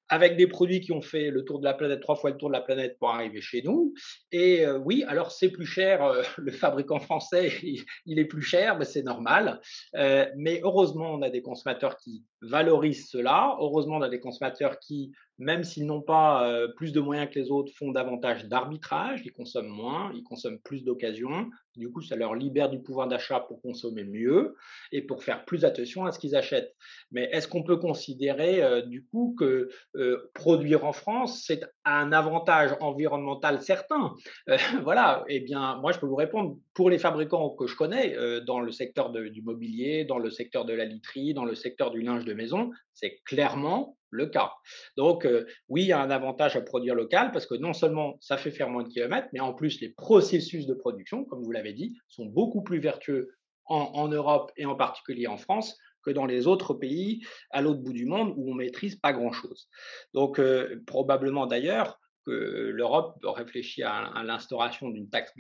avec 0.08 0.38
des 0.38 0.46
produits 0.46 0.82
qui 0.82 0.92
ont 0.92 1.02
fait 1.02 1.32
le 1.32 1.44
tour 1.44 1.58
de 1.58 1.66
la 1.66 1.74
planète, 1.74 2.00
trois 2.00 2.16
fois 2.16 2.30
le 2.30 2.38
tour 2.38 2.50
de 2.50 2.54
la 2.54 2.62
planète 2.62 2.96
pour 3.00 3.10
arriver 3.10 3.42
chez 3.42 3.64
nous. 3.64 3.92
Et 4.32 4.64
euh, 4.64 4.78
oui, 4.78 5.04
alors 5.08 5.32
c'est 5.32 5.50
plus 5.50 5.66
cher, 5.66 6.14
le 6.38 6.52
fabricant 6.52 7.00
français, 7.00 7.52
il, 8.06 8.20
est 8.20 8.26
plus 8.26 8.44
cher, 8.44 8.78
mais 8.78 8.86
c'est 8.86 9.02
normal. 9.02 9.60
Mais 9.94 10.62
heureusement, 10.64 11.12
on 11.16 11.22
a 11.24 11.32
des 11.32 11.42
consommateurs 11.42 11.98
qui 11.98 12.24
valorisent 12.42 13.10
cela. 13.10 13.58
Heureusement, 13.60 13.98
on 13.98 14.02
a 14.02 14.10
des 14.10 14.20
consommateurs 14.20 14.80
qui, 14.80 15.12
même 15.38 15.64
s'ils 15.64 15.86
n'ont 15.86 16.02
pas 16.02 16.50
plus 16.78 16.94
de 16.94 17.00
moyens 17.00 17.30
que 17.30 17.40
les 17.40 17.52
autres, 17.52 17.72
font 17.78 17.92
davantage 17.92 18.46
d'arbitrage, 18.46 19.22
ils 19.26 19.34
consomment 19.34 19.68
moins, 19.68 20.12
ils 20.16 20.24
consomment 20.24 20.60
plus 20.60 20.84
d'occasions. 20.84 21.50
Du 21.76 21.92
coup, 21.92 22.02
ça 22.02 22.16
leur 22.16 22.36
libère 22.36 22.70
du 22.70 22.82
pouvoir 22.82 23.08
d'achat 23.08 23.42
pour 23.42 23.62
consommer 23.62 24.04
mieux 24.04 24.56
et 24.92 25.02
pour 25.02 25.24
faire 25.24 25.44
plus 25.46 25.66
attention 25.66 26.06
à 26.06 26.12
ce 26.12 26.20
qu'ils 26.20 26.36
achètent. 26.36 26.74
Mais 27.12 27.30
est-ce 27.32 27.48
qu'on 27.48 27.64
peut 27.64 27.78
considérer 27.78 28.84
du 28.84 29.06
coup 29.06 29.36
que 29.38 29.70
euh, 29.96 30.32
produire 30.34 30.86
en 30.86 30.94
France, 30.94 31.44
c'est 31.46 31.64
un 31.86 32.12
avantage 32.12 32.76
environnemental 32.80 33.62
certain. 33.62 34.14
Euh, 34.50 34.58
voilà, 34.84 35.24
eh 35.28 35.40
bien, 35.40 35.78
moi, 35.78 35.92
je 35.92 36.00
peux 36.00 36.08
vous 36.08 36.16
répondre, 36.16 36.58
pour 36.74 36.90
les 36.90 36.98
fabricants 36.98 37.52
que 37.52 37.68
je 37.68 37.76
connais, 37.76 38.16
euh, 38.16 38.42
dans 38.42 38.60
le 38.60 38.72
secteur 38.72 39.12
du 39.12 39.42
mobilier, 39.42 40.04
dans 40.06 40.18
le 40.18 40.30
secteur 40.30 40.66
de 40.66 40.74
la 40.74 40.86
literie, 40.86 41.34
dans 41.34 41.46
le 41.46 41.56
secteur 41.56 41.92
du 41.92 42.02
linge 42.02 42.26
de 42.26 42.34
maison, 42.34 42.72
c'est 42.94 43.20
clairement 43.26 43.98
le 44.10 44.28
cas. 44.28 44.54
Donc, 44.96 45.28
oui, 45.68 45.84
il 45.84 45.88
y 45.88 45.92
a 45.92 46.02
un 46.02 46.10
avantage 46.10 46.56
à 46.56 46.62
produire 46.62 46.96
local 46.96 47.32
parce 47.34 47.46
que 47.46 47.56
non 47.56 47.74
seulement 47.74 48.18
ça 48.22 48.38
fait 48.38 48.52
faire 48.52 48.70
moins 48.70 48.84
de 48.84 48.88
kilomètres, 48.88 49.28
mais 49.34 49.42
en 49.42 49.54
plus, 49.54 49.82
les 49.82 49.90
processus 49.90 50.68
de 50.68 50.74
production, 50.74 51.26
comme 51.26 51.44
vous 51.44 51.52
l'avez 51.52 51.74
dit, 51.74 51.98
sont 52.08 52.26
beaucoup 52.26 52.64
plus 52.64 52.80
vertueux 52.80 53.36
en 53.68 54.08
Europe 54.08 54.52
et 54.58 54.66
en 54.66 54.76
particulier 54.76 55.28
en 55.28 55.38
France 55.38 55.78
que 56.06 56.12
dans 56.12 56.26
les 56.26 56.48
autres 56.48 56.74
pays 56.74 57.26
à 57.52 57.62
l'autre 57.62 57.82
bout 57.82 57.94
du 57.94 58.06
monde 58.06 58.34
où 58.38 58.52
on 58.52 58.54
maîtrise 58.54 58.96
pas 58.96 59.14
grand-chose. 59.14 59.68
Donc 60.14 60.40
euh, 60.40 60.82
probablement 60.86 61.48
d'ailleurs 61.48 62.00
que 62.26 62.32
l'Europe 62.32 63.20
réfléchit 63.24 63.84
à, 63.84 64.24
l'instauration 64.24 64.90
d'une 64.90 65.10
taxe 65.10 65.32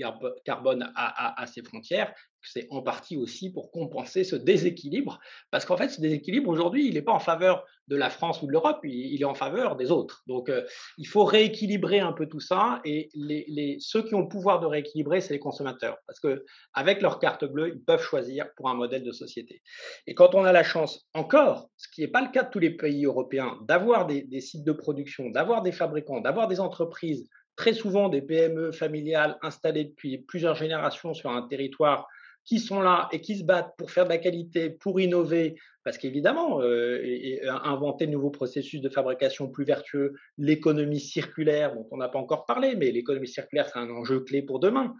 carbone 0.43 0.91
à, 0.95 1.45
ses 1.47 1.63
frontières, 1.63 2.13
c'est 2.47 2.67
en 2.69 2.81
partie 2.81 3.17
aussi 3.17 3.51
pour 3.51 3.71
compenser 3.71 4.23
ce 4.23 4.35
déséquilibre, 4.35 5.19
parce 5.51 5.65
qu'en 5.65 5.77
fait, 5.77 5.89
ce 5.89 6.01
déséquilibre 6.01 6.49
aujourd'hui, 6.49 6.87
il 6.87 6.93
n'est 6.93 7.01
pas 7.01 7.13
en 7.13 7.19
faveur 7.19 7.65
de 7.87 7.95
la 7.95 8.09
France 8.09 8.41
ou 8.41 8.47
de 8.47 8.51
l'Europe, 8.51 8.79
il, 8.83 9.21
est 9.21 9.25
en 9.25 9.33
faveur 9.33 9.75
des 9.75 9.91
autres. 9.91 10.23
Donc, 10.27 10.49
euh, 10.49 10.63
il 10.97 11.07
faut 11.07 11.23
rééquilibrer 11.23 11.99
un 11.99 12.13
peu 12.13 12.27
tout 12.27 12.39
ça, 12.39 12.81
et 12.83 13.09
les, 13.13 13.77
ceux 13.79 14.03
qui 14.03 14.15
ont 14.15 14.21
le 14.21 14.27
pouvoir 14.27 14.59
de 14.59 14.65
rééquilibrer, 14.65 15.21
c'est 15.21 15.33
les 15.33 15.39
consommateurs, 15.39 15.97
parce 16.07 16.19
que 16.19 16.45
avec 16.73 17.01
leur 17.01 17.19
carte 17.19 17.45
bleue, 17.45 17.73
ils 17.75 17.83
peuvent 17.83 18.01
choisir 18.01 18.47
pour 18.55 18.69
un 18.69 18.73
modèle 18.73 19.03
de 19.03 19.11
société. 19.11 19.61
Et 20.07 20.15
quand 20.15 20.35
on 20.35 20.43
a 20.45 20.51
la 20.51 20.63
chance, 20.63 21.05
encore, 21.13 21.69
ce 21.77 21.87
qui 21.89 22.01
n'est 22.01 22.07
pas 22.07 22.21
le 22.21 22.31
cas 22.31 22.43
de 22.43 22.49
tous 22.49 22.59
les 22.59 22.71
pays 22.71 23.05
européens, 23.05 23.57
d'avoir 23.67 24.05
des 24.07 24.41
sites 24.41 24.63
de 24.63 24.71
production, 24.71 25.29
d'avoir 25.29 25.61
des 25.61 25.71
fabricants, 25.71 26.21
d'avoir 26.21 26.47
des 26.47 26.59
entreprises 26.59 27.29
très 27.55 27.73
souvent 27.73 28.09
des 28.09 28.21
PME 28.21 28.71
familiales 28.71 29.37
installées 29.41 29.85
depuis 29.85 30.17
plusieurs 30.17 30.55
générations 30.55 31.13
sur 31.13 31.29
un 31.31 31.47
territoire 31.47 32.07
qui 32.45 32.59
sont 32.59 32.81
là 32.81 33.09
et 33.11 33.21
qui 33.21 33.37
se 33.37 33.43
battent 33.43 33.73
pour 33.77 33.91
faire 33.91 34.05
de 34.05 34.09
la 34.09 34.19
qualité, 34.19 34.69
pour 34.69 34.99
innover, 34.99 35.55
parce 35.83 35.97
qu'évidemment, 35.97 36.61
euh, 36.61 37.37
inventer 37.63 38.07
de 38.07 38.11
nouveaux 38.11 38.29
processus 38.29 38.81
de 38.81 38.89
fabrication 38.89 39.49
plus 39.49 39.65
vertueux, 39.65 40.13
l'économie 40.37 40.99
circulaire, 40.99 41.75
dont 41.75 41.87
on 41.91 41.97
n'a 41.97 42.09
pas 42.09 42.19
encore 42.19 42.45
parlé, 42.45 42.75
mais 42.75 42.91
l'économie 42.91 43.27
circulaire, 43.27 43.67
c'est 43.71 43.79
un 43.79 43.89
enjeu 43.89 44.19
clé 44.19 44.41
pour 44.41 44.59
demain. 44.59 44.95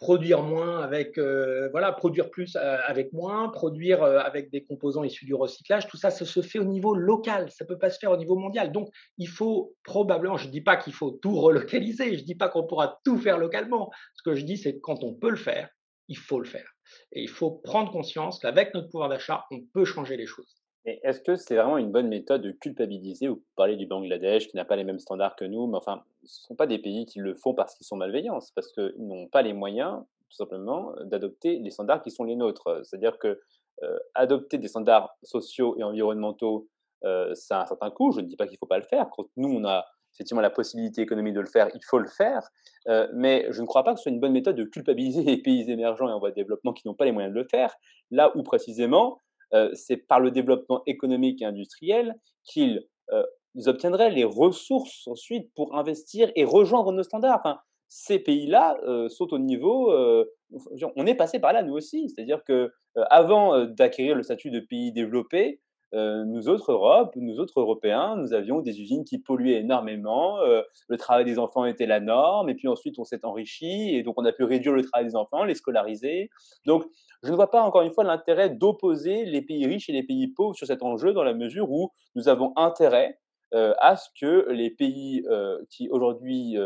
Produire 0.00 0.42
moins 0.42 0.80
avec, 0.80 1.18
euh, 1.18 1.68
voilà, 1.70 1.90
produire 1.90 2.30
plus 2.30 2.54
euh, 2.54 2.76
avec 2.86 3.12
moins, 3.12 3.48
produire 3.48 4.04
avec 4.04 4.48
des 4.52 4.62
composants 4.62 5.02
issus 5.02 5.24
du 5.24 5.34
recyclage, 5.34 5.88
tout 5.88 5.96
ça, 5.96 6.10
ça 6.10 6.24
se 6.24 6.40
fait 6.40 6.60
au 6.60 6.64
niveau 6.64 6.94
local, 6.94 7.50
ça 7.50 7.64
ne 7.64 7.68
peut 7.68 7.78
pas 7.78 7.90
se 7.90 7.98
faire 7.98 8.12
au 8.12 8.16
niveau 8.16 8.36
mondial. 8.36 8.70
Donc, 8.70 8.90
il 9.18 9.26
faut 9.26 9.74
probablement, 9.82 10.36
je 10.36 10.46
ne 10.46 10.52
dis 10.52 10.60
pas 10.60 10.76
qu'il 10.76 10.92
faut 10.92 11.10
tout 11.10 11.34
relocaliser, 11.34 12.14
je 12.14 12.20
ne 12.20 12.26
dis 12.26 12.36
pas 12.36 12.48
qu'on 12.48 12.64
pourra 12.64 13.00
tout 13.04 13.18
faire 13.18 13.38
localement. 13.38 13.90
Ce 14.14 14.22
que 14.22 14.36
je 14.36 14.44
dis, 14.44 14.56
c'est 14.56 14.74
que 14.74 14.80
quand 14.80 15.02
on 15.02 15.14
peut 15.14 15.30
le 15.30 15.36
faire, 15.36 15.68
il 16.08 16.16
faut 16.16 16.40
le 16.40 16.46
faire. 16.46 16.68
Et 17.12 17.22
il 17.22 17.28
faut 17.28 17.50
prendre 17.50 17.92
conscience 17.92 18.38
qu'avec 18.38 18.74
notre 18.74 18.88
pouvoir 18.88 19.08
d'achat, 19.08 19.44
on 19.50 19.60
peut 19.72 19.84
changer 19.84 20.16
les 20.16 20.26
choses. 20.26 20.58
Est-ce 20.84 21.20
que 21.20 21.36
c'est 21.36 21.54
vraiment 21.54 21.76
une 21.76 21.92
bonne 21.92 22.08
méthode 22.08 22.42
de 22.42 22.52
culpabiliser 22.52 23.28
ou 23.28 23.42
parler 23.56 23.76
du 23.76 23.86
Bangladesh 23.86 24.48
qui 24.48 24.56
n'a 24.56 24.64
pas 24.64 24.76
les 24.76 24.84
mêmes 24.84 25.00
standards 25.00 25.36
que 25.36 25.44
nous, 25.44 25.66
mais 25.66 25.76
enfin, 25.76 26.02
ce 26.24 26.42
ne 26.42 26.46
sont 26.46 26.56
pas 26.56 26.66
des 26.66 26.78
pays 26.78 27.04
qui 27.04 27.18
le 27.18 27.34
font 27.34 27.52
parce 27.52 27.74
qu'ils 27.74 27.86
sont 27.86 27.96
malveillants, 27.96 28.40
c'est 28.40 28.54
parce 28.54 28.72
qu'ils 28.72 28.94
n'ont 28.98 29.26
pas 29.26 29.42
les 29.42 29.52
moyens, 29.52 30.02
tout 30.30 30.36
simplement, 30.36 30.94
d'adopter 31.04 31.58
les 31.58 31.70
standards 31.70 32.02
qui 32.02 32.10
sont 32.10 32.24
les 32.24 32.36
nôtres. 32.36 32.80
C'est-à-dire 32.84 33.18
que 33.18 33.38
euh, 33.82 33.98
adopter 34.14 34.56
des 34.56 34.68
standards 34.68 35.14
sociaux 35.22 35.76
et 35.78 35.82
environnementaux, 35.82 36.68
euh, 37.04 37.34
ça 37.34 37.60
a 37.60 37.62
un 37.62 37.66
certain 37.66 37.90
coût. 37.90 38.12
Je 38.12 38.20
ne 38.20 38.26
dis 38.26 38.36
pas 38.36 38.46
qu'il 38.46 38.54
ne 38.54 38.58
faut 38.58 38.66
pas 38.66 38.78
le 38.78 38.84
faire. 38.84 39.08
Quand 39.10 39.26
nous, 39.36 39.50
on 39.50 39.64
a 39.64 39.84
effectivement 40.18 40.42
la 40.42 40.50
possibilité 40.50 41.00
économique 41.00 41.34
de 41.34 41.40
le 41.40 41.46
faire, 41.46 41.68
il 41.74 41.84
faut 41.84 41.98
le 41.98 42.08
faire. 42.08 42.42
Euh, 42.88 43.06
mais 43.14 43.46
je 43.50 43.62
ne 43.62 43.66
crois 43.66 43.84
pas 43.84 43.92
que 43.92 43.98
ce 43.98 44.04
soit 44.04 44.12
une 44.12 44.18
bonne 44.18 44.32
méthode 44.32 44.56
de 44.56 44.64
culpabiliser 44.64 45.22
les 45.22 45.36
pays 45.40 45.70
émergents 45.70 46.08
et 46.08 46.12
en 46.12 46.18
voie 46.18 46.30
de 46.30 46.34
développement 46.34 46.72
qui 46.72 46.86
n'ont 46.86 46.94
pas 46.94 47.04
les 47.04 47.12
moyens 47.12 47.32
de 47.32 47.38
le 47.38 47.46
faire, 47.48 47.74
là 48.10 48.32
où 48.36 48.42
précisément 48.42 49.20
euh, 49.54 49.70
c'est 49.74 49.96
par 49.96 50.18
le 50.20 50.30
développement 50.30 50.82
économique 50.86 51.40
et 51.40 51.44
industriel 51.44 52.14
qu'ils 52.42 52.84
euh, 53.12 53.22
obtiendraient 53.66 54.10
les 54.10 54.24
ressources 54.24 55.06
ensuite 55.06 55.52
pour 55.54 55.76
investir 55.76 56.30
et 56.34 56.44
rejoindre 56.44 56.92
nos 56.92 57.04
standards. 57.04 57.64
Ces 57.90 58.18
pays-là 58.18 58.76
sont 59.08 59.32
au 59.32 59.38
niveau, 59.38 59.90
on 59.90 61.06
est 61.06 61.14
passé 61.14 61.38
par 61.40 61.54
là 61.54 61.62
nous 61.62 61.72
aussi, 61.72 62.10
c'est-à-dire 62.10 62.44
que 62.44 62.70
avant 63.08 63.64
d'acquérir 63.64 64.14
le 64.14 64.22
statut 64.22 64.50
de 64.50 64.60
pays 64.60 64.92
développé, 64.92 65.62
euh, 65.94 66.24
nous 66.26 66.48
autres 66.48 66.72
Europe, 66.72 67.14
nous 67.16 67.40
autres 67.40 67.60
Européens, 67.60 68.16
nous 68.16 68.34
avions 68.34 68.60
des 68.60 68.80
usines 68.80 69.04
qui 69.04 69.18
polluaient 69.18 69.60
énormément, 69.60 70.38
euh, 70.40 70.62
le 70.88 70.98
travail 70.98 71.24
des 71.24 71.38
enfants 71.38 71.64
était 71.64 71.86
la 71.86 72.00
norme, 72.00 72.50
et 72.50 72.54
puis 72.54 72.68
ensuite 72.68 72.98
on 72.98 73.04
s'est 73.04 73.24
enrichi, 73.24 73.94
et 73.94 74.02
donc 74.02 74.14
on 74.18 74.24
a 74.26 74.32
pu 74.32 74.44
réduire 74.44 74.74
le 74.74 74.82
travail 74.82 75.06
des 75.06 75.16
enfants, 75.16 75.44
les 75.44 75.54
scolariser. 75.54 76.28
Donc 76.66 76.84
je 77.22 77.30
ne 77.30 77.36
vois 77.36 77.50
pas 77.50 77.62
encore 77.62 77.82
une 77.82 77.92
fois 77.92 78.04
l'intérêt 78.04 78.50
d'opposer 78.50 79.24
les 79.24 79.40
pays 79.40 79.66
riches 79.66 79.88
et 79.88 79.92
les 79.92 80.02
pays 80.02 80.28
pauvres 80.28 80.54
sur 80.54 80.66
cet 80.66 80.82
enjeu, 80.82 81.14
dans 81.14 81.24
la 81.24 81.34
mesure 81.34 81.70
où 81.70 81.90
nous 82.14 82.28
avons 82.28 82.52
intérêt 82.56 83.18
euh, 83.54 83.72
à 83.78 83.96
ce 83.96 84.10
que 84.20 84.50
les 84.50 84.70
pays 84.70 85.24
qui 85.70 85.88
aujourd'hui 85.88 86.56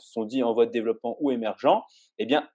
sont 0.00 0.24
dits 0.24 0.42
en 0.42 0.52
voie 0.52 0.66
de 0.66 0.70
développement 0.70 1.16
ou 1.20 1.30
émergents, 1.30 1.82
eh 2.18 2.26
bien, 2.26 2.46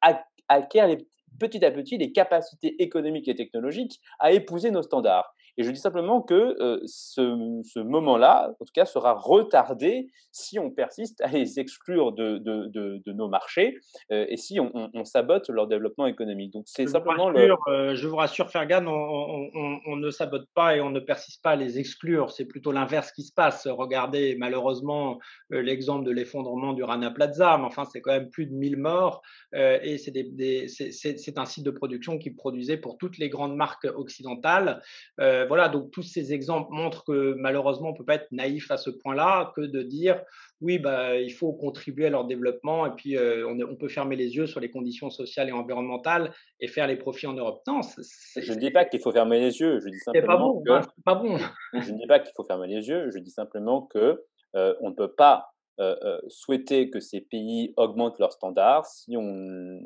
acquièrent 0.47 0.95
petit 1.39 1.63
à 1.65 1.71
petit 1.71 1.97
les 1.97 2.11
capacités 2.11 2.81
économiques 2.81 3.27
et 3.27 3.35
technologiques 3.35 3.99
à 4.19 4.31
épouser 4.31 4.71
nos 4.71 4.83
standards. 4.83 5.33
Et 5.57 5.63
je 5.63 5.71
dis 5.71 5.79
simplement 5.79 6.21
que 6.21 6.55
euh, 6.61 6.79
ce, 6.85 7.61
ce 7.65 7.79
moment-là, 7.79 8.51
en 8.59 8.65
tout 8.65 8.71
cas, 8.73 8.85
sera 8.85 9.13
retardé 9.13 10.07
si 10.31 10.59
on 10.59 10.71
persiste 10.71 11.21
à 11.21 11.27
les 11.27 11.59
exclure 11.59 12.11
de, 12.11 12.37
de, 12.37 12.67
de, 12.67 13.01
de 13.05 13.13
nos 13.13 13.27
marchés 13.27 13.77
euh, 14.11 14.25
et 14.29 14.37
si 14.37 14.59
on, 14.59 14.71
on, 14.93 15.05
sabote 15.05 15.49
leur 15.49 15.67
développement 15.67 16.05
économique. 16.05 16.53
Donc 16.53 16.65
c'est 16.67 16.87
simplement 16.87 17.29
le... 17.29 17.55
Euh, 17.67 17.95
je 17.95 18.07
vous 18.07 18.15
rassure, 18.15 18.49
Fergan, 18.49 18.85
on, 18.87 19.79
on, 19.85 19.95
ne 19.95 20.11
sabote 20.11 20.47
pas 20.53 20.75
et 20.75 20.81
on 20.81 20.91
ne 20.91 20.99
persiste 20.99 21.41
pas 21.41 21.51
à 21.51 21.55
les 21.55 21.79
exclure. 21.79 22.31
C'est 22.31 22.45
plutôt 22.45 22.71
l'inverse 22.71 23.11
qui 23.11 23.23
se 23.23 23.33
passe. 23.33 23.67
Regardez 23.67 24.35
malheureusement 24.37 25.19
l'exemple 25.49 26.05
de 26.05 26.11
l'effondrement 26.11 26.73
du 26.73 26.83
Rana 26.83 27.11
Plaza, 27.11 27.57
mais 27.57 27.65
enfin 27.65 27.85
c'est 27.85 28.01
quand 28.01 28.11
même 28.11 28.29
plus 28.29 28.45
de 28.45 28.53
1000 28.53 28.77
morts 28.77 29.21
et 29.53 29.97
c'est 29.97 30.11
des, 30.11 30.67
c'est 30.67 31.37
un 31.37 31.45
site 31.45 31.65
de 31.65 31.71
production 31.71 32.17
qui 32.17 32.31
produisait 32.31 32.77
pour 32.77 32.97
toutes 32.97 33.17
les 33.17 33.29
grandes 33.29 33.55
marques 33.55 33.87
occidentales 33.95 34.81
voilà, 35.49 35.67
donc 35.67 35.91
tous 35.91 36.03
ces 36.03 36.31
exemples 36.31 36.71
montrent 36.71 37.03
que 37.03 37.33
malheureusement, 37.33 37.89
on 37.89 37.91
ne 37.91 37.97
peut 37.97 38.05
pas 38.05 38.15
être 38.15 38.31
naïf 38.31 38.71
à 38.71 38.77
ce 38.77 38.89
point-là 38.89 39.51
que 39.55 39.61
de 39.61 39.81
dire 39.83 40.23
oui, 40.61 40.79
bah, 40.79 41.17
il 41.17 41.31
faut 41.31 41.51
contribuer 41.51 42.05
à 42.05 42.09
leur 42.09 42.25
développement 42.25 42.85
et 42.85 42.91
puis 42.91 43.17
euh, 43.17 43.45
on, 43.47 43.75
peut 43.75 43.87
fermer 43.87 44.15
les 44.15 44.35
yeux 44.35 44.45
sur 44.45 44.59
les 44.59 44.69
conditions 44.69 45.09
sociales 45.09 45.49
et 45.49 45.51
environnementales 45.51 46.33
et 46.59 46.67
faire 46.67 46.87
les 46.87 46.95
profits 46.95 47.27
en 47.27 47.33
Europe. 47.33 47.61
Non, 47.67 47.81
je 47.81 48.53
ne 48.53 48.59
dis 48.59 48.71
pas 48.71 48.85
qu'il 48.85 49.01
faut 49.01 49.11
fermer 49.11 49.39
les 49.39 49.59
yeux, 49.59 49.79
je 49.79 49.89
dis 49.89 49.99
simplement 49.99 50.61
que. 50.61 50.71
pas 51.03 51.15
bon. 51.15 51.37
je 51.73 51.91
ne 51.91 51.97
dis 51.97 52.07
pas 52.07 52.19
qu'il 52.19 52.31
faut 52.35 52.45
fermer 52.45 52.67
les 52.67 52.87
yeux, 52.87 53.09
je 53.11 53.19
dis 53.19 53.31
simplement 53.31 53.81
que 53.81 54.23
euh, 54.55 54.75
on 54.81 54.91
ne 54.91 54.95
peut 54.95 55.13
pas 55.13 55.51
euh, 55.79 56.19
souhaiter 56.27 56.89
que 56.89 56.99
ces 56.99 57.21
pays 57.21 57.73
augmentent 57.75 58.19
leurs 58.19 58.33
standards 58.33 58.85
si 58.85 59.15
on, 59.17 59.79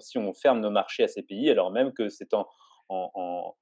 si 0.00 0.18
on 0.18 0.32
ferme 0.32 0.60
nos 0.60 0.70
marchés 0.70 1.04
à 1.04 1.08
ces 1.08 1.22
pays, 1.22 1.50
alors 1.50 1.70
même 1.70 1.92
que 1.92 2.08
c'est 2.08 2.34
en, 2.34 2.46
en, 2.90 3.54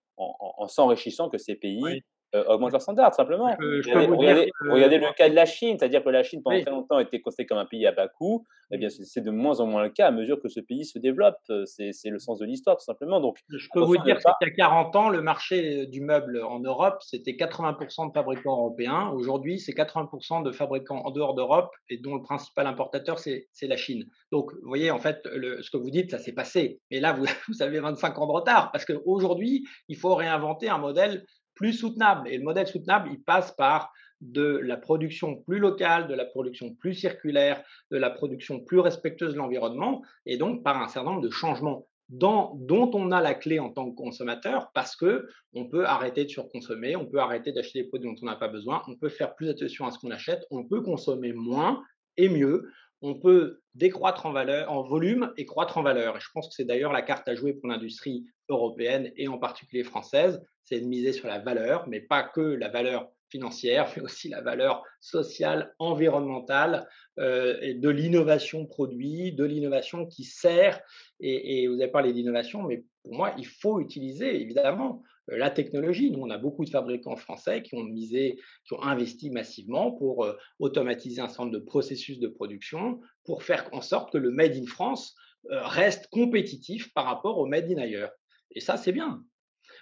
s'enrichissant 0.69 1.29
que 1.29 1.39
ces 1.39 1.55
pays 1.55 2.03
euh, 2.35 2.45
augmentent 2.47 2.72
leurs 2.72 2.83
standards, 2.83 3.14
simplement. 3.14 3.47
regardez, 3.57 4.99
le 4.99 5.14
cas 5.16 5.29
de 5.31 5.35
la 5.35 5.47
Chine, 5.47 5.76
c'est-à-dire 5.79 6.05
que 6.05 6.11
la 6.11 6.22
Chine, 6.22 6.43
pendant 6.43 6.61
très 6.61 6.70
longtemps, 6.70 6.99
était 6.99 7.20
considérée 7.20 7.47
comme 7.47 7.59
un 7.59 7.66
pays 7.66 7.87
à 7.87 7.93
bas 7.93 8.09
coût. 8.09 8.45
Eh 8.70 8.76
bien, 8.76 8.91
c'est 8.91 9.22
de 9.22 9.31
moins 9.31 9.61
en 9.61 9.66
moins 9.66 9.83
le 9.83 9.89
cas 9.89 10.09
à 10.09 10.11
mesure 10.11 10.39
que 10.43 10.49
ce 10.49 10.61
pays 10.61 10.85
se 10.85 10.99
développe. 10.99 11.39
Euh, 11.49 11.64
c'est 11.64 12.11
le 12.11 12.18
sens 12.18 12.39
de 12.39 12.45
l'histoire, 12.45 12.76
tout 12.76 12.85
simplement. 12.85 13.18
Donc, 13.20 13.39
je 13.49 13.66
peux 13.72 13.81
vous 13.81 13.97
dire 13.97 14.18
qu'il 14.18 14.49
y 14.49 14.51
a 14.51 14.55
40 14.55 14.97
ans, 14.97 15.09
le 15.09 15.22
marché 15.22 15.87
du 15.87 16.03
meuble 16.03 16.43
en 16.43 16.61
Europe, 16.61 16.99
c'était 17.01 17.33
80% 17.33 18.09
de 18.09 18.12
fabricants 18.12 18.59
européens. 18.59 19.11
Aujourd'hui, 19.14 19.59
c'est 19.59 19.72
80% 19.72 20.43
de 20.43 20.53
fabricants 20.53 21.01
en 21.05 21.11
dehors 21.11 21.35
d'Europe 21.35 21.70
et 21.89 21.97
dont 21.97 22.14
le 22.14 22.22
principal 22.22 22.66
importateur, 22.66 23.18
c'est 23.18 23.49
la 23.62 23.76
Chine. 23.79 24.05
Donc, 24.33 24.53
vous 24.53 24.68
voyez, 24.68 24.91
en 24.91 24.99
fait, 24.99 25.26
le, 25.33 25.62
ce 25.62 25.70
que 25.70 25.79
vous 25.79 25.91
dites, 25.91 26.11
ça 26.11 26.18
s'est 26.18 26.35
passé. 26.35 26.81
Mais 26.91 27.01
là, 27.01 27.14
vous, 27.14 27.24
vous 27.49 27.62
avez 27.62 27.81
25 27.81 28.18
ans 28.18 28.26
de 28.26 28.33
retard 28.33 28.70
parce 28.70 28.85
qu'aujourd'hui, 28.85 29.66
il 29.89 29.97
faut 29.97 30.14
réinventer 30.14 30.68
un 30.68 30.79
modèle 30.79 31.24
plus 31.59 31.73
soutenable. 31.73 32.29
Et 32.29 32.39
le 32.39 32.45
modèle 32.45 32.69
soutenable, 32.69 33.11
il 33.13 33.21
passe 33.21 33.51
par 33.51 33.93
de 34.21 34.61
la 34.63 34.77
production 34.77 35.37
plus 35.43 35.59
locale, 35.59 36.07
de 36.07 36.15
la 36.15 36.25
production 36.25 36.73
plus 36.75 36.95
circulaire, 36.95 37.63
de 37.91 37.99
la 37.99 38.11
production 38.11 38.61
plus 38.61 38.79
respectueuse 38.79 39.33
de 39.33 39.39
l'environnement, 39.39 40.03
et 40.25 40.37
donc 40.37 40.63
par 40.63 40.81
un 40.81 40.87
certain 40.89 41.11
nombre 41.11 41.23
de 41.23 41.31
changements 41.31 41.87
dont 42.09 42.57
on 42.95 43.11
a 43.11 43.21
la 43.21 43.35
clé 43.35 43.59
en 43.59 43.71
tant 43.71 43.91
que 43.91 43.97
consommateur, 43.97 44.71
parce 44.73 44.97
que 44.97 45.29
on 45.53 45.69
peut 45.69 45.85
arrêter 45.85 46.25
de 46.25 46.31
surconsommer, 46.31 46.97
on 46.97 47.07
peut 47.07 47.19
arrêter 47.19 47.53
d'acheter 47.53 47.83
des 47.83 47.89
produits 47.89 48.09
dont 48.09 48.17
on 48.23 48.27
n'a 48.27 48.37
pas 48.37 48.49
besoin, 48.49 48.83
on 48.87 48.97
peut 48.97 49.11
faire 49.11 49.35
plus 49.35 49.49
attention 49.51 49.85
à 49.85 49.91
ce 49.91 49.99
qu'on 49.99 50.11
achète, 50.11 50.47
on 50.51 50.65
peut 50.65 50.81
consommer 50.81 51.33
moins 51.33 51.83
et 52.17 52.29
mieux, 52.29 52.71
on 53.03 53.15
peut 53.15 53.61
décroître 53.75 54.27
en 54.27 54.33
valeur, 54.33 54.71
en 54.71 54.83
volume 54.83 55.33
et 55.37 55.47
croître 55.47 55.79
en 55.79 55.83
valeur. 55.83 56.17
Et 56.17 56.21
je 56.21 56.29
pense 56.33 56.49
que 56.49 56.55
c'est 56.55 56.65
d'ailleurs 56.65 56.93
la 56.93 57.03
carte 57.03 57.29
à 57.29 57.35
jouer 57.35 57.53
pour 57.55 57.69
l'industrie 57.69 58.27
européenne 58.49 59.13
et 59.17 59.29
en 59.29 59.39
particulier 59.39 59.85
française, 59.85 60.43
c'est 60.65 60.81
de 60.81 60.87
miser 60.87 61.13
sur 61.13 61.29
la 61.29 61.39
valeur, 61.39 61.89
mais 61.89 62.01
pas 62.01 62.23
que 62.23 62.41
la 62.41 62.69
valeur 62.69 63.11
financière, 63.31 63.93
mais 63.97 64.03
aussi 64.03 64.29
la 64.29 64.41
valeur 64.41 64.83
sociale, 65.01 65.74
environnementale 65.79 66.89
euh, 67.18 67.74
de 67.74 67.89
l'innovation 67.89 68.66
produit, 68.66 69.33
de 69.33 69.45
l'innovation 69.45 70.07
qui 70.07 70.24
sert. 70.24 70.81
Et, 71.20 71.62
et 71.62 71.68
vous 71.68 71.81
avez 71.81 71.91
parlé 71.91 72.12
d'innovation, 72.12 72.62
mais 72.62 72.85
pour 73.03 73.14
moi, 73.14 73.35
il 73.39 73.47
faut 73.47 73.81
utiliser 73.81 74.41
évidemment 74.41 75.03
euh, 75.31 75.37
la 75.37 75.51
technologie. 75.51 76.11
Nous, 76.11 76.20
on 76.20 76.31
a 76.31 76.39
beaucoup 76.39 76.64
de 76.64 76.70
fabricants 76.70 77.16
français 77.16 77.62
qui 77.62 77.74
ont 77.74 77.85
misé, 77.85 78.39
qui 78.66 78.74
ont 78.74 78.83
investi 78.83 79.31
massivement 79.31 79.93
pour 79.93 80.24
euh, 80.24 80.35
automatiser 80.59 81.20
un 81.20 81.29
certain 81.29 81.45
nombre 81.45 81.59
de 81.59 81.64
processus 81.64 82.18
de 82.18 82.29
production, 82.29 83.01
pour 83.24 83.43
faire 83.43 83.68
en 83.72 83.83
sorte 83.83 84.12
que 84.12 84.18
le 84.18 84.31
Made 84.31 84.57
in 84.57 84.66
France 84.66 85.14
reste 85.51 86.09
compétitif 86.09 86.93
par 86.95 87.05
rapport 87.05 87.39
au 87.39 87.47
Made 87.47 87.70
in 87.70 87.79
ailleurs. 87.79 88.11
Et 88.51 88.61
ça, 88.61 88.76
c'est 88.76 88.93
bien. 88.93 89.22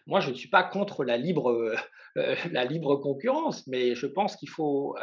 Moi, 0.06 0.20
je 0.20 0.30
ne 0.30 0.34
suis 0.34 0.48
pas 0.48 0.62
contre 0.62 1.04
la 1.04 1.16
libre, 1.16 1.74
la 2.52 2.64
libre 2.64 2.96
concurrence, 2.96 3.66
mais 3.66 3.94
je 3.94 4.06
pense 4.06 4.36
qu'il 4.36 4.48
faut. 4.48 4.96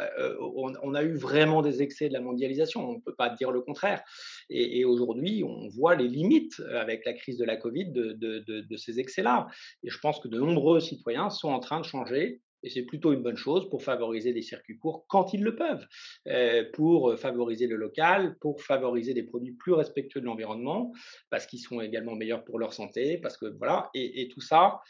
On, 0.56 0.94
a 0.94 1.02
eu 1.02 1.14
vraiment 1.14 1.62
des 1.62 1.82
excès 1.82 2.08
de 2.08 2.14
la 2.14 2.20
mondialisation, 2.20 2.88
on 2.88 2.92
ne 2.94 3.00
peut 3.00 3.14
pas 3.14 3.30
dire 3.30 3.50
le 3.50 3.60
contraire. 3.60 4.02
Et, 4.48 4.84
aujourd'hui, 4.84 5.44
on 5.44 5.68
voit 5.68 5.94
les 5.94 6.08
limites 6.08 6.60
avec 6.72 7.04
la 7.04 7.12
crise 7.12 7.36
de 7.36 7.44
la 7.44 7.56
Covid 7.56 7.92
de, 7.92 8.12
de 8.14 8.76
ces 8.76 8.98
excès-là. 8.98 9.46
Et 9.82 9.90
je 9.90 9.98
pense 9.98 10.20
que 10.20 10.28
de 10.28 10.38
nombreux 10.38 10.80
citoyens 10.80 11.30
sont 11.30 11.50
en 11.50 11.60
train 11.60 11.80
de 11.80 11.84
changer 11.84 12.40
et 12.64 12.70
c'est 12.70 12.82
plutôt 12.82 13.12
une 13.12 13.22
bonne 13.22 13.36
chose 13.36 13.68
pour 13.68 13.82
favoriser 13.82 14.32
des 14.32 14.42
circuits 14.42 14.78
courts 14.78 15.04
quand 15.06 15.32
ils 15.34 15.42
le 15.42 15.54
peuvent, 15.54 15.86
euh, 16.28 16.64
pour 16.72 17.16
favoriser 17.18 17.66
le 17.66 17.76
local, 17.76 18.36
pour 18.40 18.62
favoriser 18.62 19.14
des 19.14 19.22
produits 19.22 19.52
plus 19.52 19.72
respectueux 19.72 20.20
de 20.20 20.26
l'environnement, 20.26 20.92
parce 21.30 21.46
qu'ils 21.46 21.60
sont 21.60 21.80
également 21.80 22.16
meilleurs 22.16 22.44
pour 22.44 22.58
leur 22.58 22.72
santé, 22.72 23.18
parce 23.18 23.36
que 23.36 23.46
voilà, 23.58 23.90
et, 23.94 24.28
tout 24.28 24.40
ça, 24.40 24.80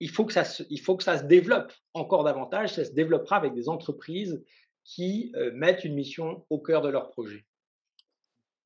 il 0.00 0.10
faut, 0.10 0.26
que 0.26 0.32
ça 0.32 0.44
se, 0.44 0.62
il 0.70 0.80
faut 0.80 0.96
que 0.96 1.02
ça 1.02 1.18
se 1.18 1.24
développe 1.24 1.72
encore 1.94 2.22
davantage, 2.22 2.74
ça 2.74 2.84
se 2.84 2.92
développera 2.92 3.36
avec 3.36 3.54
des 3.54 3.68
entreprises 3.68 4.44
qui 4.84 5.32
euh, 5.34 5.50
mettent 5.54 5.84
une 5.84 5.94
mission 5.94 6.44
au 6.50 6.58
cœur 6.58 6.82
de 6.82 6.88
leur 6.88 7.10
projet 7.10 7.44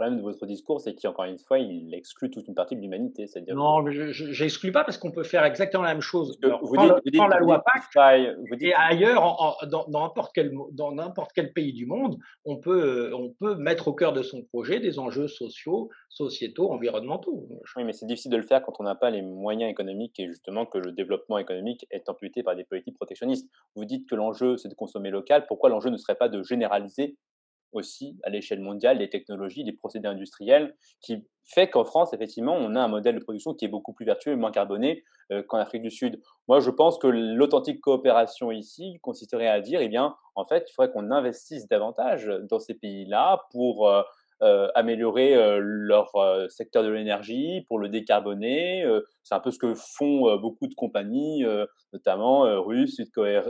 problème 0.03 0.18
de 0.18 0.22
votre 0.22 0.46
discours, 0.46 0.80
c'est 0.80 0.94
qu'encore 0.94 1.26
une 1.26 1.38
fois, 1.38 1.59
il 1.59 1.94
exclut 1.94 2.30
toute 2.30 2.48
une 2.48 2.55
partie 2.55 2.74
de 2.74 2.80
l'humanité. 2.80 3.26
C'est-à-dire 3.26 3.55
non, 3.55 3.82
mais 3.82 3.92
je 3.92 4.42
n'exclus 4.42 4.72
pas 4.72 4.84
parce 4.84 4.98
qu'on 4.98 5.12
peut 5.12 5.22
faire 5.22 5.44
exactement 5.44 5.84
la 5.84 5.92
même 5.92 6.03
chose. 6.03 6.38
vous, 6.62 6.76
dites, 7.05 7.14
la 7.14 7.38
loi 7.38 7.62
Pacte 7.62 7.96
et 8.61 8.74
ailleurs, 8.74 9.59
dans 9.68 9.86
n'importe 9.88 10.32
quel, 10.34 10.53
dans 10.72 10.94
quel 11.34 11.53
pays 11.53 11.72
du 11.72 11.86
monde, 11.86 12.18
on 12.44 12.57
peut, 12.57 13.12
on 13.14 13.30
peut 13.30 13.55
mettre 13.55 13.88
au 13.88 13.94
cœur 13.94 14.12
de 14.12 14.22
son 14.22 14.42
projet 14.42 14.80
des 14.80 14.98
enjeux 14.98 15.28
sociaux, 15.28 15.88
sociétaux, 16.09 16.70
environnementaux. 16.72 17.48
Oui, 17.76 17.84
mais 17.84 17.92
c'est 17.92 18.07
difficile 18.07 18.32
de 18.32 18.36
le 18.36 18.42
faire 18.42 18.62
quand 18.62 18.74
on 18.80 18.84
n'a 18.84 18.94
pas 18.94 19.11
les 19.11 19.22
moyens 19.22 19.70
économiques 19.70 20.18
et 20.18 20.26
justement 20.26 20.66
que 20.66 20.78
le 20.78 20.92
développement 20.92 21.38
économique 21.38 21.86
est 21.90 22.09
amputé 22.09 22.42
par 22.42 22.57
des 22.57 22.64
politiques 22.64 22.96
protectionnistes. 22.96 23.48
Vous 23.76 23.84
dites 23.84 24.09
que 24.09 24.14
l'enjeu, 24.14 24.57
c'est 24.57 24.68
de 24.68 24.74
consommer 24.74 25.11
local. 25.11 25.44
Pourquoi 25.46 25.70
l'enjeu 25.70 25.90
ne 25.90 25.96
serait 25.96 26.16
pas 26.16 26.28
de 26.28 26.42
généraliser 26.42 27.16
aussi 27.72 28.18
à 28.22 28.30
l'échelle 28.30 28.60
mondiale 28.60 28.98
les 28.98 29.10
technologies, 29.10 29.64
les 29.64 29.72
procédés 29.72 30.08
industriels, 30.08 30.74
qui 31.00 31.24
fait 31.44 31.68
qu'en 31.68 31.84
France, 31.84 32.12
effectivement, 32.12 32.54
on 32.54 32.74
a 32.74 32.80
un 32.80 32.88
modèle 32.88 33.16
de 33.16 33.22
production 33.22 33.54
qui 33.54 33.64
est 33.64 33.68
beaucoup 33.68 33.92
plus 33.92 34.06
vertueux 34.06 34.32
et 34.32 34.36
moins 34.36 34.52
carboné 34.52 35.04
euh, 35.30 35.42
qu'en 35.42 35.58
Afrique 35.58 35.82
du 35.82 35.90
Sud. 35.90 36.20
Moi, 36.48 36.60
je 36.60 36.70
pense 36.70 36.98
que 36.98 37.06
l'authentique 37.06 37.80
coopération 37.80 38.50
ici 38.50 38.98
consisterait 39.02 39.48
à 39.48 39.60
dire, 39.60 39.80
eh 39.80 39.88
bien, 39.88 40.14
en 40.34 40.44
fait, 40.44 40.66
il 40.68 40.72
faudrait 40.72 40.92
qu'on 40.92 41.10
investisse 41.10 41.68
davantage 41.68 42.30
dans 42.48 42.58
ces 42.58 42.74
pays-là 42.74 43.42
pour 43.50 43.88
euh, 43.88 44.02
euh, 44.42 44.68
améliorer 44.74 45.36
leur 45.60 46.10
secteur 46.48 46.82
de 46.82 46.88
l'énergie, 46.88 47.64
pour 47.68 47.78
le 47.78 47.88
décarboner. 47.88 48.84
c'est 49.22 49.36
un 49.36 49.40
peu 49.40 49.52
ce 49.52 49.58
que 49.58 49.74
font 49.74 50.36
beaucoup 50.36 50.66
de 50.66 50.74
compagnies, 50.74 51.44
notamment 51.92 52.60
russes, 52.60 53.00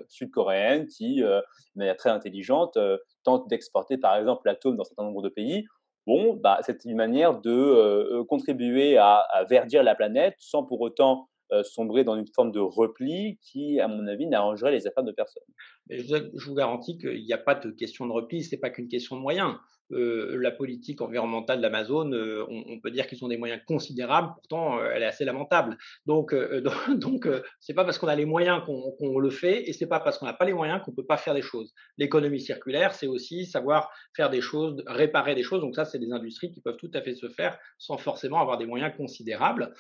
sud-coréennes, 0.09 0.87
qui, 0.89 1.23
de 1.23 1.43
manière 1.77 1.97
très 1.97 2.11
intelligente, 2.11 2.77
tentent 3.25 3.49
d'exporter 3.49 3.99
par 3.99 4.17
exemple 4.17 4.43
l'atome 4.45 4.77
dans 4.77 4.83
un 4.83 4.85
certain 4.85 5.05
nombre 5.05 5.23
de 5.23 5.29
pays. 5.29 5.65
Bon, 6.07 6.35
bah, 6.35 6.59
c'est 6.63 6.85
une 6.85 6.97
manière 6.97 7.41
de 7.41 8.23
contribuer 8.23 8.97
à, 8.97 9.19
à, 9.19 9.45
verdir 9.45 9.85
la 9.85 9.95
planète 9.95 10.35
sans 10.39 10.65
pour 10.65 10.81
autant 10.81 11.29
sombrer 11.63 12.03
dans 12.03 12.17
une 12.17 12.27
forme 12.35 12.51
de 12.51 12.61
repli 12.61 13.39
qui, 13.43 13.79
à 13.79 13.89
mon 13.89 14.07
avis, 14.07 14.27
n'arrangerait 14.27 14.73
les 14.73 14.87
affaires 14.87 15.05
de 15.05 15.13
personne. 15.13 15.43
je, 15.91 16.47
vous 16.47 16.55
garantis 16.55 16.97
qu'il 16.99 17.23
n'y 17.23 17.33
a 17.33 17.39
pas 17.39 17.55
de 17.55 17.71
question 17.71 18.07
de 18.07 18.13
repli, 18.13 18.43
ce 18.43 18.55
n'est 18.55 18.61
pas 18.61 18.71
qu'une 18.71 18.89
question 18.89 19.17
de 19.17 19.21
moyens. 19.21 19.55
Euh, 19.93 20.39
la 20.41 20.51
politique 20.51 21.01
environnementale 21.01 21.61
d'Amazon, 21.61 22.13
euh, 22.13 22.45
on, 22.49 22.81
peut 22.81 22.91
dire 22.91 23.07
qu'ils 23.07 23.23
ont 23.25 23.29
des 23.29 23.37
moyens 23.37 23.61
considérables, 23.67 24.33
pourtant 24.35 24.79
euh, 24.79 24.91
elle 24.93 25.03
est 25.03 25.07
assez 25.07 25.25
lamentable. 25.25 25.77
Donc, 26.07 26.35
donc, 26.97 27.29
c'est 27.61 27.75
pas 27.75 27.85
parce 27.85 27.99
qu'on 27.99 28.09
a 28.09 28.17
les 28.17 28.25
moyens 28.25 28.63
qu'on 28.65 29.19
le 29.19 29.31
fait, 29.31 29.69
et 29.69 29.73
c'est 29.73 29.87
pas 29.87 30.01
parce 30.01 30.19
qu'on 30.19 30.27
n'a 30.27 30.33
pas 30.33 30.45
les 30.45 30.55
moyens 30.55 30.81
qu'on 30.83 30.93
peut 30.93 31.05
pas 31.05 31.17
faire 31.17 31.35
des 31.35 31.43
choses. 31.43 31.73
L'économie 31.99 32.41
circulaire, 32.41 32.95
c'est 32.95 33.07
aussi 33.07 33.47
savoir 33.47 33.91
faire 34.17 34.31
des 34.31 34.41
choses, 34.41 34.83
réparer 34.87 35.35
des 35.35 35.43
choses. 35.43 35.61
Donc 35.61 35.75
ça, 35.75 35.85
c'est 35.85 35.99
des 35.99 36.13
industries 36.13 36.51
qui 36.51 36.61
peuvent 36.61 36.77
tout 36.77 36.91
à 36.95 37.03
fait 37.03 37.15
se 37.15 37.29
faire 37.29 37.59
sans 37.79 37.99
forcément 37.99 38.41
avoir 38.41 38.59
des 38.59 38.67
moyens 38.67 38.93
considérables. 38.97 39.75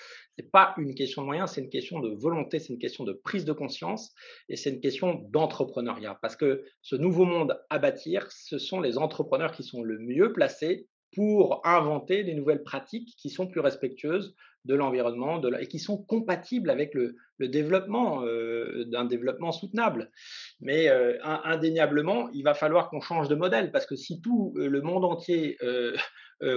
Pas 0.50 0.74
une 0.78 0.94
question 0.94 1.22
de 1.22 1.26
moyens, 1.26 1.52
c'est 1.52 1.60
une 1.60 1.70
question 1.70 2.00
de 2.00 2.10
volonté, 2.10 2.58
c'est 2.58 2.72
une 2.72 2.78
question 2.78 3.04
de 3.04 3.12
prise 3.12 3.44
de 3.44 3.52
conscience, 3.52 4.14
et 4.48 4.56
c'est 4.56 4.70
une 4.70 4.80
question 4.80 5.26
d'entrepreneuriat. 5.30 6.18
Parce 6.22 6.36
que 6.36 6.64
ce 6.82 6.96
nouveau 6.96 7.24
monde 7.24 7.58
à 7.70 7.78
bâtir, 7.78 8.30
ce 8.30 8.58
sont 8.58 8.80
les 8.80 8.98
entrepreneurs 8.98 9.52
qui 9.52 9.62
sont 9.62 9.82
le 9.82 9.98
mieux 9.98 10.32
placés 10.32 10.88
pour 11.14 11.60
inventer 11.66 12.24
des 12.24 12.34
nouvelles 12.34 12.62
pratiques 12.62 13.14
qui 13.18 13.28
sont 13.28 13.46
plus 13.46 13.60
respectueuses 13.60 14.34
de 14.64 14.74
l'environnement 14.74 15.42
et 15.58 15.66
qui 15.66 15.78
sont 15.78 15.98
compatibles 15.98 16.70
avec 16.70 16.94
le, 16.94 17.16
développement 17.40 18.22
euh, 18.24 18.84
d'un 18.86 19.04
développement 19.04 19.50
soutenable. 19.50 20.12
Mais 20.60 20.88
euh, 20.88 21.18
indéniablement, 21.24 22.30
il 22.30 22.44
va 22.44 22.54
falloir 22.54 22.88
qu'on 22.88 23.00
change 23.00 23.28
de 23.28 23.34
modèle 23.34 23.72
parce 23.72 23.84
que 23.84 23.96
si 23.96 24.20
tout 24.20 24.54
euh, 24.56 24.68
le 24.68 24.80
monde 24.80 25.04
entier 25.04 25.58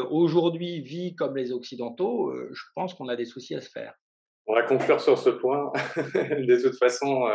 aujourd'hui 0.09 0.81
vit 0.81 1.15
comme 1.15 1.35
les 1.37 1.51
Occidentaux, 1.51 2.33
je 2.51 2.63
pense 2.75 2.93
qu'on 2.93 3.07
a 3.07 3.15
des 3.15 3.25
soucis 3.25 3.55
à 3.55 3.61
se 3.61 3.69
faire. 3.69 3.93
On 4.47 4.53
va 4.53 4.63
conclure 4.63 4.99
sur 4.99 5.17
ce 5.17 5.29
point. 5.29 5.71
de 5.95 6.61
toute 6.61 6.77
façon, 6.77 7.27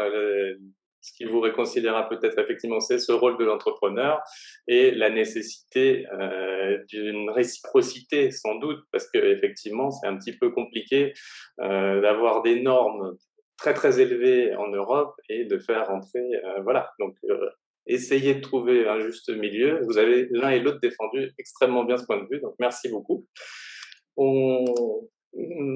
ce 1.01 1.13
qui 1.15 1.25
vous 1.25 1.41
réconciliera 1.41 2.09
peut-être 2.09 2.39
effectivement, 2.39 2.81
c'est 2.81 2.99
ce 2.99 3.13
rôle 3.13 3.39
de 3.39 3.45
l'entrepreneur 3.45 4.23
et 4.67 4.91
la 4.91 5.11
nécessité 5.11 6.07
euh, 6.13 6.79
d'une 6.89 7.31
réciprocité 7.31 8.31
sans 8.31 8.57
doute, 8.57 8.81
parce 8.93 9.11
que 9.11 9.19
effectivement, 9.19 9.91
c'est 9.91 10.07
un 10.07 10.17
petit 10.17 10.37
peu 10.37 10.51
compliqué 10.51 11.13
euh, 11.61 12.01
d'avoir 12.01 12.43
des 12.43 12.61
normes 12.61 13.17
très 13.57 13.75
très 13.75 14.01
élevées 14.01 14.55
en 14.57 14.69
Europe 14.69 15.15
et 15.29 15.45
de 15.45 15.59
faire 15.59 15.87
rentrer, 15.87 16.21
euh, 16.45 16.61
voilà. 16.63 16.91
Donc, 16.99 17.17
essayez 17.87 18.35
de 18.35 18.41
trouver 18.41 18.87
un 18.87 19.01
juste 19.01 19.31
milieu. 19.31 19.81
Vous 19.87 19.99
avez 19.99 20.29
l'un 20.31 20.51
et 20.51 20.61
l'autre 20.61 20.81
défendu 20.81 21.33
extrêmement 21.39 21.85
bien 21.85 21.97
ce 21.97 22.05
point 22.05 22.23
de 22.23 22.27
vue, 22.31 22.41
donc 22.41 22.55
merci 22.59 22.89
beaucoup. 22.89 23.27
On 24.17 24.65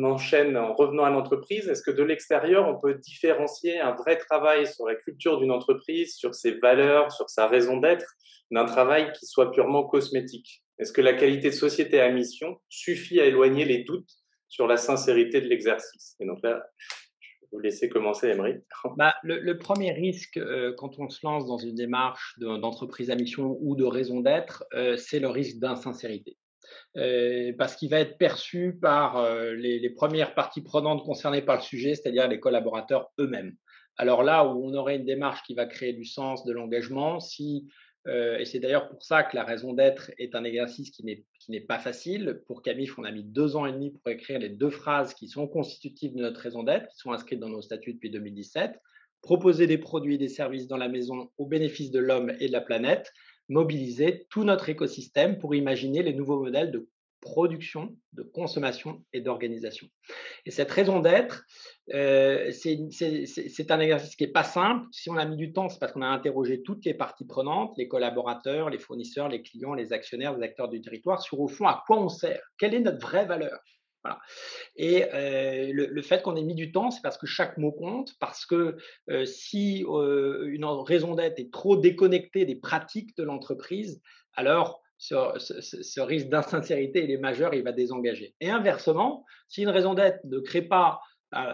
enchaîne 0.03 0.57
en 0.57 0.75
revenant 0.75 1.05
à 1.05 1.11
l'entreprise. 1.11 1.69
Est-ce 1.69 1.83
que 1.83 1.91
de 1.91 2.03
l'extérieur, 2.03 2.69
on 2.69 2.81
peut 2.81 2.95
différencier 2.95 3.79
un 3.79 3.95
vrai 3.95 4.19
travail 4.19 4.67
sur 4.67 4.87
la 4.87 4.95
culture 4.97 5.39
d'une 5.39 5.53
entreprise, 5.53 6.17
sur 6.17 6.35
ses 6.35 6.53
valeurs, 6.59 7.13
sur 7.13 7.31
sa 7.31 7.47
raison 7.47 7.79
d'être, 7.79 8.07
d'un 8.51 8.65
travail 8.65 9.13
qui 9.13 9.27
soit 9.27 9.53
purement 9.53 9.85
cosmétique? 9.85 10.63
Est-ce 10.79 10.93
que 10.93 11.01
la 11.01 11.15
qualité 11.15 11.51
de 11.51 11.55
société 11.55 12.01
à 12.01 12.11
mission 12.11 12.61
suffit 12.69 13.21
à 13.21 13.27
éloigner 13.27 13.65
les 13.65 13.85
doutes 13.85 14.11
sur 14.49 14.67
la 14.67 14.77
sincérité 14.77 15.41
de 15.41 15.47
l'exercice? 15.47 16.17
Vous 17.55 17.61
laisser 17.61 17.89
commencer, 17.89 18.29
Emery. 18.29 18.57
Bah, 18.97 19.15
le, 19.23 19.57
premier 19.59 19.93
risque 19.93 20.37
euh, 20.37 20.75
quand 20.77 20.99
on 20.99 21.09
se 21.09 21.25
lance 21.25 21.47
dans 21.47 21.59
une 21.59 21.75
démarche 21.75 22.35
d'entreprise 22.39 23.11
à 23.11 23.15
mission 23.15 23.57
ou 23.61 23.77
de 23.77 23.85
raison 23.85 24.21
d'être, 24.21 24.65
euh, 24.75 24.97
c'est 24.97 25.21
le 25.21 25.29
risque 25.29 25.59
d'insincérité. 25.59 26.37
Euh, 26.97 27.53
parce 27.59 27.77
qu'il 27.77 27.91
va 27.91 28.01
être 28.01 28.19
perçu 28.19 28.79
par 28.81 29.17
euh, 29.17 29.55
les, 29.55 29.91
premières 29.91 30.35
parties 30.35 30.63
prenantes 30.63 31.05
concernées 31.05 31.43
par 31.43 31.57
le 31.57 31.63
sujet, 31.63 31.95
c'est-à-dire 31.95 32.29
les 32.29 32.41
collaborateurs 32.41 33.11
eux-mêmes. 33.19 33.55
Alors 33.97 34.23
là 34.23 34.47
où 34.47 34.65
on 34.65 34.75
aurait 34.75 34.97
une 34.97 35.05
démarche 35.05 35.43
qui 35.43 35.55
va 35.55 35.67
créer 35.67 35.93
du 35.93 36.05
sens, 36.05 36.45
de 36.45 36.53
l'engagement, 36.53 37.21
si 37.21 37.69
euh, 38.07 38.39
et 38.39 38.45
c'est 38.45 38.59
d'ailleurs 38.59 38.89
pour 38.89 39.03
ça 39.03 39.23
que 39.23 39.35
la 39.35 39.45
raison 39.45 39.73
d'être 39.73 40.11
est 40.19 40.35
un 40.35 40.45
exercice 40.45 40.91
qui 40.91 41.05
n'est 41.49 41.61
pas 41.61 41.79
facile. 41.79 42.43
Pour 42.47 42.63
Camif, 42.63 42.99
on 42.99 43.05
a 43.05 43.11
mis 43.11 43.25
deux 43.25 43.57
ans 43.57 43.67
et 43.67 43.73
demi 43.73 43.93
pour 43.93 44.11
écrire 44.11 44.39
les 44.39 44.51
deux 44.51 44.71
phrases 44.71 45.15
qui 45.15 45.29
sont 45.29 45.47
constitutives 45.47 46.15
de 46.15 46.21
notre 46.21 46.41
raison 46.41 46.63
d'être, 46.63 46.89
qui 46.89 46.99
sont 46.99 47.13
inscrites 47.13 47.41
dans 47.41 47.49
nos 47.49 47.63
statuts 47.63 47.95
depuis 47.95 48.11
2017. 48.11 48.79
Proposer 49.23 49.67
des 49.67 49.79
produits 49.79 50.17
et 50.17 50.19
des 50.19 50.29
services 50.29 50.67
dans 50.67 50.77
la 50.77 50.89
maison 50.89 51.31
au 51.39 51.47
bénéfice 51.47 51.91
de 51.91 51.99
l'homme 51.99 52.35
et 52.41 52.49
de 52.49 52.53
la 52.53 52.61
planète, 52.61 53.11
mobiliser 53.49 54.27
tout 54.29 54.45
notre 54.45 54.69
écosystème 54.69 55.39
pour 55.39 55.55
imaginer 55.55 56.03
les 56.03 56.13
nouveaux 56.13 56.43
modèles 56.43 56.71
de 56.71 56.89
production, 57.25 57.97
de 58.13 58.23
consommation 58.23 59.03
et 59.15 59.21
d'organisation. 59.21 59.89
Et 60.45 60.51
cette 60.51 60.71
raison 60.71 61.01
d'être, 61.01 61.45
euh, 61.95 62.53
c'est 62.53 63.71
un 63.71 63.81
exercice 63.81 64.15
qui 64.15 64.25
n'est 64.25 64.33
pas 64.33 64.45
simple. 64.45 64.87
Si 64.93 65.09
on 65.11 65.17
a 65.17 65.25
mis 65.25 65.37
du 65.37 65.53
temps, 65.53 65.71
c'est 65.71 65.81
parce 65.81 65.93
qu'on 65.93 66.03
a 66.03 66.07
interrogé 66.07 66.63
toutes 66.63 66.85
les 66.85 66.95
parties 66.95 67.25
prenantes, 67.25 67.73
les 67.79 67.89
collaborateurs, 67.89 68.69
les 68.69 68.79
fournisseurs, 68.79 69.29
les 69.29 69.43
clients, 69.43 69.75
les 69.75 69.93
actionnaires, 69.93 70.37
les 70.37 70.45
acteurs 70.45 70.69
du 70.69 70.83
territoire, 70.83 71.23
sur 71.23 71.41
au 71.41 71.49
fond 71.49 71.67
à 71.67 71.83
quoi 71.87 71.99
on 71.99 72.11
sert, 72.11 72.43
quelle 72.59 72.75
est 72.75 72.81
notre 72.81 73.01
vraie 73.01 73.25
valeur. 73.25 73.59
Et 74.77 75.07
euh, 75.15 75.71
le, 75.73 76.03
fait 76.03 76.21
qu'on 76.21 76.37
ait 76.37 76.43
mis 76.43 76.55
du 76.55 76.73
temps, 76.73 76.91
c'est 76.91 77.01
parce 77.01 77.17
que 77.17 77.27
chaque 77.27 77.57
mot 77.57 77.73
compte, 77.73 78.13
parce 78.21 78.45
que 78.45 78.77
euh, 79.09 79.25
si 79.25 79.83
une 79.89 80.65
raison 80.67 81.15
d'être 81.15 81.39
est 81.39 81.51
trop 81.51 81.79
déconnectée 81.79 82.45
des 82.45 82.57
pratiques 82.57 83.17
de 83.17 83.23
l'entreprise, 83.23 84.03
alors 84.35 84.84
ce, 84.99 86.01
risque 86.01 86.29
d'insincérité, 86.29 87.05
il 87.05 87.11
est 87.11 87.19
majeur, 87.19 87.55
il 87.55 87.63
va 87.63 87.73
désengager. 87.73 88.35
Et 88.41 88.51
inversement, 88.51 89.25
si 89.49 89.63
une 89.63 89.69
raison 89.69 89.95
d'être 89.95 90.21
ne 90.25 90.39
crée 90.41 90.63
pas 90.63 91.01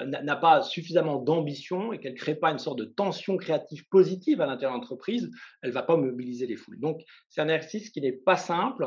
n'a 0.04 0.36
pas 0.36 0.60
suffisamment 0.60 1.16
d'ambition 1.16 1.94
et 1.94 1.98
qu'elle 1.98 2.12
ne 2.12 2.18
crée 2.18 2.34
pas 2.34 2.50
une 2.50 2.58
sorte 2.58 2.78
de 2.78 2.84
tension 2.84 3.38
créative 3.38 3.88
positive 3.88 4.42
à 4.42 4.46
l'intérieur 4.46 4.72
de 4.72 4.82
l'entreprise, 4.82 5.30
elle 5.62 5.70
ne 5.70 5.74
va 5.74 5.82
pas 5.82 5.96
mobiliser 5.96 6.46
les 6.46 6.56
foules. 6.56 6.78
Donc, 6.78 7.00
c'est 7.30 7.40
un 7.40 7.48
exercice 7.48 7.88
qui 7.88 8.02
n'est 8.02 8.12
pas 8.12 8.36
simple. 8.36 8.86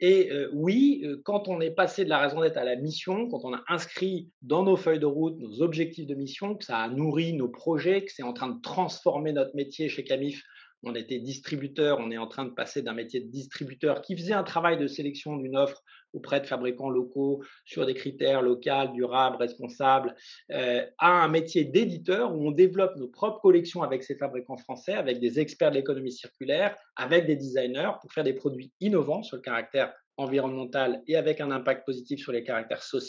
Et 0.00 0.32
oui, 0.52 1.06
quand 1.24 1.46
on 1.46 1.60
est 1.60 1.70
passé 1.70 2.04
de 2.04 2.10
la 2.10 2.18
raison 2.18 2.40
d'être 2.40 2.56
à 2.56 2.64
la 2.64 2.74
mission, 2.74 3.28
quand 3.28 3.44
on 3.44 3.54
a 3.54 3.62
inscrit 3.68 4.28
dans 4.42 4.64
nos 4.64 4.76
feuilles 4.76 4.98
de 4.98 5.06
route 5.06 5.38
nos 5.38 5.62
objectifs 5.62 6.08
de 6.08 6.14
mission, 6.14 6.56
que 6.56 6.64
ça 6.64 6.78
a 6.78 6.88
nourri 6.88 7.32
nos 7.34 7.48
projets, 7.48 8.04
que 8.04 8.10
c'est 8.12 8.24
en 8.24 8.32
train 8.32 8.48
de 8.48 8.60
transformer 8.60 9.32
notre 9.32 9.54
métier 9.54 9.88
chez 9.88 10.02
Camif 10.02 10.42
on 10.82 10.94
était 10.94 11.18
distributeur, 11.18 11.98
on 12.00 12.10
est 12.10 12.18
en 12.18 12.26
train 12.26 12.44
de 12.44 12.50
passer 12.50 12.82
d'un 12.82 12.92
métier 12.92 13.20
de 13.20 13.30
distributeur 13.30 14.02
qui 14.02 14.16
faisait 14.16 14.32
un 14.32 14.42
travail 14.42 14.78
de 14.78 14.86
sélection 14.86 15.36
d'une 15.36 15.56
offre 15.56 15.82
auprès 16.12 16.40
de 16.40 16.46
fabricants 16.46 16.88
locaux 16.88 17.42
sur 17.64 17.86
des 17.86 17.94
critères 17.94 18.42
locaux, 18.42 18.92
durables, 18.94 19.36
responsables, 19.36 20.14
euh, 20.52 20.84
à 20.98 21.22
un 21.22 21.28
métier 21.28 21.64
d'éditeur 21.64 22.34
où 22.34 22.46
on 22.46 22.50
développe 22.50 22.96
nos 22.96 23.08
propres 23.08 23.40
collections 23.40 23.82
avec 23.82 24.02
ces 24.02 24.16
fabricants 24.16 24.56
français, 24.56 24.94
avec 24.94 25.20
des 25.20 25.38
experts 25.40 25.70
de 25.70 25.76
l'économie 25.76 26.12
circulaire, 26.12 26.76
avec 26.96 27.26
des 27.26 27.36
designers 27.36 27.92
pour 28.00 28.12
faire 28.12 28.24
des 28.24 28.34
produits 28.34 28.72
innovants 28.80 29.22
sur 29.22 29.36
le 29.36 29.42
caractère 29.42 29.92
environnemental 30.16 31.02
et 31.06 31.16
avec 31.16 31.40
un 31.40 31.50
impact 31.50 31.84
positif 31.86 32.20
sur 32.20 32.32
les 32.32 32.42
caractères 32.42 32.82
sociaux. 32.82 33.06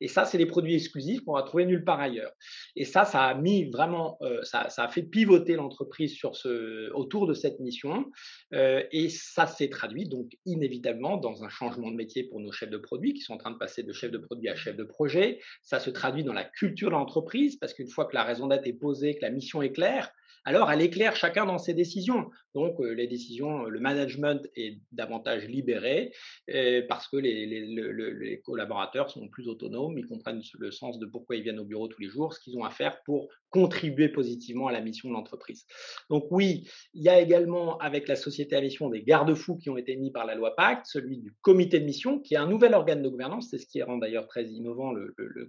Et 0.00 0.08
ça, 0.08 0.24
c'est 0.24 0.38
les 0.38 0.46
produits 0.46 0.74
exclusifs 0.74 1.20
qu'on 1.24 1.34
va 1.34 1.42
trouver 1.42 1.66
nulle 1.66 1.84
part 1.84 2.00
ailleurs. 2.00 2.32
Et 2.76 2.84
ça, 2.84 3.04
ça 3.04 3.24
a 3.24 3.34
mis 3.34 3.70
vraiment, 3.70 4.18
euh, 4.22 4.42
ça, 4.42 4.68
ça, 4.68 4.84
a 4.84 4.88
fait 4.88 5.02
pivoter 5.02 5.54
l'entreprise 5.54 6.14
sur 6.14 6.36
ce, 6.36 6.90
autour 6.92 7.26
de 7.26 7.34
cette 7.34 7.60
mission. 7.60 8.06
Euh, 8.52 8.82
et 8.92 9.08
ça 9.08 9.46
s'est 9.46 9.68
traduit 9.68 10.08
donc 10.08 10.32
inévitablement 10.44 11.16
dans 11.16 11.44
un 11.44 11.48
changement 11.48 11.90
de 11.90 11.96
métier 11.96 12.24
pour 12.24 12.40
nos 12.40 12.52
chefs 12.52 12.70
de 12.70 12.78
produits 12.78 13.14
qui 13.14 13.22
sont 13.22 13.34
en 13.34 13.38
train 13.38 13.50
de 13.50 13.58
passer 13.58 13.82
de 13.82 13.92
chef 13.92 14.10
de 14.10 14.18
produit 14.18 14.48
à 14.48 14.54
chef 14.54 14.76
de 14.76 14.84
projet. 14.84 15.40
Ça 15.62 15.80
se 15.80 15.90
traduit 15.90 16.24
dans 16.24 16.34
la 16.34 16.44
culture 16.44 16.88
de 16.88 16.94
l'entreprise 16.94 17.56
parce 17.56 17.74
qu'une 17.74 17.88
fois 17.88 18.06
que 18.06 18.14
la 18.14 18.24
raison 18.24 18.46
d'être 18.46 18.66
est 18.66 18.72
posée, 18.72 19.16
que 19.16 19.22
la 19.22 19.30
mission 19.30 19.62
est 19.62 19.72
claire, 19.72 20.10
alors 20.46 20.70
elle 20.70 20.80
éclaire 20.80 21.16
chacun 21.16 21.44
dans 21.44 21.58
ses 21.58 21.74
décisions. 21.74 22.30
Donc 22.54 22.80
euh, 22.80 22.92
les 22.92 23.08
décisions, 23.08 23.64
le 23.64 23.80
management 23.80 24.48
est 24.54 24.78
davantage 24.92 25.46
libéré 25.48 26.12
euh, 26.54 26.82
parce 26.88 27.08
que 27.08 27.16
les, 27.16 28.40
collaborateurs 28.44 29.10
sont 29.10 29.28
plus 29.28 29.48
autonomes, 29.48 29.98
ils 29.98 30.06
comprennent 30.06 30.40
le 30.58 30.70
sens 30.70 30.98
de 31.00 31.06
pourquoi 31.06 31.36
ils 31.36 31.42
viennent 31.42 31.58
au 31.58 31.64
bureau 31.64 31.88
tous 31.88 32.00
les 32.00 32.08
jours, 32.08 32.32
ce 32.32 32.40
qu'ils 32.40 32.56
ont 32.56 32.64
à 32.64 32.70
faire 32.70 33.02
pour 33.02 33.28
contribuer 33.56 34.10
positivement 34.10 34.66
à 34.66 34.72
la 34.72 34.82
mission 34.82 35.08
de 35.08 35.14
l'entreprise. 35.14 35.64
Donc 36.10 36.26
oui, 36.30 36.68
il 36.92 37.02
y 37.02 37.08
a 37.08 37.18
également 37.18 37.78
avec 37.78 38.06
la 38.06 38.14
société 38.16 38.54
à 38.54 38.60
mission 38.60 38.90
des 38.90 39.02
garde-fous 39.02 39.56
qui 39.56 39.70
ont 39.70 39.78
été 39.78 39.96
mis 39.96 40.10
par 40.10 40.26
la 40.26 40.34
loi 40.34 40.54
Pacte, 40.54 40.84
celui 40.84 41.16
du 41.16 41.32
comité 41.40 41.80
de 41.80 41.86
mission, 41.86 42.20
qui 42.20 42.34
est 42.34 42.36
un 42.36 42.46
nouvel 42.46 42.74
organe 42.74 43.02
de 43.02 43.08
gouvernance, 43.08 43.48
c'est 43.50 43.56
ce 43.56 43.66
qui 43.66 43.82
rend 43.82 43.96
d'ailleurs 43.96 44.26
très 44.26 44.44
innovant 44.44 44.92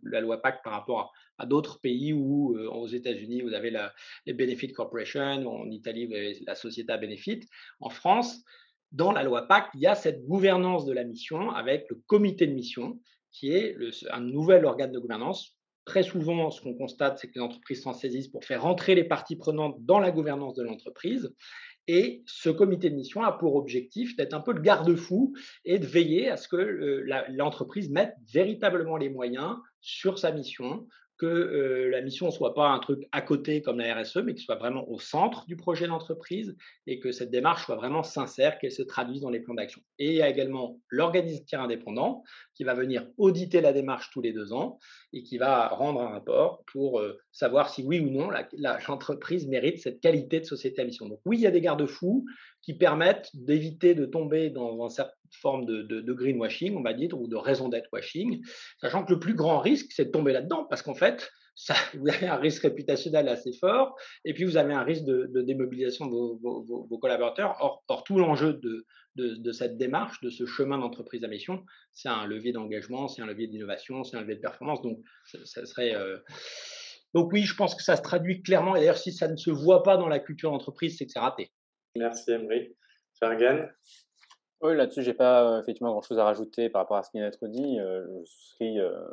la 0.04 0.22
loi 0.22 0.42
Pacte 0.42 0.64
par 0.64 0.72
rapport 0.72 1.00
à, 1.38 1.44
à 1.44 1.46
d'autres 1.46 1.82
pays 1.82 2.14
où, 2.14 2.56
euh, 2.56 2.70
aux 2.70 2.88
États-Unis, 2.88 3.42
vous 3.42 3.54
avez 3.54 3.78
les 4.26 4.34
Benefit 4.34 4.72
Corporation, 4.72 5.46
en 5.46 5.70
Italie, 5.70 6.06
vous 6.06 6.14
avez 6.14 6.40
la 6.48 6.56
Société 6.56 6.94
Benefit. 6.98 7.42
En 7.82 7.90
France, 7.90 8.42
dans 8.94 9.12
la 9.12 9.24
loi 9.24 9.50
Pacte, 9.50 9.72
il 9.74 9.82
y 9.82 9.88
a 9.88 9.96
cette 9.96 10.26
gouvernance 10.26 10.86
de 10.86 10.94
la 10.94 11.04
mission 11.04 11.52
avec 11.52 11.88
le 11.90 11.98
comité 12.08 12.48
de 12.48 12.54
mission, 12.54 13.02
qui 13.32 13.52
est 13.52 13.76
un 14.12 14.22
nouvel 14.22 14.64
organe 14.64 14.94
de 14.94 15.00
gouvernance. 15.00 15.57
Très 15.88 16.04
souvent, 16.04 16.52
ce 16.52 16.62
qu'on 16.62 16.74
constate, 16.74 17.18
c'est 17.18 17.30
que 17.30 17.36
les 17.36 17.42
entreprises 17.42 17.82
s'en 17.82 17.94
saisissent 17.94 18.28
pour 18.28 18.44
faire 18.44 18.62
rentrer 18.62 18.94
les 18.94 19.06
parties 19.06 19.38
prenantes 19.38 19.78
dans 19.86 20.00
la 20.00 20.12
gouvernance 20.12 20.54
de 20.54 20.64
l'entreprise. 20.64 21.34
Et 21.88 22.24
ce 22.26 22.50
comité 22.50 22.90
de 22.90 22.96
mission 22.96 23.24
a 23.24 23.32
pour 23.32 23.56
objectif 23.56 24.18
d'être 24.18 24.34
un 24.34 24.42
peu 24.42 24.52
le 24.52 24.60
garde-fou 24.60 25.34
et 25.64 25.80
de 25.80 25.86
veiller 25.86 26.30
à 26.30 26.36
ce 26.36 26.50
que 26.50 26.58
euh, 26.58 27.24
l'entreprise 27.30 27.90
mette 27.90 28.14
véritablement 28.34 28.98
les 28.98 29.10
moyens 29.10 29.56
sur 29.80 30.20
sa 30.20 30.34
mission, 30.34 30.86
que 31.18 31.26
euh, 31.26 31.90
la 31.90 32.02
mission 32.02 32.28
ne 32.28 32.32
soit 32.32 32.54
pas 32.54 32.70
un 32.70 32.80
truc 32.80 33.08
à 33.12 33.22
côté 33.22 33.62
comme 33.62 33.80
la 33.80 33.96
RSE, 33.96 34.18
mais 34.18 34.34
qu'elle 34.34 34.44
soit 34.44 34.56
vraiment 34.56 34.88
au 34.90 35.00
centre 35.00 35.46
du 35.48 35.56
projet 35.56 35.88
d'entreprise 35.88 36.56
et 36.86 37.00
que 37.00 37.12
cette 37.12 37.32
démarche 37.32 37.66
soit 37.66 37.76
vraiment 37.76 38.04
sincère, 38.04 38.60
qu'elle 38.60 38.72
se 38.72 38.84
traduise 38.84 39.22
dans 39.22 39.30
les 39.30 39.40
plans 39.40 39.56
d'action. 39.56 39.82
Et 40.00 40.08
il 40.08 40.16
y 40.16 40.22
a 40.22 40.30
également 40.30 40.80
l'organisme 40.90 41.44
indépendant 41.54 42.24
qui 42.56 42.64
va 42.64 42.74
venir 42.74 43.08
auditer 43.18 43.62
la 43.62 43.74
démarche 43.74 44.10
tous 44.12 44.22
les 44.22 44.34
deux 44.34 44.54
ans 44.54 44.80
et 45.14 45.24
qui 45.24 45.38
va 45.38 45.68
rendre 45.70 46.02
un 46.02 46.10
rapport 46.10 46.64
pour 46.72 47.00
euh, 47.00 47.18
savoir 47.32 47.70
si 47.70 47.84
oui 47.84 48.00
ou 48.00 48.10
non 48.10 48.30
l'entreprise 48.88 49.48
mérite 49.48 49.80
cette 49.80 50.02
qualité 50.02 50.40
de 50.40 50.46
société 50.46 50.82
à 50.82 50.86
mission. 50.86 51.08
Donc 51.08 51.20
oui, 51.26 51.38
il 51.38 51.42
y 51.42 51.48
a 51.48 51.52
des 51.52 51.62
garde-fous 51.62 52.26
qui 52.68 52.74
permettent 52.74 53.30
d'éviter 53.34 53.96
de 53.96 54.06
tomber 54.06 54.50
dans 54.50 54.84
une 54.84 54.90
certaine 54.90 55.16
forme 55.40 55.66
de, 55.66 56.12
greenwashing, 56.12 56.76
on 56.76 56.82
va 56.82 56.92
dire, 56.92 57.18
ou 57.18 57.26
de 57.30 57.38
raison 57.38 57.70
d'être 57.70 57.88
washing, 57.94 58.46
sachant 58.82 59.06
que 59.06 59.14
le 59.14 59.20
plus 59.20 59.36
grand 59.36 59.60
risque, 59.60 59.90
c'est 59.92 60.04
de 60.04 60.12
tomber 60.12 60.34
là-dedans, 60.34 60.66
parce 60.70 60.82
qu'en 60.82 60.94
fait, 60.94 61.32
vous 61.94 62.10
avez 62.10 62.28
un 62.28 62.36
risque 62.36 62.64
réputationnel 62.64 63.30
assez 63.30 63.54
fort, 63.54 63.96
et 64.26 64.34
puis 64.34 64.44
vous 64.44 64.58
avez 64.58 64.74
un 64.74 64.84
risque 64.84 65.06
de, 65.06 65.42
démobilisation 65.44 66.08
de 66.08 66.12
vos, 66.12 66.98
collaborateurs. 67.00 67.56
Or, 67.62 68.04
tout 68.04 68.18
l'enjeu 68.18 68.56
de, 68.56 68.86
de, 69.16 69.52
cette 69.54 69.78
démarche, 69.78 70.20
de 70.20 70.30
ce 70.30 70.46
chemin 70.46 70.78
d'entreprise 70.78 71.24
à 71.24 71.30
mission, 71.30 71.64
c'est 71.94 72.10
un 72.10 72.28
levier 72.28 72.52
d'engagement, 72.52 73.08
c'est 73.08 73.22
un 73.22 73.28
levier 73.28 73.48
d'innovation, 73.48 74.04
c'est 74.04 74.18
un 74.18 74.22
levier 74.22 74.36
de 74.36 74.42
performance. 74.42 74.82
Donc, 74.82 75.00
ça, 75.46 75.66
serait. 75.66 75.96
Euh, 75.96 76.18
donc 77.14 77.32
oui, 77.32 77.44
je 77.44 77.56
pense 77.56 77.76
que 77.76 77.82
ça 77.82 77.96
se 77.96 78.02
traduit 78.02 78.44
clairement. 78.44 78.76
Et 78.76 78.80
d'ailleurs, 78.80 78.98
si 78.98 79.14
ça 79.14 79.30
ne 79.30 79.38
se 79.38 79.52
voit 79.52 79.84
pas 79.84 79.96
dans 79.96 80.10
la 80.10 80.20
culture 80.20 80.52
d'entreprise, 80.52 80.98
c'est 80.98 81.06
que 81.06 81.14
c'est 81.14 81.20
raté. 81.20 81.50
Merci 81.96 82.32
Emery. 82.32 82.76
Fergan? 83.20 83.68
Oui, 84.62 84.76
là-dessus, 84.76 85.04
je 85.04 85.12
n'ai 85.12 85.16
pas 85.16 85.44
euh, 85.44 85.62
effectivement 85.62 85.92
grand-chose 85.92 86.18
à 86.18 86.24
rajouter 86.24 86.70
par 86.70 86.82
rapport 86.82 86.98
à 86.98 87.04
ce 87.04 87.12
qui 87.12 87.18
vient 87.18 87.30
d'être 87.30 87.48
dit. 87.48 87.80
Euh, 87.80 88.08
je 88.24 88.32
souscris 88.32 88.80
euh, 88.80 89.06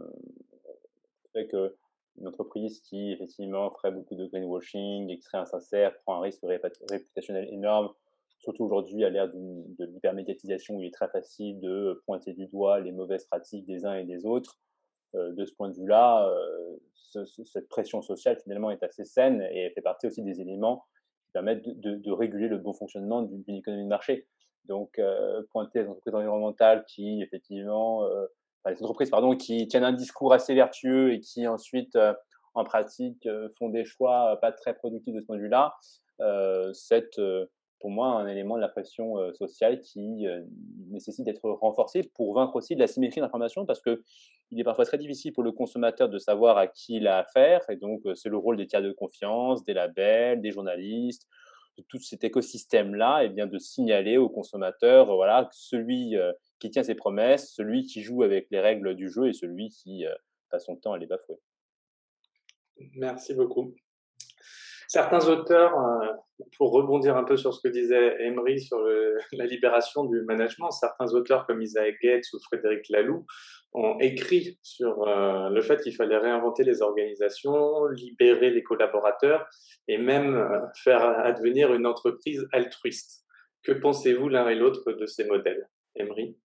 avec 1.34 1.52
une 1.52 2.28
entreprise 2.28 2.80
qui 2.80 3.12
effectivement 3.12 3.70
ferait 3.72 3.90
beaucoup 3.90 4.14
de 4.14 4.26
greenwashing 4.26 5.14
qui 5.16 5.22
serait 5.22 5.38
insincère, 5.38 5.98
prend 6.02 6.16
un 6.16 6.20
risque 6.20 6.40
réputationnel 6.42 7.52
énorme, 7.52 7.92
surtout 8.38 8.64
aujourd'hui 8.64 9.04
à 9.04 9.10
l'ère 9.10 9.28
de 9.28 9.84
l'hypermédiatisation 9.84 10.76
où 10.76 10.80
il 10.80 10.86
est 10.86 10.94
très 10.94 11.08
facile 11.08 11.60
de 11.60 12.02
pointer 12.06 12.32
du 12.32 12.46
doigt 12.46 12.80
les 12.80 12.92
mauvaises 12.92 13.26
pratiques 13.26 13.66
des 13.66 13.84
uns 13.84 13.96
et 13.96 14.04
des 14.04 14.24
autres. 14.24 14.60
de 15.14 15.44
ce 15.44 15.52
point 15.54 15.68
de 15.70 15.74
vue-là, 15.74 16.32
cette 17.44 17.68
pression 17.68 18.00
sociale 18.00 18.38
finalement 18.44 18.70
est 18.70 18.82
assez 18.84 19.04
saine 19.04 19.42
et 19.50 19.64
elle 19.64 19.72
fait 19.72 19.82
partie 19.82 20.06
aussi 20.06 20.22
des 20.22 20.40
éléments 20.40 20.84
permettre 21.34 21.62
de, 21.66 22.12
réguler 22.12 22.48
le 22.48 22.56
bon 22.56 22.72
fonctionnement 22.72 23.22
d'une 23.22 23.56
économie 23.56 23.84
de 23.84 23.88
marché. 23.88 24.26
Donc, 24.66 24.98
euh, 24.98 25.42
pointer 25.50 25.82
les 25.82 25.88
entreprises 25.88 26.14
environnementales 26.14 26.84
qui, 26.86 27.20
effectivement, 27.22 28.04
euh, 28.04 28.24
les 28.66 28.82
entreprises 28.82 29.10
pardon, 29.10 29.36
qui 29.36 29.68
tiennent 29.68 29.84
un 29.84 29.92
discours 29.92 30.32
assez 30.32 30.54
vertueux 30.54 31.12
et 31.12 31.20
qui 31.20 31.46
ensuite, 31.46 31.96
euh, 31.96 32.14
en 32.54 32.64
pratique, 32.64 33.28
font 33.58 33.68
des 33.68 33.84
choix 33.84 34.38
pas 34.40 34.52
très 34.52 34.74
productifs 34.74 35.12
de 35.12 35.20
ce 35.20 35.26
point 35.26 35.36
de 35.36 35.42
vue-là, 35.42 35.74
c'est 36.72 37.18
pour 37.84 37.90
moi 37.90 38.12
un 38.12 38.26
élément 38.26 38.56
de 38.56 38.62
la 38.62 38.68
pression 38.68 39.16
sociale 39.34 39.82
qui 39.82 40.24
nécessite 40.88 41.26
d'être 41.26 41.50
renforcé 41.50 42.02
pour 42.14 42.32
vaincre 42.32 42.56
aussi 42.56 42.74
de 42.74 42.80
la 42.80 42.86
symétrie 42.86 43.20
d'information 43.20 43.66
parce 43.66 43.82
que 43.82 44.02
il 44.50 44.60
est 44.60 44.64
parfois 44.64 44.84
très 44.84 44.98
difficile 44.98 45.32
pour 45.32 45.42
le 45.42 45.52
consommateur 45.52 46.08
de 46.08 46.18
savoir 46.18 46.56
à 46.56 46.66
qui 46.66 46.96
il 46.96 47.08
a 47.08 47.18
affaire. 47.18 47.68
Et 47.68 47.76
donc, 47.76 48.06
euh, 48.06 48.14
c'est 48.14 48.28
le 48.28 48.36
rôle 48.36 48.56
des 48.56 48.66
tiers 48.66 48.82
de 48.82 48.92
confiance, 48.92 49.64
des 49.64 49.74
labels, 49.74 50.40
des 50.40 50.52
journalistes, 50.52 51.26
de 51.76 51.82
tout 51.88 51.98
cet 51.98 52.22
écosystème-là, 52.22 53.24
et 53.24 53.28
bien 53.28 53.46
de 53.46 53.58
signaler 53.58 54.16
au 54.16 54.28
consommateur, 54.28 55.06
voilà, 55.14 55.48
celui 55.52 56.16
euh, 56.16 56.32
qui 56.60 56.70
tient 56.70 56.84
ses 56.84 56.94
promesses, 56.94 57.52
celui 57.52 57.84
qui 57.84 58.02
joue 58.02 58.22
avec 58.22 58.46
les 58.50 58.60
règles 58.60 58.94
du 58.94 59.10
jeu 59.10 59.28
et 59.28 59.32
celui 59.32 59.70
qui 59.70 60.06
euh, 60.06 60.14
passe 60.50 60.66
son 60.66 60.76
temps 60.76 60.92
à 60.92 60.98
les 60.98 61.06
bafouer. 61.06 61.38
Merci 62.94 63.34
beaucoup. 63.34 63.74
Certains 64.88 65.28
auteurs, 65.28 65.72
pour 66.56 66.72
rebondir 66.72 67.16
un 67.16 67.24
peu 67.24 67.36
sur 67.36 67.54
ce 67.54 67.60
que 67.60 67.72
disait 67.72 68.16
Emery 68.20 68.60
sur 68.60 68.78
la 69.32 69.46
libération 69.46 70.04
du 70.04 70.22
management, 70.22 70.70
certains 70.70 71.12
auteurs 71.14 71.46
comme 71.46 71.62
Isaac 71.62 71.94
Gates 72.02 72.26
ou 72.32 72.38
Frédéric 72.40 72.88
Laloux 72.90 73.26
ont 73.74 73.98
écrit 73.98 74.58
sur 74.62 75.06
euh, 75.06 75.48
le 75.50 75.60
fait 75.60 75.80
qu'il 75.82 75.94
fallait 75.94 76.16
réinventer 76.16 76.62
les 76.62 76.80
organisations, 76.80 77.86
libérer 77.86 78.50
les 78.50 78.62
collaborateurs 78.62 79.46
et 79.88 79.98
même 79.98 80.36
euh, 80.36 80.60
faire 80.82 81.02
advenir 81.02 81.74
une 81.74 81.86
entreprise 81.86 82.46
altruiste. 82.52 83.24
Que 83.64 83.72
pensez-vous 83.72 84.28
l'un 84.28 84.48
et 84.48 84.54
l'autre 84.54 84.92
de 84.92 85.06
ces 85.06 85.24
modèles? 85.24 85.68
Emery? 85.96 86.36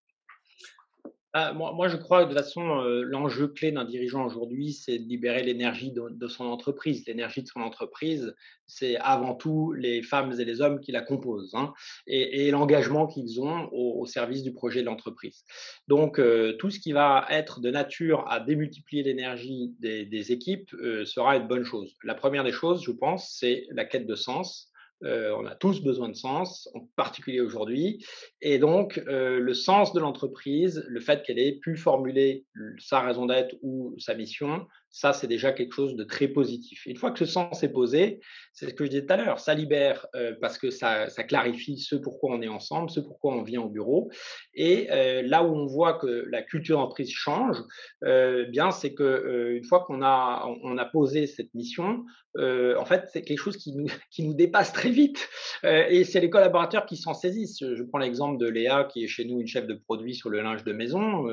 Ah, 1.33 1.53
moi, 1.53 1.87
je 1.89 1.95
crois 1.95 2.23
que 2.23 2.29
de 2.29 2.33
toute 2.33 2.43
façon, 2.43 2.81
euh, 2.81 3.03
l'enjeu 3.03 3.47
clé 3.47 3.71
d'un 3.71 3.85
dirigeant 3.85 4.25
aujourd'hui, 4.25 4.73
c'est 4.73 4.97
de 4.97 5.07
libérer 5.07 5.43
l'énergie 5.43 5.91
de, 5.91 6.27
son 6.27 6.45
entreprise. 6.45 7.05
L'énergie 7.05 7.43
de 7.43 7.47
son 7.47 7.59
entreprise, 7.61 8.35
c'est 8.65 8.95
avant 8.97 9.35
tout 9.35 9.71
les 9.73 10.01
femmes 10.01 10.33
et 10.39 10.43
les 10.43 10.59
hommes 10.59 10.79
qui 10.79 10.91
la 10.91 11.01
composent 11.01 11.53
hein, 11.53 11.71
et, 12.07 12.49
l'engagement 12.49 13.05
qu'ils 13.05 13.39
ont 13.41 13.69
au, 13.71 14.07
service 14.07 14.41
du 14.41 14.53
projet 14.53 14.81
de 14.81 14.87
l'entreprise. 14.87 15.43
Donc, 15.87 16.19
euh, 16.19 16.53
tout 16.53 16.71
ce 16.71 16.79
qui 16.79 16.93
va 16.93 17.27
être 17.29 17.59
de 17.59 17.69
nature 17.69 18.25
à 18.27 18.39
démultiplier 18.39 19.03
l'énergie 19.03 19.75
des, 19.79 20.31
équipes 20.31 20.73
euh, 20.81 21.05
sera 21.05 21.35
une 21.37 21.47
bonne 21.47 21.63
chose. 21.63 21.95
La 22.03 22.15
première 22.15 22.43
des 22.43 22.51
choses, 22.51 22.83
je 22.83 22.91
pense, 22.91 23.35
c'est 23.37 23.67
la 23.69 23.85
quête 23.85 24.07
de 24.07 24.15
sens 24.15 24.68
euh, 25.03 25.33
on 25.37 25.45
a 25.45 25.55
tous 25.55 25.81
besoin 25.81 26.09
de 26.09 26.15
sens, 26.15 26.69
en 26.73 26.81
particulier 26.95 27.39
aujourd'hui. 27.39 28.05
Et 28.41 28.59
donc, 28.59 29.01
euh, 29.07 29.39
le 29.39 29.53
sens 29.53 29.93
de 29.93 29.99
l'entreprise, 29.99 30.83
le 30.87 30.99
fait 30.99 31.23
qu'elle 31.23 31.39
ait 31.39 31.57
pu 31.59 31.77
formuler 31.77 32.45
sa 32.77 32.99
raison 33.01 33.25
d'être 33.25 33.55
ou 33.61 33.95
sa 33.97 34.13
mission, 34.13 34.67
Ça, 34.91 35.13
c'est 35.13 35.27
déjà 35.27 35.51
quelque 35.51 35.73
chose 35.73 35.95
de 35.95 36.03
très 36.03 36.27
positif. 36.27 36.85
Une 36.87 36.97
fois 36.97 37.11
que 37.11 37.19
ce 37.19 37.25
sens 37.25 37.61
est 37.63 37.69
posé, 37.69 38.19
c'est 38.53 38.69
ce 38.69 38.73
que 38.73 38.85
je 38.85 38.89
disais 38.89 39.05
tout 39.05 39.13
à 39.13 39.17
l'heure, 39.17 39.39
ça 39.39 39.53
libère 39.53 40.07
euh, 40.15 40.33
parce 40.41 40.57
que 40.57 40.71
ça, 40.71 41.09
ça, 41.09 41.23
clarifie 41.23 41.77
ce 41.77 41.95
pourquoi 41.95 42.35
on 42.35 42.41
est 42.41 42.47
ensemble, 42.47 42.89
ce 42.89 42.99
pourquoi 42.99 43.35
on 43.35 43.43
vient 43.43 43.61
au 43.61 43.69
bureau. 43.69 44.09
Et 44.53 44.87
euh, 44.91 45.21
là 45.21 45.43
où 45.43 45.55
on 45.55 45.67
voit 45.67 45.93
que 45.93 46.25
la 46.29 46.41
culture 46.41 46.77
d'entreprise 46.77 47.11
change, 47.11 47.57
euh, 48.03 48.45
bien 48.45 48.71
c'est 48.71 48.93
que 48.93 49.53
une 49.55 49.63
fois 49.63 49.83
qu'on 49.85 50.01
a 50.01 50.45
on 50.63 50.77
a 50.77 50.85
posé 50.85 51.27
cette 51.27 51.53
mission, 51.53 52.03
en 52.37 52.85
fait 52.85 53.05
c'est 53.11 53.21
quelque 53.21 53.39
chose 53.39 53.57
qui 53.57 53.75
nous 53.75 53.87
qui 54.11 54.23
nous 54.23 54.33
dépasse 54.33 54.73
très 54.73 54.89
vite. 54.89 55.29
et 55.63 56.03
c'est 56.03 56.19
les 56.19 56.29
collaborateurs 56.29 56.85
qui 56.85 56.97
s'en 56.97 57.13
saisissent. 57.13 57.59
Je 57.59 57.83
prends 57.83 57.99
l'exemple 57.99 58.37
de 58.37 58.47
Léa 58.47 58.85
qui 58.85 59.03
est 59.03 59.07
chez 59.07 59.25
nous 59.25 59.39
une 59.39 59.47
chef 59.47 59.67
de 59.67 59.75
produit 59.75 60.15
sur 60.15 60.29
le 60.29 60.41
linge 60.41 60.63
de 60.63 60.73
maison. 60.73 61.27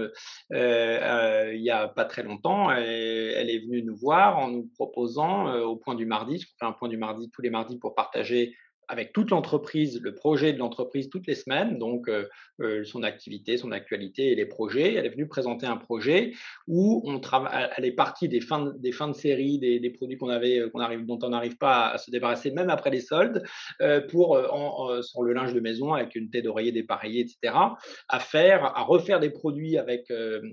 il 0.50 1.62
y 1.62 1.70
a 1.70 1.88
pas 1.88 2.04
très 2.04 2.22
longtemps, 2.22 2.70
est 3.50 3.60
venue 3.60 3.82
nous 3.82 3.96
voir 3.96 4.38
en 4.38 4.48
nous 4.50 4.68
proposant 4.74 5.52
au 5.60 5.76
point 5.76 5.94
du 5.94 6.06
mardi, 6.06 6.36
on 6.36 6.58
fait 6.58 6.70
un 6.70 6.72
point 6.72 6.88
du 6.88 6.96
mardi 6.96 7.30
tous 7.30 7.42
les 7.42 7.50
mardis 7.50 7.78
pour 7.78 7.94
partager 7.94 8.54
avec 8.88 9.12
toute 9.12 9.30
l'entreprise, 9.30 10.00
le 10.00 10.14
projet 10.14 10.52
de 10.52 10.58
l'entreprise 10.58 11.08
toutes 11.10 11.26
les 11.26 11.34
semaines, 11.34 11.78
donc 11.78 12.08
euh, 12.08 12.26
euh, 12.60 12.84
son 12.84 13.02
activité, 13.02 13.56
son 13.56 13.72
actualité 13.72 14.32
et 14.32 14.34
les 14.34 14.46
projets. 14.46 14.94
Elle 14.94 15.06
est 15.06 15.10
venue 15.10 15.26
présenter 15.26 15.66
un 15.66 15.76
projet 15.76 16.32
où 16.68 17.02
on 17.04 17.18
travaille, 17.20 17.68
elle 17.76 17.84
est 17.84 17.92
partie 17.92 18.28
des 18.28 18.40
fins, 18.40 18.72
des 18.78 18.92
fins 18.92 19.08
de 19.08 19.14
série, 19.14 19.58
des, 19.58 19.80
des 19.80 19.90
produits 19.90 20.16
qu'on 20.16 20.28
avait, 20.28 20.70
qu'on 20.72 20.80
arrive, 20.80 21.04
dont 21.04 21.18
on 21.22 21.30
n'arrive 21.30 21.56
pas 21.56 21.88
à 21.88 21.98
se 21.98 22.10
débarrasser 22.10 22.50
même 22.50 22.70
après 22.70 22.90
les 22.90 23.00
soldes, 23.00 23.42
euh, 23.80 24.00
pour 24.00 24.36
en, 24.52 25.02
sur 25.02 25.22
le 25.22 25.32
linge 25.32 25.52
de 25.52 25.60
maison 25.60 25.92
avec 25.92 26.14
une 26.14 26.30
tête 26.30 26.44
d'oreiller 26.44 26.72
dépareillée, 26.72 27.20
etc. 27.20 27.54
À 28.08 28.20
faire, 28.20 28.64
à 28.64 28.82
refaire 28.82 29.20
des 29.20 29.30
produits 29.30 29.78
avec 29.78 30.10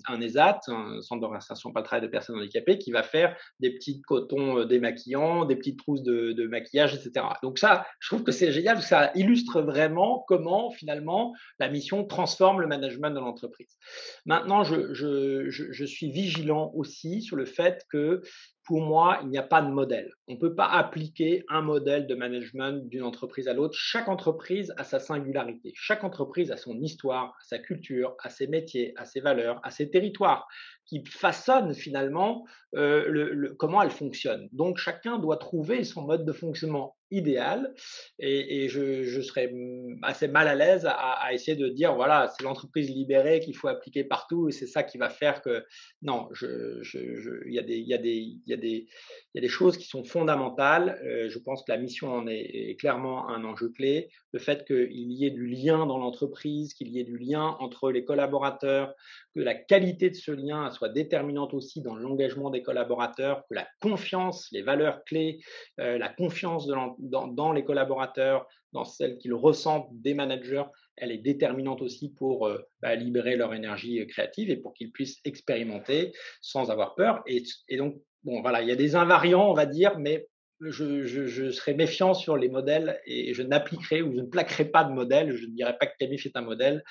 un 0.07 0.21
ESAT, 0.21 0.61
un 0.67 1.01
centre 1.01 1.21
d'orientation 1.21 1.71
pas 1.71 1.83
de 1.99 2.07
personnes 2.07 2.37
handicapées, 2.37 2.77
qui 2.77 2.91
va 2.91 3.03
faire 3.03 3.35
des 3.59 3.71
petits 3.71 4.01
cotons 4.01 4.65
démaquillants, 4.65 5.45
des 5.45 5.55
petites 5.55 5.77
trousses 5.77 6.01
de, 6.01 6.31
de 6.31 6.47
maquillage, 6.47 6.95
etc. 6.95 7.25
Donc 7.43 7.59
ça, 7.59 7.85
je 7.99 8.09
trouve 8.09 8.22
que 8.23 8.31
c'est 8.31 8.51
génial, 8.51 8.81
ça 8.81 9.11
illustre 9.15 9.61
vraiment 9.61 10.23
comment 10.27 10.71
finalement 10.71 11.33
la 11.59 11.69
mission 11.69 12.05
transforme 12.05 12.61
le 12.61 12.67
management 12.67 13.11
de 13.11 13.19
l'entreprise. 13.19 13.77
Maintenant, 14.25 14.63
je, 14.63 15.85
suis 15.85 16.11
vigilant 16.11 16.71
aussi 16.75 17.21
sur 17.21 17.35
le 17.35 17.45
fait 17.45 17.85
que 17.89 18.21
pour 18.65 18.81
moi, 18.81 19.19
il 19.23 19.27
n'y 19.27 19.37
a 19.37 19.43
pas 19.43 19.61
de 19.61 19.69
modèle. 19.69 20.09
On 20.29 20.35
ne 20.35 20.39
peut 20.39 20.55
pas 20.55 20.67
appliquer 20.67 21.43
un 21.49 21.61
modèle 21.61 22.07
de 22.07 22.15
management 22.15 22.87
d'une 22.87 23.03
entreprise 23.03 23.49
à 23.49 23.53
l'autre. 23.53 23.75
Chaque 23.77 24.07
entreprise 24.07 24.73
a 24.77 24.85
sa 24.85 24.99
singularité. 24.99 25.73
Chaque 25.75 26.05
entreprise 26.05 26.49
a 26.49 26.55
son 26.55 26.79
histoire, 26.79 27.35
sa 27.43 27.59
culture, 27.59 28.15
ses 28.29 28.47
métiers, 28.47 28.93
ses 29.03 29.19
valeurs, 29.19 29.59
ses 29.69 29.89
territoires 29.89 30.47
qui 30.85 31.03
façonnent 31.05 31.73
finalement 31.73 32.45
euh, 32.75 33.53
comment 33.57 33.81
elle 33.81 33.91
fonctionne. 33.91 34.47
Donc 34.51 34.77
chacun 34.77 35.19
doit 35.19 35.37
trouver 35.37 35.83
son 35.83 36.03
mode 36.03 36.25
de 36.25 36.33
fonctionnement 36.33 36.95
idéal 37.13 37.73
et, 38.19 38.67
je, 38.69 39.21
serais 39.21 39.53
assez 40.01 40.27
mal 40.27 40.47
à 40.47 40.55
l'aise 40.55 40.85
à, 40.85 41.33
essayer 41.33 41.55
de 41.55 41.69
dire 41.69 41.95
voilà 41.95 42.31
c'est 42.35 42.43
l'entreprise 42.43 42.89
libérée 42.89 43.39
qu'il 43.39 43.55
faut 43.55 43.67
appliquer 43.67 44.03
partout 44.03 44.49
et 44.49 44.51
c'est 44.51 44.67
ça 44.67 44.83
qui 44.83 44.97
va 44.97 45.09
faire 45.09 45.41
que 45.41 45.63
non 46.01 46.27
il 46.41 47.53
y 47.53 47.59
a 47.59 47.63
des 47.63 47.77
il 47.77 47.87
y 47.87 48.53
y 48.53 48.87
y 49.33 49.39
a 49.39 49.41
des 49.41 49.47
choses 49.47 49.77
qui 49.77 49.87
sont 49.87 50.03
fondamentales. 50.03 50.99
Euh, 51.03 51.29
je 51.29 51.39
pense 51.39 51.63
que 51.63 51.71
la 51.71 51.77
mission 51.77 52.13
en 52.13 52.27
est, 52.27 52.77
clairement 52.79 53.29
un 53.29 53.43
enjeu 53.43 53.69
clé. 53.69 54.09
Le 54.31 54.39
fait 54.39 54.65
qu'il 54.65 55.11
y 55.11 55.25
ait 55.25 55.31
du 55.31 55.47
lien 55.47 55.85
dans 55.85 55.97
l'entreprise 55.97 56.73
qu'il 56.73 56.89
y 56.89 56.99
ait 56.99 57.03
du 57.03 57.17
lien 57.17 57.55
entre 57.59 57.91
les 57.91 58.03
collaborateurs 58.03 58.93
que 59.33 59.39
la 59.39 59.55
qualité 59.55 60.09
de 60.09 60.15
ce 60.15 60.31
lien 60.31 60.69
soit 60.71 60.89
déterminante 60.89 61.53
aussi 61.53 61.81
dans 61.81 61.95
l'engagement 61.95 62.49
des 62.49 62.61
collaborateurs, 62.61 63.43
que 63.49 63.55
la 63.55 63.67
confiance, 63.81 64.47
les 64.51 64.61
valeurs 64.61 65.03
clés, 65.05 65.39
euh, 65.79 65.97
la 65.97 66.09
confiance 66.09 66.67
dans, 66.67 67.53
les 67.53 67.63
collaborateurs, 67.63 68.47
dans 68.71 68.85
celles 68.85 69.17
qu'ils 69.17 69.33
ressentent 69.33 69.89
des 69.91 70.13
managers, 70.13 70.63
elle 70.95 71.11
est 71.11 71.17
déterminante 71.17 71.81
aussi 71.81 72.13
pour 72.13 72.47
euh, 72.47 72.59
bah, 72.81 72.95
libérer 72.95 73.35
leur 73.35 73.53
énergie 73.53 73.99
euh, 73.99 74.05
créative 74.05 74.49
et 74.49 74.57
pour 74.57 74.73
qu'ils 74.73 74.91
puissent 74.91 75.19
expérimenter 75.25 76.11
sans 76.41 76.69
avoir 76.69 76.95
peur. 76.95 77.23
Et, 77.25 77.43
et, 77.69 77.77
donc, 77.77 77.95
bon, 78.23 78.41
voilà, 78.41 78.61
il 78.61 78.67
y 78.67 78.71
a 78.71 78.75
des 78.75 78.95
invariants, 78.95 79.49
on 79.49 79.53
va 79.53 79.65
dire, 79.65 79.97
mais 79.97 80.27
je, 80.69 81.05
je, 81.05 81.25
je, 81.25 81.51
serai 81.51 81.73
méfiant 81.73 82.13
sur 82.13 82.37
les 82.37 82.49
modèles 82.49 82.99
et 83.05 83.33
je 83.33 83.43
n'appliquerai 83.43 84.01
ou 84.01 84.13
je 84.13 84.19
ne 84.19 84.27
plaquerai 84.27 84.65
pas 84.65 84.83
de 84.83 84.91
modèle. 84.91 85.35
Je 85.35 85.45
ne 85.45 85.51
dirais 85.51 85.77
pas 85.77 85.87
que 85.87 85.97
Camif 85.99 86.25
est 86.25 86.35
un 86.35 86.41
modèle 86.41 86.83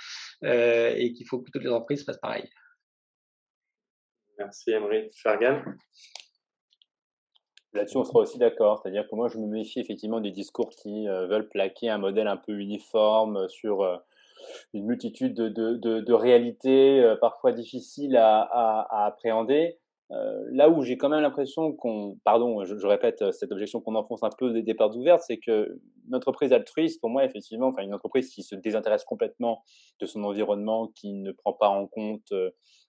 euh, 0.45 0.93
et 0.97 1.13
qu'il 1.13 1.27
faut 1.27 1.41
que 1.41 1.51
toutes 1.51 1.63
les 1.63 1.71
entreprises 1.71 2.05
fassent 2.05 2.21
pareil. 2.21 2.49
Merci 4.39 4.71
Emery. 4.71 5.11
Fergan 5.15 5.63
Là-dessus, 7.75 7.97
on 7.97 8.05
sera 8.05 8.19
aussi 8.21 8.39
d'accord. 8.39 8.81
C'est-à-dire 8.83 9.09
que 9.09 9.15
moi, 9.15 9.29
je 9.29 9.39
me 9.39 9.47
méfie 9.47 9.81
effectivement 9.81 10.21
des 10.21 10.31
discours 10.31 10.71
qui 10.71 11.09
euh, 11.09 11.27
veulent 11.27 11.49
plaquer 11.49 11.89
un 11.89 11.99
modèle 11.99 12.29
un 12.29 12.37
peu 12.37 12.53
uniforme 12.53 13.49
sur 13.49 13.83
euh, 13.83 13.97
une 14.75 14.85
multitude 14.85 15.35
de, 15.35 15.49
de, 15.49 15.77
de, 15.77 16.01
de 16.01 16.13
réalités 16.13 17.01
euh, 17.01 17.17
parfois 17.17 17.53
difficiles 17.53 18.17
à, 18.17 18.41
à, 18.41 18.87
à 18.91 19.07
appréhender. 19.07 19.79
Euh, 20.13 20.45
là 20.51 20.69
où 20.69 20.83
j'ai 20.83 20.99
quand 20.99 21.09
même 21.09 21.23
l'impression 21.23 21.73
qu'on, 21.73 22.19
pardon, 22.25 22.65
je, 22.65 22.87
répète 22.87 23.33
cette 23.33 23.51
objection 23.51 23.81
qu'on 23.81 23.95
enfonce 23.95 24.23
un 24.23 24.31
peu 24.37 24.53
des, 24.53 24.63
des 24.63 24.75
portes 24.75 24.95
ouvertes, 24.95 25.23
c'est 25.27 25.39
que 25.39 25.81
une 26.07 26.15
entreprise 26.15 26.53
altruiste, 26.53 27.01
pour 27.01 27.09
moi, 27.09 27.25
effectivement, 27.25 27.69
enfin 27.69 27.83
une 27.83 27.95
entreprise 27.95 28.29
qui 28.29 28.43
se 28.43 28.55
désintéresse 28.55 29.05
complètement 29.05 29.63
de 30.01 30.07
son 30.07 30.23
environnement, 30.25 30.89
qui 30.95 31.15
ne 31.15 31.33
prend 31.33 31.55
pas 31.55 31.69
en 31.69 31.87
compte 31.87 32.33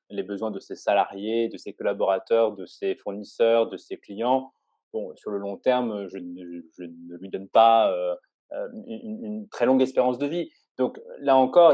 les 0.10 0.24
besoins 0.24 0.52
de 0.52 0.60
ses 0.60 0.76
salariés, 0.76 1.50
de 1.50 1.58
ses 1.58 1.74
collaborateurs, 1.74 2.54
de 2.56 2.66
ses 2.66 2.96
fournisseurs, 2.96 3.70
de 3.70 3.78
ses 3.78 3.98
clients, 3.98 4.52
bon, 4.94 5.16
sur 5.16 5.32
le 5.32 5.38
long 5.38 5.58
terme, 5.58 6.08
je, 6.08 6.18
je, 6.18 6.62
je 6.78 6.84
ne 6.84 7.18
lui 7.18 7.30
donne 7.30 7.50
pas 7.50 7.92
euh, 7.92 8.16
euh, 8.54 8.68
une, 8.88 9.48
très 9.50 9.66
longue 9.66 9.82
espérance 9.82 10.18
de 10.18 10.28
vie. 10.28 10.52
Donc 10.78 11.00
là 11.20 11.36
encore, 11.36 11.74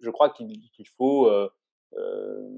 je 0.00 0.10
crois 0.10 0.30
qu'il 0.30 0.60
qu 0.70 0.84
faut 0.96 1.26
euh, 1.26 1.48
euh, 1.96 2.48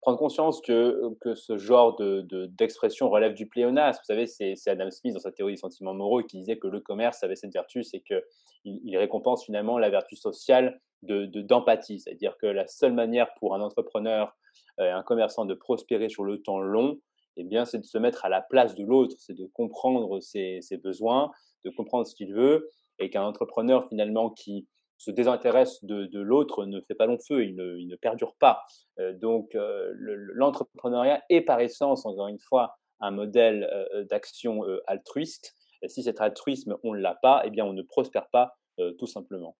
prendre 0.00 0.18
conscience 0.18 0.60
que, 0.60 1.00
que 1.20 1.34
ce 1.34 1.58
genre 1.58 1.96
d'expression 1.96 3.06
de, 3.06 3.10
de, 3.10 3.14
relève 3.14 3.34
du 3.34 3.48
pléonasme. 3.48 4.00
Vous 4.00 4.06
savez, 4.06 4.26
c'est 4.26 4.68
Adam 4.68 4.90
Smith 4.90 5.14
dans 5.14 5.20
sa 5.20 5.32
théorie 5.32 5.54
des 5.54 5.60
sentiments 5.60 5.94
moraux 5.94 6.22
qui 6.22 6.38
disait 6.38 6.58
que 6.58 6.68
le 6.68 6.80
commerce 6.80 7.22
avait 7.22 7.36
cette 7.36 7.52
vertu, 7.52 7.82
c'est 7.82 8.00
qu'il 8.00 8.22
il 8.64 8.96
récompense 8.96 9.44
finalement 9.44 9.78
la 9.78 9.90
vertu 9.90 10.16
sociale 10.16 10.80
d'empathie. 11.02 11.96
De, 11.96 12.00
C'est-à-dire 12.00 12.36
que 12.38 12.46
la 12.46 12.66
seule 12.66 12.92
manière 12.92 13.32
pour 13.34 13.54
un 13.54 13.60
entrepreneur, 13.60 14.36
euh, 14.80 14.94
un 14.94 15.02
commerçant 15.02 15.44
de 15.44 15.54
prospérer 15.54 16.08
sur 16.08 16.24
le 16.24 16.40
temps 16.42 16.60
long, 16.60 16.98
eh 17.36 17.44
bien, 17.44 17.64
c'est 17.64 17.78
de 17.78 17.84
se 17.84 17.98
mettre 17.98 18.24
à 18.24 18.28
la 18.28 18.42
place 18.42 18.74
de 18.74 18.84
l'autre, 18.84 19.16
c'est 19.18 19.34
de 19.34 19.46
comprendre 19.46 20.20
ses, 20.20 20.60
ses, 20.60 20.76
besoins, 20.76 21.30
de 21.64 21.70
comprendre 21.70 22.06
ce 22.06 22.14
qu'il 22.14 22.34
veut, 22.34 22.70
et 22.98 23.10
qu'un 23.10 23.24
entrepreneur 23.24 23.88
finalement 23.88 24.30
qui 24.30 24.68
se 25.02 25.10
désintéresse 25.10 25.82
de, 25.84 26.06
de 26.06 26.20
l'autre 26.20 26.64
ne 26.64 26.80
fait 26.80 26.94
pas 26.94 27.06
long 27.06 27.18
feu, 27.18 27.44
il 27.44 27.56
ne, 27.56 27.76
il 27.76 27.88
ne 27.88 27.96
perdure 27.96 28.36
pas. 28.38 28.62
Euh, 29.00 29.12
donc, 29.12 29.52
euh, 29.56 29.92
l'entrepreneuriat 29.96 31.24
est 31.28 31.40
par 31.40 31.58
essence, 31.58 32.06
encore 32.06 32.28
une 32.28 32.38
fois, 32.38 32.76
un 33.00 33.10
modèle 33.10 33.64
euh, 33.64 34.04
d'action 34.04 34.62
altruiste. 34.86 35.56
Si 35.88 36.04
cet 36.04 36.20
altruisme, 36.20 36.76
on 36.84 36.94
ne 36.94 37.00
l'a 37.00 37.16
pas, 37.20 37.42
eh 37.44 37.50
bien, 37.50 37.64
on 37.64 37.72
ne 37.72 37.82
prospère 37.82 38.28
pas 38.30 38.54
tout 38.98 39.06
simplement. 39.06 39.56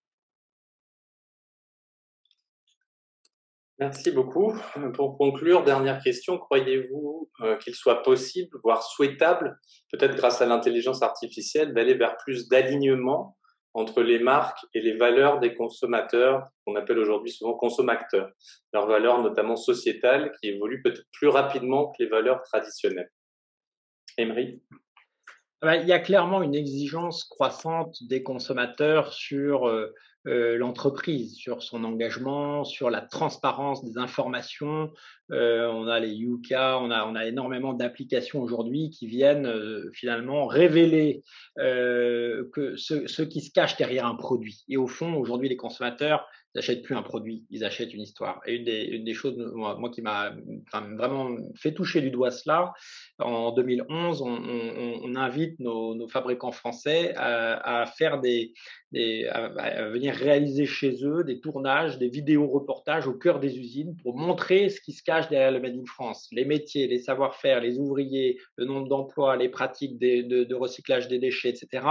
Merci 3.77 4.11
beaucoup. 4.11 4.53
Pour 4.93 5.17
conclure, 5.17 5.65
dernière 5.65 6.01
question, 6.01 6.37
croyez-vous 6.37 7.29
qu'il 7.61 7.75
soit 7.75 8.01
possible, 8.01 8.57
voire 8.63 8.81
souhaitable, 8.81 9.59
peut-être 9.91 10.15
grâce 10.15 10.41
à 10.41 10.45
l'intelligence 10.45 11.01
artificielle, 11.01 11.73
d'aller 11.73 11.95
vers 11.95 12.15
plus 12.15 12.47
d'alignement 12.47 13.37
entre 13.73 14.03
les 14.03 14.19
marques 14.19 14.65
et 14.73 14.81
les 14.81 14.95
valeurs 14.95 15.39
des 15.39 15.55
consommateurs, 15.55 16.47
qu'on 16.65 16.75
appelle 16.75 16.99
aujourd'hui 16.99 17.31
souvent 17.31 17.53
consommateurs, 17.53 18.31
leurs 18.71 18.87
valeurs 18.87 19.21
notamment 19.21 19.55
sociétales 19.55 20.31
qui 20.39 20.49
évoluent 20.49 20.81
peut-être 20.81 21.05
plus 21.11 21.27
rapidement 21.27 21.91
que 21.91 22.03
les 22.03 22.09
valeurs 22.09 22.41
traditionnelles. 22.43 23.11
Emery? 24.17 24.61
Il 25.63 25.87
y 25.87 25.93
a 25.93 25.99
clairement 25.99 26.43
une 26.43 26.55
exigence 26.55 27.23
croissante 27.23 28.03
des 28.03 28.21
consommateurs 28.21 29.13
sur 29.13 29.65
euh, 30.27 30.57
l'entreprise, 30.57 31.35
sur 31.35 31.61
son 31.61 31.83
engagement, 31.83 32.63
sur 32.63 32.89
la 32.89 33.01
transparence 33.01 33.83
des 33.83 33.97
informations. 33.97 34.91
Euh, 35.31 35.67
on 35.67 35.87
a 35.87 35.99
les 35.99 36.11
Yuka, 36.11 36.79
on 36.79 36.91
a, 36.91 37.05
on 37.05 37.15
a 37.15 37.25
énormément 37.25 37.73
d'applications 37.73 38.41
aujourd'hui 38.41 38.89
qui 38.89 39.07
viennent 39.07 39.47
euh, 39.47 39.89
finalement 39.93 40.47
révéler 40.47 41.23
euh, 41.59 42.49
que 42.53 42.75
ce, 42.75 43.07
ce, 43.07 43.21
qui 43.21 43.41
se 43.41 43.51
cache 43.51 43.77
derrière 43.77 44.05
un 44.05 44.15
produit. 44.15 44.63
Et 44.69 44.77
au 44.77 44.87
fond, 44.87 45.15
aujourd'hui, 45.15 45.49
les 45.49 45.57
consommateurs, 45.57 46.25
Ils 46.53 46.59
n'achètent 46.59 46.83
plus 46.83 46.95
un 46.95 47.01
produit, 47.01 47.45
ils 47.49 47.63
achètent 47.63 47.93
une 47.93 48.01
histoire. 48.01 48.39
Et 48.45 48.55
une 48.55 48.63
des, 48.63 48.83
une 48.83 49.03
des 49.03 49.13
choses, 49.15 49.37
moi, 49.55 49.89
qui 49.89 50.01
m'a 50.03 50.35
vraiment 50.97 51.35
fait 51.55 51.73
toucher 51.73 51.99
du 51.99 52.11
doigt 52.11 52.29
cela, 52.29 52.73
en 53.17 53.51
2011, 53.53 54.21
on, 54.21 54.27
on, 54.27 54.99
on 55.03 55.15
invite 55.15 55.59
nos, 55.59 55.95
nos, 55.95 56.07
fabricants 56.07 56.51
français 56.51 57.13
à, 57.17 57.85
faire 57.97 58.21
des, 58.21 58.53
des 58.91 59.25
à, 59.27 59.89
venir 59.89 60.13
réaliser 60.13 60.67
chez 60.67 61.03
eux 61.03 61.23
des 61.23 61.39
tournages, 61.39 61.97
des 61.97 62.09
vidéos 62.09 62.47
reportages 62.47 63.07
au 63.07 63.13
cœur 63.13 63.39
des 63.39 63.57
usines 63.57 63.95
pour 64.03 64.15
montrer 64.15 64.69
ce 64.69 64.79
qui 64.79 64.93
se 64.93 65.03
cache 65.03 65.29
derrière 65.29 65.51
le 65.51 65.59
Made 65.59 65.75
in 65.75 65.85
France, 65.85 66.27
les 66.31 66.45
métiers, 66.45 66.87
les 66.87 66.99
savoir-faire, 66.99 67.61
les 67.61 67.79
ouvriers, 67.79 68.37
le 68.57 68.65
nombre 68.65 68.87
d'emplois, 68.87 69.37
les 69.37 69.49
pratiques 69.49 69.97
de 69.97 70.55
recyclage 70.55 71.07
des 71.07 71.17
déchets, 71.17 71.49
etc. 71.49 71.81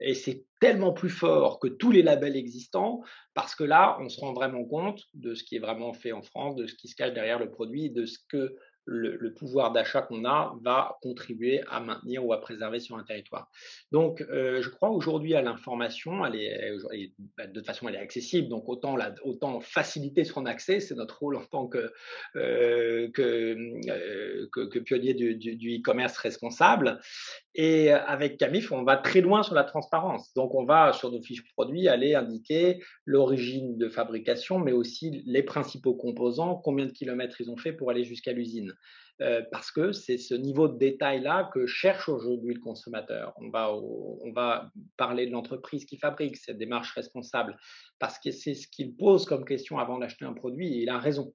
Et 0.00 0.14
c'est 0.14 0.44
tellement 0.60 0.92
plus 0.92 1.10
fort 1.10 1.58
que 1.58 1.68
tous 1.68 1.90
les 1.90 2.02
labels 2.02 2.36
existants 2.36 3.02
parce 3.34 3.54
que 3.54 3.64
là, 3.64 3.96
on 4.00 4.08
se 4.08 4.20
rend 4.20 4.32
vraiment 4.32 4.64
compte 4.64 5.02
de 5.14 5.34
ce 5.34 5.44
qui 5.44 5.56
est 5.56 5.60
vraiment 5.60 5.92
fait 5.92 6.12
en 6.12 6.22
France, 6.22 6.56
de 6.56 6.66
ce 6.66 6.74
qui 6.74 6.88
se 6.88 6.96
cache 6.96 7.12
derrière 7.12 7.38
le 7.38 7.50
produit, 7.50 7.90
de 7.90 8.06
ce 8.06 8.18
que 8.28 8.56
le, 8.86 9.32
pouvoir 9.32 9.72
d'achat 9.72 10.02
qu'on 10.02 10.24
a 10.24 10.54
va 10.62 10.98
contribuer 11.02 11.62
à 11.68 11.80
maintenir 11.80 12.24
ou 12.24 12.32
à 12.32 12.40
préserver 12.40 12.80
sur 12.80 12.96
un 12.96 13.04
territoire. 13.04 13.50
Donc, 13.92 14.20
euh, 14.22 14.62
je 14.62 14.68
crois 14.68 14.90
aujourd'hui 14.90 15.34
à 15.34 15.42
l'information, 15.42 16.24
elle 16.24 16.36
est, 16.36 16.74
bah, 17.36 17.46
de 17.46 17.52
toute 17.52 17.66
façon, 17.66 17.88
elle 17.88 17.94
est 17.94 17.98
accessible, 17.98 18.48
donc 18.48 18.68
autant, 18.68 19.60
faciliter 19.60 20.24
son 20.24 20.46
accès, 20.46 20.80
c'est 20.80 20.94
notre 20.94 21.18
rôle 21.18 21.36
en 21.36 21.44
tant 21.44 21.66
que, 21.66 21.92
euh, 22.36 23.08
euh, 23.18 24.80
pionnier 24.84 25.14
du, 25.14 25.36
du 25.36 25.78
e-commerce 25.78 26.16
responsable. 26.18 27.00
Et 27.54 27.90
avec 27.92 28.36
Camif, 28.36 28.72
on 28.72 28.82
va 28.82 28.96
très 28.96 29.20
loin 29.20 29.44
sur 29.44 29.54
la 29.54 29.62
transparence. 29.62 30.34
Donc, 30.34 30.54
on 30.54 30.64
va 30.64 30.92
sur 30.92 31.12
nos 31.12 31.22
fiches 31.22 31.44
produits 31.52 31.86
aller 31.86 32.14
indiquer 32.14 32.82
l'origine 33.04 33.78
de 33.78 33.88
fabrication, 33.88 34.58
mais 34.58 34.72
aussi 34.72 35.22
les 35.24 35.44
principaux 35.44 35.94
composants, 35.94 36.56
combien 36.56 36.86
de 36.86 36.90
kilomètres 36.90 37.40
ils 37.40 37.50
ont 37.50 37.56
fait 37.56 37.72
pour 37.72 37.90
aller 37.90 38.02
jusqu'à 38.04 38.32
l'usine. 38.32 38.72
Euh, 39.20 39.42
parce 39.52 39.70
que 39.70 39.92
c'est 39.92 40.18
ce 40.18 40.34
niveau 40.34 40.66
de 40.66 40.76
détail-là 40.76 41.48
que 41.54 41.66
cherche 41.66 42.08
aujourd'hui 42.08 42.54
le 42.54 42.60
consommateur. 42.60 43.32
On 43.36 43.48
va, 43.48 43.72
on 43.72 44.32
va 44.32 44.72
parler 44.96 45.26
de 45.26 45.30
l'entreprise 45.30 45.84
qui 45.84 45.98
fabrique 45.98 46.36
cette 46.36 46.58
démarche 46.58 46.92
responsable, 46.94 47.56
parce 48.00 48.18
que 48.18 48.32
c'est 48.32 48.54
ce 48.54 48.66
qu'il 48.66 48.96
pose 48.96 49.24
comme 49.24 49.44
question 49.44 49.78
avant 49.78 49.98
d'acheter 49.98 50.24
un 50.24 50.32
produit, 50.32 50.78
et 50.78 50.82
il 50.82 50.88
a 50.88 50.98
raison. 50.98 51.32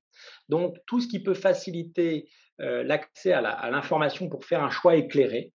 Donc, 0.49 0.75
tout 0.85 0.99
ce 0.99 1.07
qui 1.07 1.23
peut 1.23 1.33
faciliter 1.33 2.27
euh, 2.59 2.83
l'accès 2.83 3.31
à 3.31 3.69
l'information 3.71 4.27
pour 4.27 4.43
faire 4.43 4.61
un 4.61 4.69
choix 4.69 4.97
éclairé, 4.97 5.53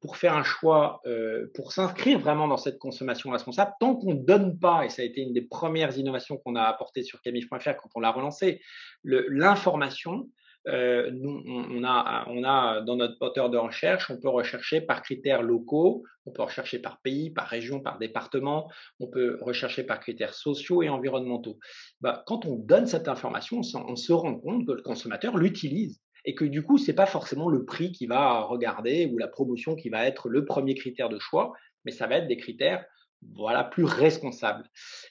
pour 0.00 0.16
faire 0.16 0.36
un 0.36 0.44
choix, 0.44 1.00
euh, 1.06 1.50
pour 1.54 1.72
s'inscrire 1.72 2.18
vraiment 2.18 2.48
dans 2.48 2.56
cette 2.56 2.78
consommation 2.78 3.30
responsable, 3.30 3.72
tant 3.80 3.96
qu'on 3.96 4.14
ne 4.14 4.22
donne 4.22 4.58
pas, 4.58 4.84
et 4.84 4.88
ça 4.88 5.02
a 5.02 5.04
été 5.04 5.20
une 5.22 5.32
des 5.32 5.42
premières 5.42 5.96
innovations 5.96 6.36
qu'on 6.38 6.56
a 6.56 6.62
apportées 6.62 7.02
sur 7.02 7.20
camif.fr 7.22 7.76
quand 7.76 7.90
on 7.94 8.00
l'a 8.00 8.10
relancé, 8.10 8.60
l'information, 9.04 10.28
euh, 10.66 11.10
nous, 11.10 11.42
on, 11.46 11.84
a, 11.84 12.24
on 12.28 12.42
a 12.42 12.80
dans 12.80 12.96
notre 12.96 13.16
moteur 13.20 13.50
de 13.50 13.58
recherche, 13.58 14.10
on 14.10 14.18
peut 14.18 14.30
rechercher 14.30 14.80
par 14.80 15.02
critères 15.02 15.42
locaux, 15.42 16.04
on 16.24 16.32
peut 16.32 16.42
rechercher 16.42 16.78
par 16.78 17.00
pays, 17.02 17.30
par 17.30 17.46
région, 17.46 17.80
par 17.80 17.98
département, 17.98 18.70
on 18.98 19.08
peut 19.08 19.38
rechercher 19.42 19.84
par 19.84 20.00
critères 20.00 20.32
sociaux 20.32 20.82
et 20.82 20.88
environnementaux. 20.88 21.58
Bah, 22.00 22.22
quand 22.26 22.46
on 22.46 22.56
donne 22.56 22.86
cette 22.86 23.08
information, 23.08 23.60
on, 23.74 23.96
se 23.96 24.12
rend 24.12 24.36
compte 24.36 24.66
que 24.66 24.72
le 24.72 24.82
consommateur 24.82 25.36
l'utilise 25.36 26.00
et 26.24 26.34
que 26.34 26.44
du 26.44 26.62
coup, 26.62 26.78
c'est 26.78 26.94
pas 26.94 27.06
forcément 27.06 27.48
le 27.48 27.64
prix 27.64 27.92
qui 27.92 28.06
va 28.06 28.40
regarder 28.42 29.06
ou 29.12 29.18
la 29.18 29.28
promotion 29.28 29.76
qui 29.76 29.88
va 29.88 30.06
être 30.06 30.28
le 30.28 30.44
premier 30.44 30.74
critère 30.74 31.08
de 31.08 31.18
choix, 31.18 31.52
mais 31.84 31.92
ça 31.92 32.06
va 32.06 32.16
être 32.16 32.28
des 32.28 32.36
critères 32.36 32.84
voilà, 33.32 33.64
plus 33.64 33.84
responsables. 33.84 34.64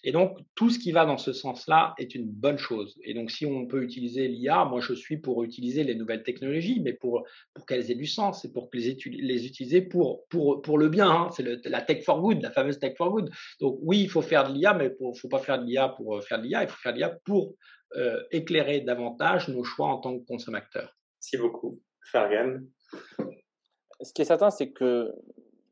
Et 0.04 0.12
donc, 0.12 0.38
tout 0.56 0.70
ce 0.70 0.80
qui 0.80 0.92
va 0.92 1.06
dans 1.06 1.18
ce 1.18 1.34
sens-là 1.34 1.94
est 1.98 2.16
une 2.16 2.28
bonne 2.28 2.58
chose. 2.58 3.00
Et 3.04 3.14
donc, 3.14 3.32
si 3.32 3.46
on 3.46 3.66
peut 3.66 3.84
utiliser 3.84 4.28
l'IA, 4.28 4.66
moi, 4.66 4.82
je 4.82 4.94
suis 4.94 5.18
pour 5.18 5.44
utiliser 5.44 5.84
les 5.84 5.96
nouvelles 5.96 6.24
technologies, 6.24 6.80
mais 6.82 6.94
pour, 6.94 7.26
pour 7.54 7.66
qu'elles 7.66 7.92
aient 7.92 7.96
du 7.96 8.06
sens 8.06 8.46
et 8.46 8.52
pour 8.52 8.70
les, 8.74 9.46
utiliser 9.46 9.82
pour, 9.82 10.26
pour, 10.30 10.62
pour 10.62 10.78
le 10.78 10.90
bien. 10.90 11.10
Hein. 11.10 11.30
C'est 11.36 11.66
la 11.66 11.82
tech 11.82 12.04
for 12.04 12.22
good, 12.22 12.42
la 12.42 12.52
fameuse 12.52 12.80
tech 12.80 12.96
for 12.98 13.12
good. 13.12 13.30
Donc, 13.60 13.80
oui, 13.82 14.02
il 14.02 14.10
faut 14.10 14.22
faire 14.22 14.48
de 14.48 14.54
l'IA, 14.54 14.74
mais 14.74 14.96
il 15.00 15.20
faut 15.20 15.30
pas 15.30 15.40
faire 15.40 15.60
de 15.60 15.66
l'IA 15.66 15.90
pour 15.90 16.18
euh, 16.18 16.22
faire 16.22 16.40
de 16.40 16.46
l'IA, 16.46 16.64
il 16.64 16.70
faut 16.70 16.78
faire 16.78 16.94
de 16.94 16.98
l'IA 16.98 17.18
pour 17.26 17.56
euh, 17.96 18.22
éclairer 18.32 18.82
davantage 18.82 19.50
nos 19.50 19.64
choix 19.64 19.88
en 19.88 19.98
tant 19.98 20.18
que 20.18 20.26
consommateurs. 20.26 20.96
Merci 21.24 21.38
beaucoup. 21.38 21.80
Fergan. 22.12 22.60
Ce 24.02 24.12
qui 24.12 24.24
est 24.24 24.26
certain, 24.26 24.50
c'est 24.50 24.72
que 24.74 25.14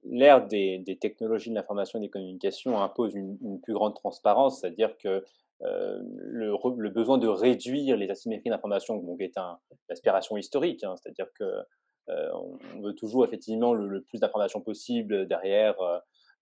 l'ère 0.05 0.47
des, 0.47 0.97
technologies 1.01 1.49
de 1.49 1.55
l'information 1.55 1.99
et 1.99 2.03
des 2.03 2.09
communications 2.09 2.81
impose 2.81 3.13
une, 3.15 3.59
plus 3.61 3.73
grande 3.73 3.93
transparence, 3.93 4.61
c'est-à-dire 4.61 4.95
que 4.97 5.25
euh, 5.63 5.99
le, 6.15 6.89
besoin 6.89 7.17
de 7.17 7.27
réduire 7.27 7.97
les 7.97 8.09
asymétries 8.09 8.49
d'information 8.49 8.95
est 9.19 9.37
un, 9.37 9.59
une 9.71 9.77
aspiration 9.89 10.37
historique, 10.37 10.85
hein, 10.85 10.95
c'est-à-dire 10.95 11.27
que 11.37 11.43
euh, 11.43 12.29
on 12.33 12.81
veut 12.81 12.95
toujours 12.95 13.25
effectivement 13.25 13.73
le, 13.73 13.89
le 13.89 14.03
plus 14.03 14.21
d'informations 14.21 14.61
possible 14.61 15.27
derrière 15.27 15.75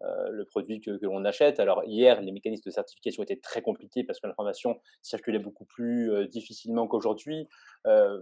euh, 0.02 0.30
le 0.32 0.46
produit 0.46 0.80
que, 0.80 0.92
l'on 1.02 1.26
achète. 1.26 1.60
Alors 1.60 1.84
hier, 1.84 2.22
les 2.22 2.32
mécanismes 2.32 2.64
de 2.66 2.72
certification 2.72 3.22
étaient 3.24 3.40
très 3.40 3.62
compliqués 3.62 4.04
parce 4.04 4.20
que 4.20 4.28
l'information 4.28 4.80
circulait 5.02 5.40
beaucoup 5.40 5.66
plus 5.66 6.12
euh, 6.12 6.26
difficilement 6.26 6.88
qu'aujourd'hui. 6.88 7.48
Euh, 7.86 8.20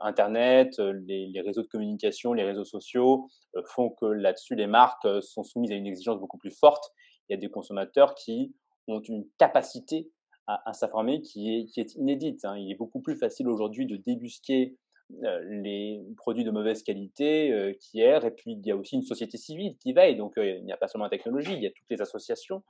Internet, 0.00 0.78
les, 0.78 1.40
réseaux 1.40 1.62
de 1.62 1.68
communication, 1.68 2.32
les 2.32 2.42
réseaux 2.42 2.64
sociaux 2.64 3.28
font 3.64 3.90
que 3.90 4.06
là-dessus, 4.06 4.56
les 4.56 4.66
marques 4.66 5.06
sont 5.22 5.44
soumises 5.44 5.70
à 5.70 5.74
une 5.74 5.86
exigence 5.86 6.18
beaucoup 6.18 6.38
plus 6.38 6.50
forte. 6.50 6.92
Il 7.28 7.32
y 7.32 7.34
a 7.34 7.38
des 7.38 7.50
consommateurs 7.50 8.14
qui 8.14 8.52
ont 8.88 9.00
une 9.00 9.24
capacité 9.38 10.10
à, 10.46 10.72
s'informer 10.72 11.20
qui 11.20 11.70
est, 11.76 11.94
inédite. 11.94 12.44
Hein. 12.44 12.56
Il 12.58 12.72
est 12.72 12.76
beaucoup 12.76 13.00
plus 13.00 13.16
facile 13.16 13.48
aujourd'hui 13.48 13.86
de 13.86 13.96
débusquer 13.96 14.76
les 15.44 16.02
produits 16.16 16.44
de 16.44 16.50
mauvaise 16.50 16.82
qualité 16.82 17.52
euh, 17.52 17.72
qui 17.80 18.00
errent, 18.00 18.24
et 18.24 18.30
puis 18.30 18.52
il 18.52 18.66
y 18.66 18.70
a 18.70 18.76
aussi 18.76 18.96
une 18.96 19.02
société 19.02 19.36
civile 19.36 19.76
qui 19.78 19.92
veille. 19.92 20.16
Donc 20.16 20.38
euh, 20.38 20.56
il 20.56 20.64
n'y 20.64 20.72
a 20.72 20.76
pas 20.76 20.88
seulement 20.88 21.06
la 21.06 21.10
technologie, 21.10 21.52
il 21.52 21.62
y 21.62 21.66
a 21.66 21.70
toutes 21.70 21.90
les 21.90 22.00
associations 22.00 22.62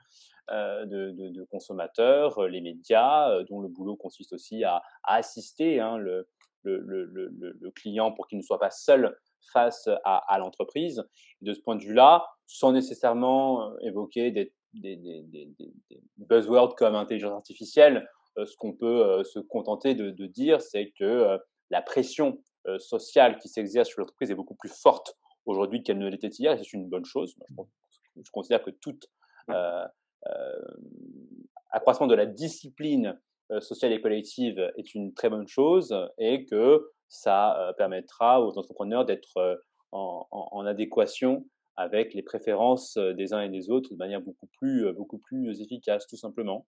de, 0.48 1.44
consommateurs, 1.44 2.48
les 2.48 2.60
médias, 2.60 3.40
dont 3.44 3.60
le 3.60 3.68
boulot 3.68 3.94
consiste 3.94 4.32
aussi 4.32 4.64
à, 4.64 4.82
assister 5.04 5.78
hein, 5.78 5.96
le, 5.96 6.26
client 7.76 8.10
pour 8.10 8.26
qu'il 8.26 8.38
ne 8.38 8.42
soit 8.42 8.58
pas 8.58 8.70
seul 8.70 9.16
face 9.52 9.88
à, 10.04 10.36
l'entreprise. 10.40 11.04
De 11.40 11.54
ce 11.54 11.60
point 11.60 11.76
de 11.76 11.84
vue-là, 11.84 12.26
sans 12.48 12.72
nécessairement 12.72 13.78
évoquer 13.78 14.32
des, 14.32 14.52
buzzwords 16.16 16.74
comme 16.74 16.96
intelligence 16.96 17.32
artificielle, 17.32 18.08
ce 18.36 18.56
qu'on 18.56 18.72
peut 18.72 19.22
se 19.22 19.38
contenter 19.38 19.94
de 19.94 20.26
dire, 20.26 20.60
c'est 20.60 20.90
que 20.98 21.38
la 21.70 21.82
pression 21.82 22.42
euh, 22.66 22.78
sociale 22.78 23.38
qui 23.38 23.48
s'exerce 23.48 23.88
sur 23.88 24.00
l'entreprise 24.00 24.30
est 24.30 24.34
beaucoup 24.34 24.54
plus 24.54 24.68
forte 24.68 25.16
aujourd'hui 25.46 25.82
qu'elle 25.82 25.98
ne 25.98 26.08
l'était 26.08 26.28
hier, 26.28 26.52
et 26.52 26.58
c'est 26.58 26.74
une 26.74 26.88
bonne 26.88 27.04
chose. 27.04 27.34
Je, 28.16 28.30
considère 28.32 28.62
que 28.62 28.70
tout 28.70 28.98
euh, 29.48 29.86
euh, 30.26 30.60
accroissement 31.70 32.06
de 32.06 32.14
la 32.14 32.26
discipline 32.26 33.18
sociale 33.60 33.92
et 33.92 34.00
collective 34.00 34.72
est 34.76 34.94
une 34.94 35.12
très 35.12 35.28
bonne 35.28 35.48
chose 35.48 35.96
et 36.18 36.44
que 36.44 36.88
ça 37.08 37.74
permettra 37.78 38.40
aux 38.40 38.56
entrepreneurs 38.56 39.04
d'être 39.04 39.58
en, 39.90 40.24
en, 40.30 40.48
en, 40.52 40.66
adéquation 40.66 41.44
avec 41.74 42.14
les 42.14 42.22
préférences 42.22 42.96
des 42.96 43.32
uns 43.32 43.40
et 43.40 43.48
des 43.48 43.68
autres 43.68 43.90
de 43.90 43.96
manière 43.96 44.20
beaucoup 44.20 44.46
plus, 44.58 44.92
beaucoup 44.92 45.18
plus 45.18 45.60
efficace, 45.60 46.06
tout 46.06 46.16
simplement. 46.16 46.64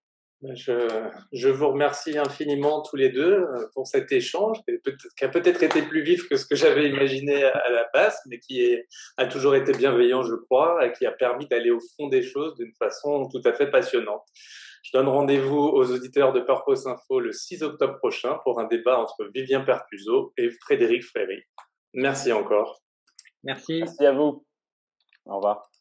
Je, 0.55 0.88
je, 1.32 1.49
vous 1.49 1.68
remercie 1.68 2.18
infiniment 2.18 2.82
tous 2.82 2.97
les 2.97 3.11
deux 3.11 3.34
euh, 3.34 3.68
pour 3.74 3.86
cet 3.86 4.11
échange 4.11 4.59
qui 4.66 5.24
a 5.24 5.28
peut-être 5.28 5.62
été 5.62 5.82
plus 5.82 6.03
vif 6.03 6.28
que 6.28 6.34
ce 6.34 6.47
que 6.47 6.57
j'avais 6.57 6.88
imaginé 6.88 7.45
à 7.45 7.70
la 7.70 7.88
base, 7.95 8.18
mais 8.26 8.40
qui 8.40 8.61
est, 8.61 8.88
a 9.18 9.26
toujours 9.26 9.55
été 9.55 9.72
bienveillant, 9.72 10.24
je 10.24 10.34
crois, 10.34 10.84
et 10.84 10.93
qui 10.93 11.07
a 11.07 11.12
permis 11.12 11.47
d'aller 11.47 11.70
au 11.70 11.78
fond 11.97 12.09
des 12.09 12.22
choses 12.22 12.57
d'une 12.57 12.72
façon 12.74 13.28
tout 13.28 13.43
à 13.45 13.53
fait 13.53 13.70
passionnante. 13.70 14.24
Je 14.82 14.90
donne 14.93 15.09
rendez-vous 15.09 15.59
aux 15.59 15.93
auditeurs 15.93 16.32
de 16.32 16.40
Purpose 16.40 16.88
Info 16.88 17.20
le 17.20 17.30
6 17.30 17.62
octobre 17.62 17.99
prochain 17.99 18.40
pour 18.43 18.59
un 18.59 18.64
débat 18.64 18.99
entre 18.99 19.30
Vivien 19.32 19.61
Pertuso 19.61 20.32
et 20.36 20.51
Frédéric 20.51 21.05
Fréry. 21.05 21.40
Merci 21.95 22.32
encore. 22.32 22.82
Merci. 23.45 23.78
Merci 23.78 24.07
à 24.07 24.12
vous. 24.12 24.45
Au 25.26 25.36
revoir. 25.36 25.71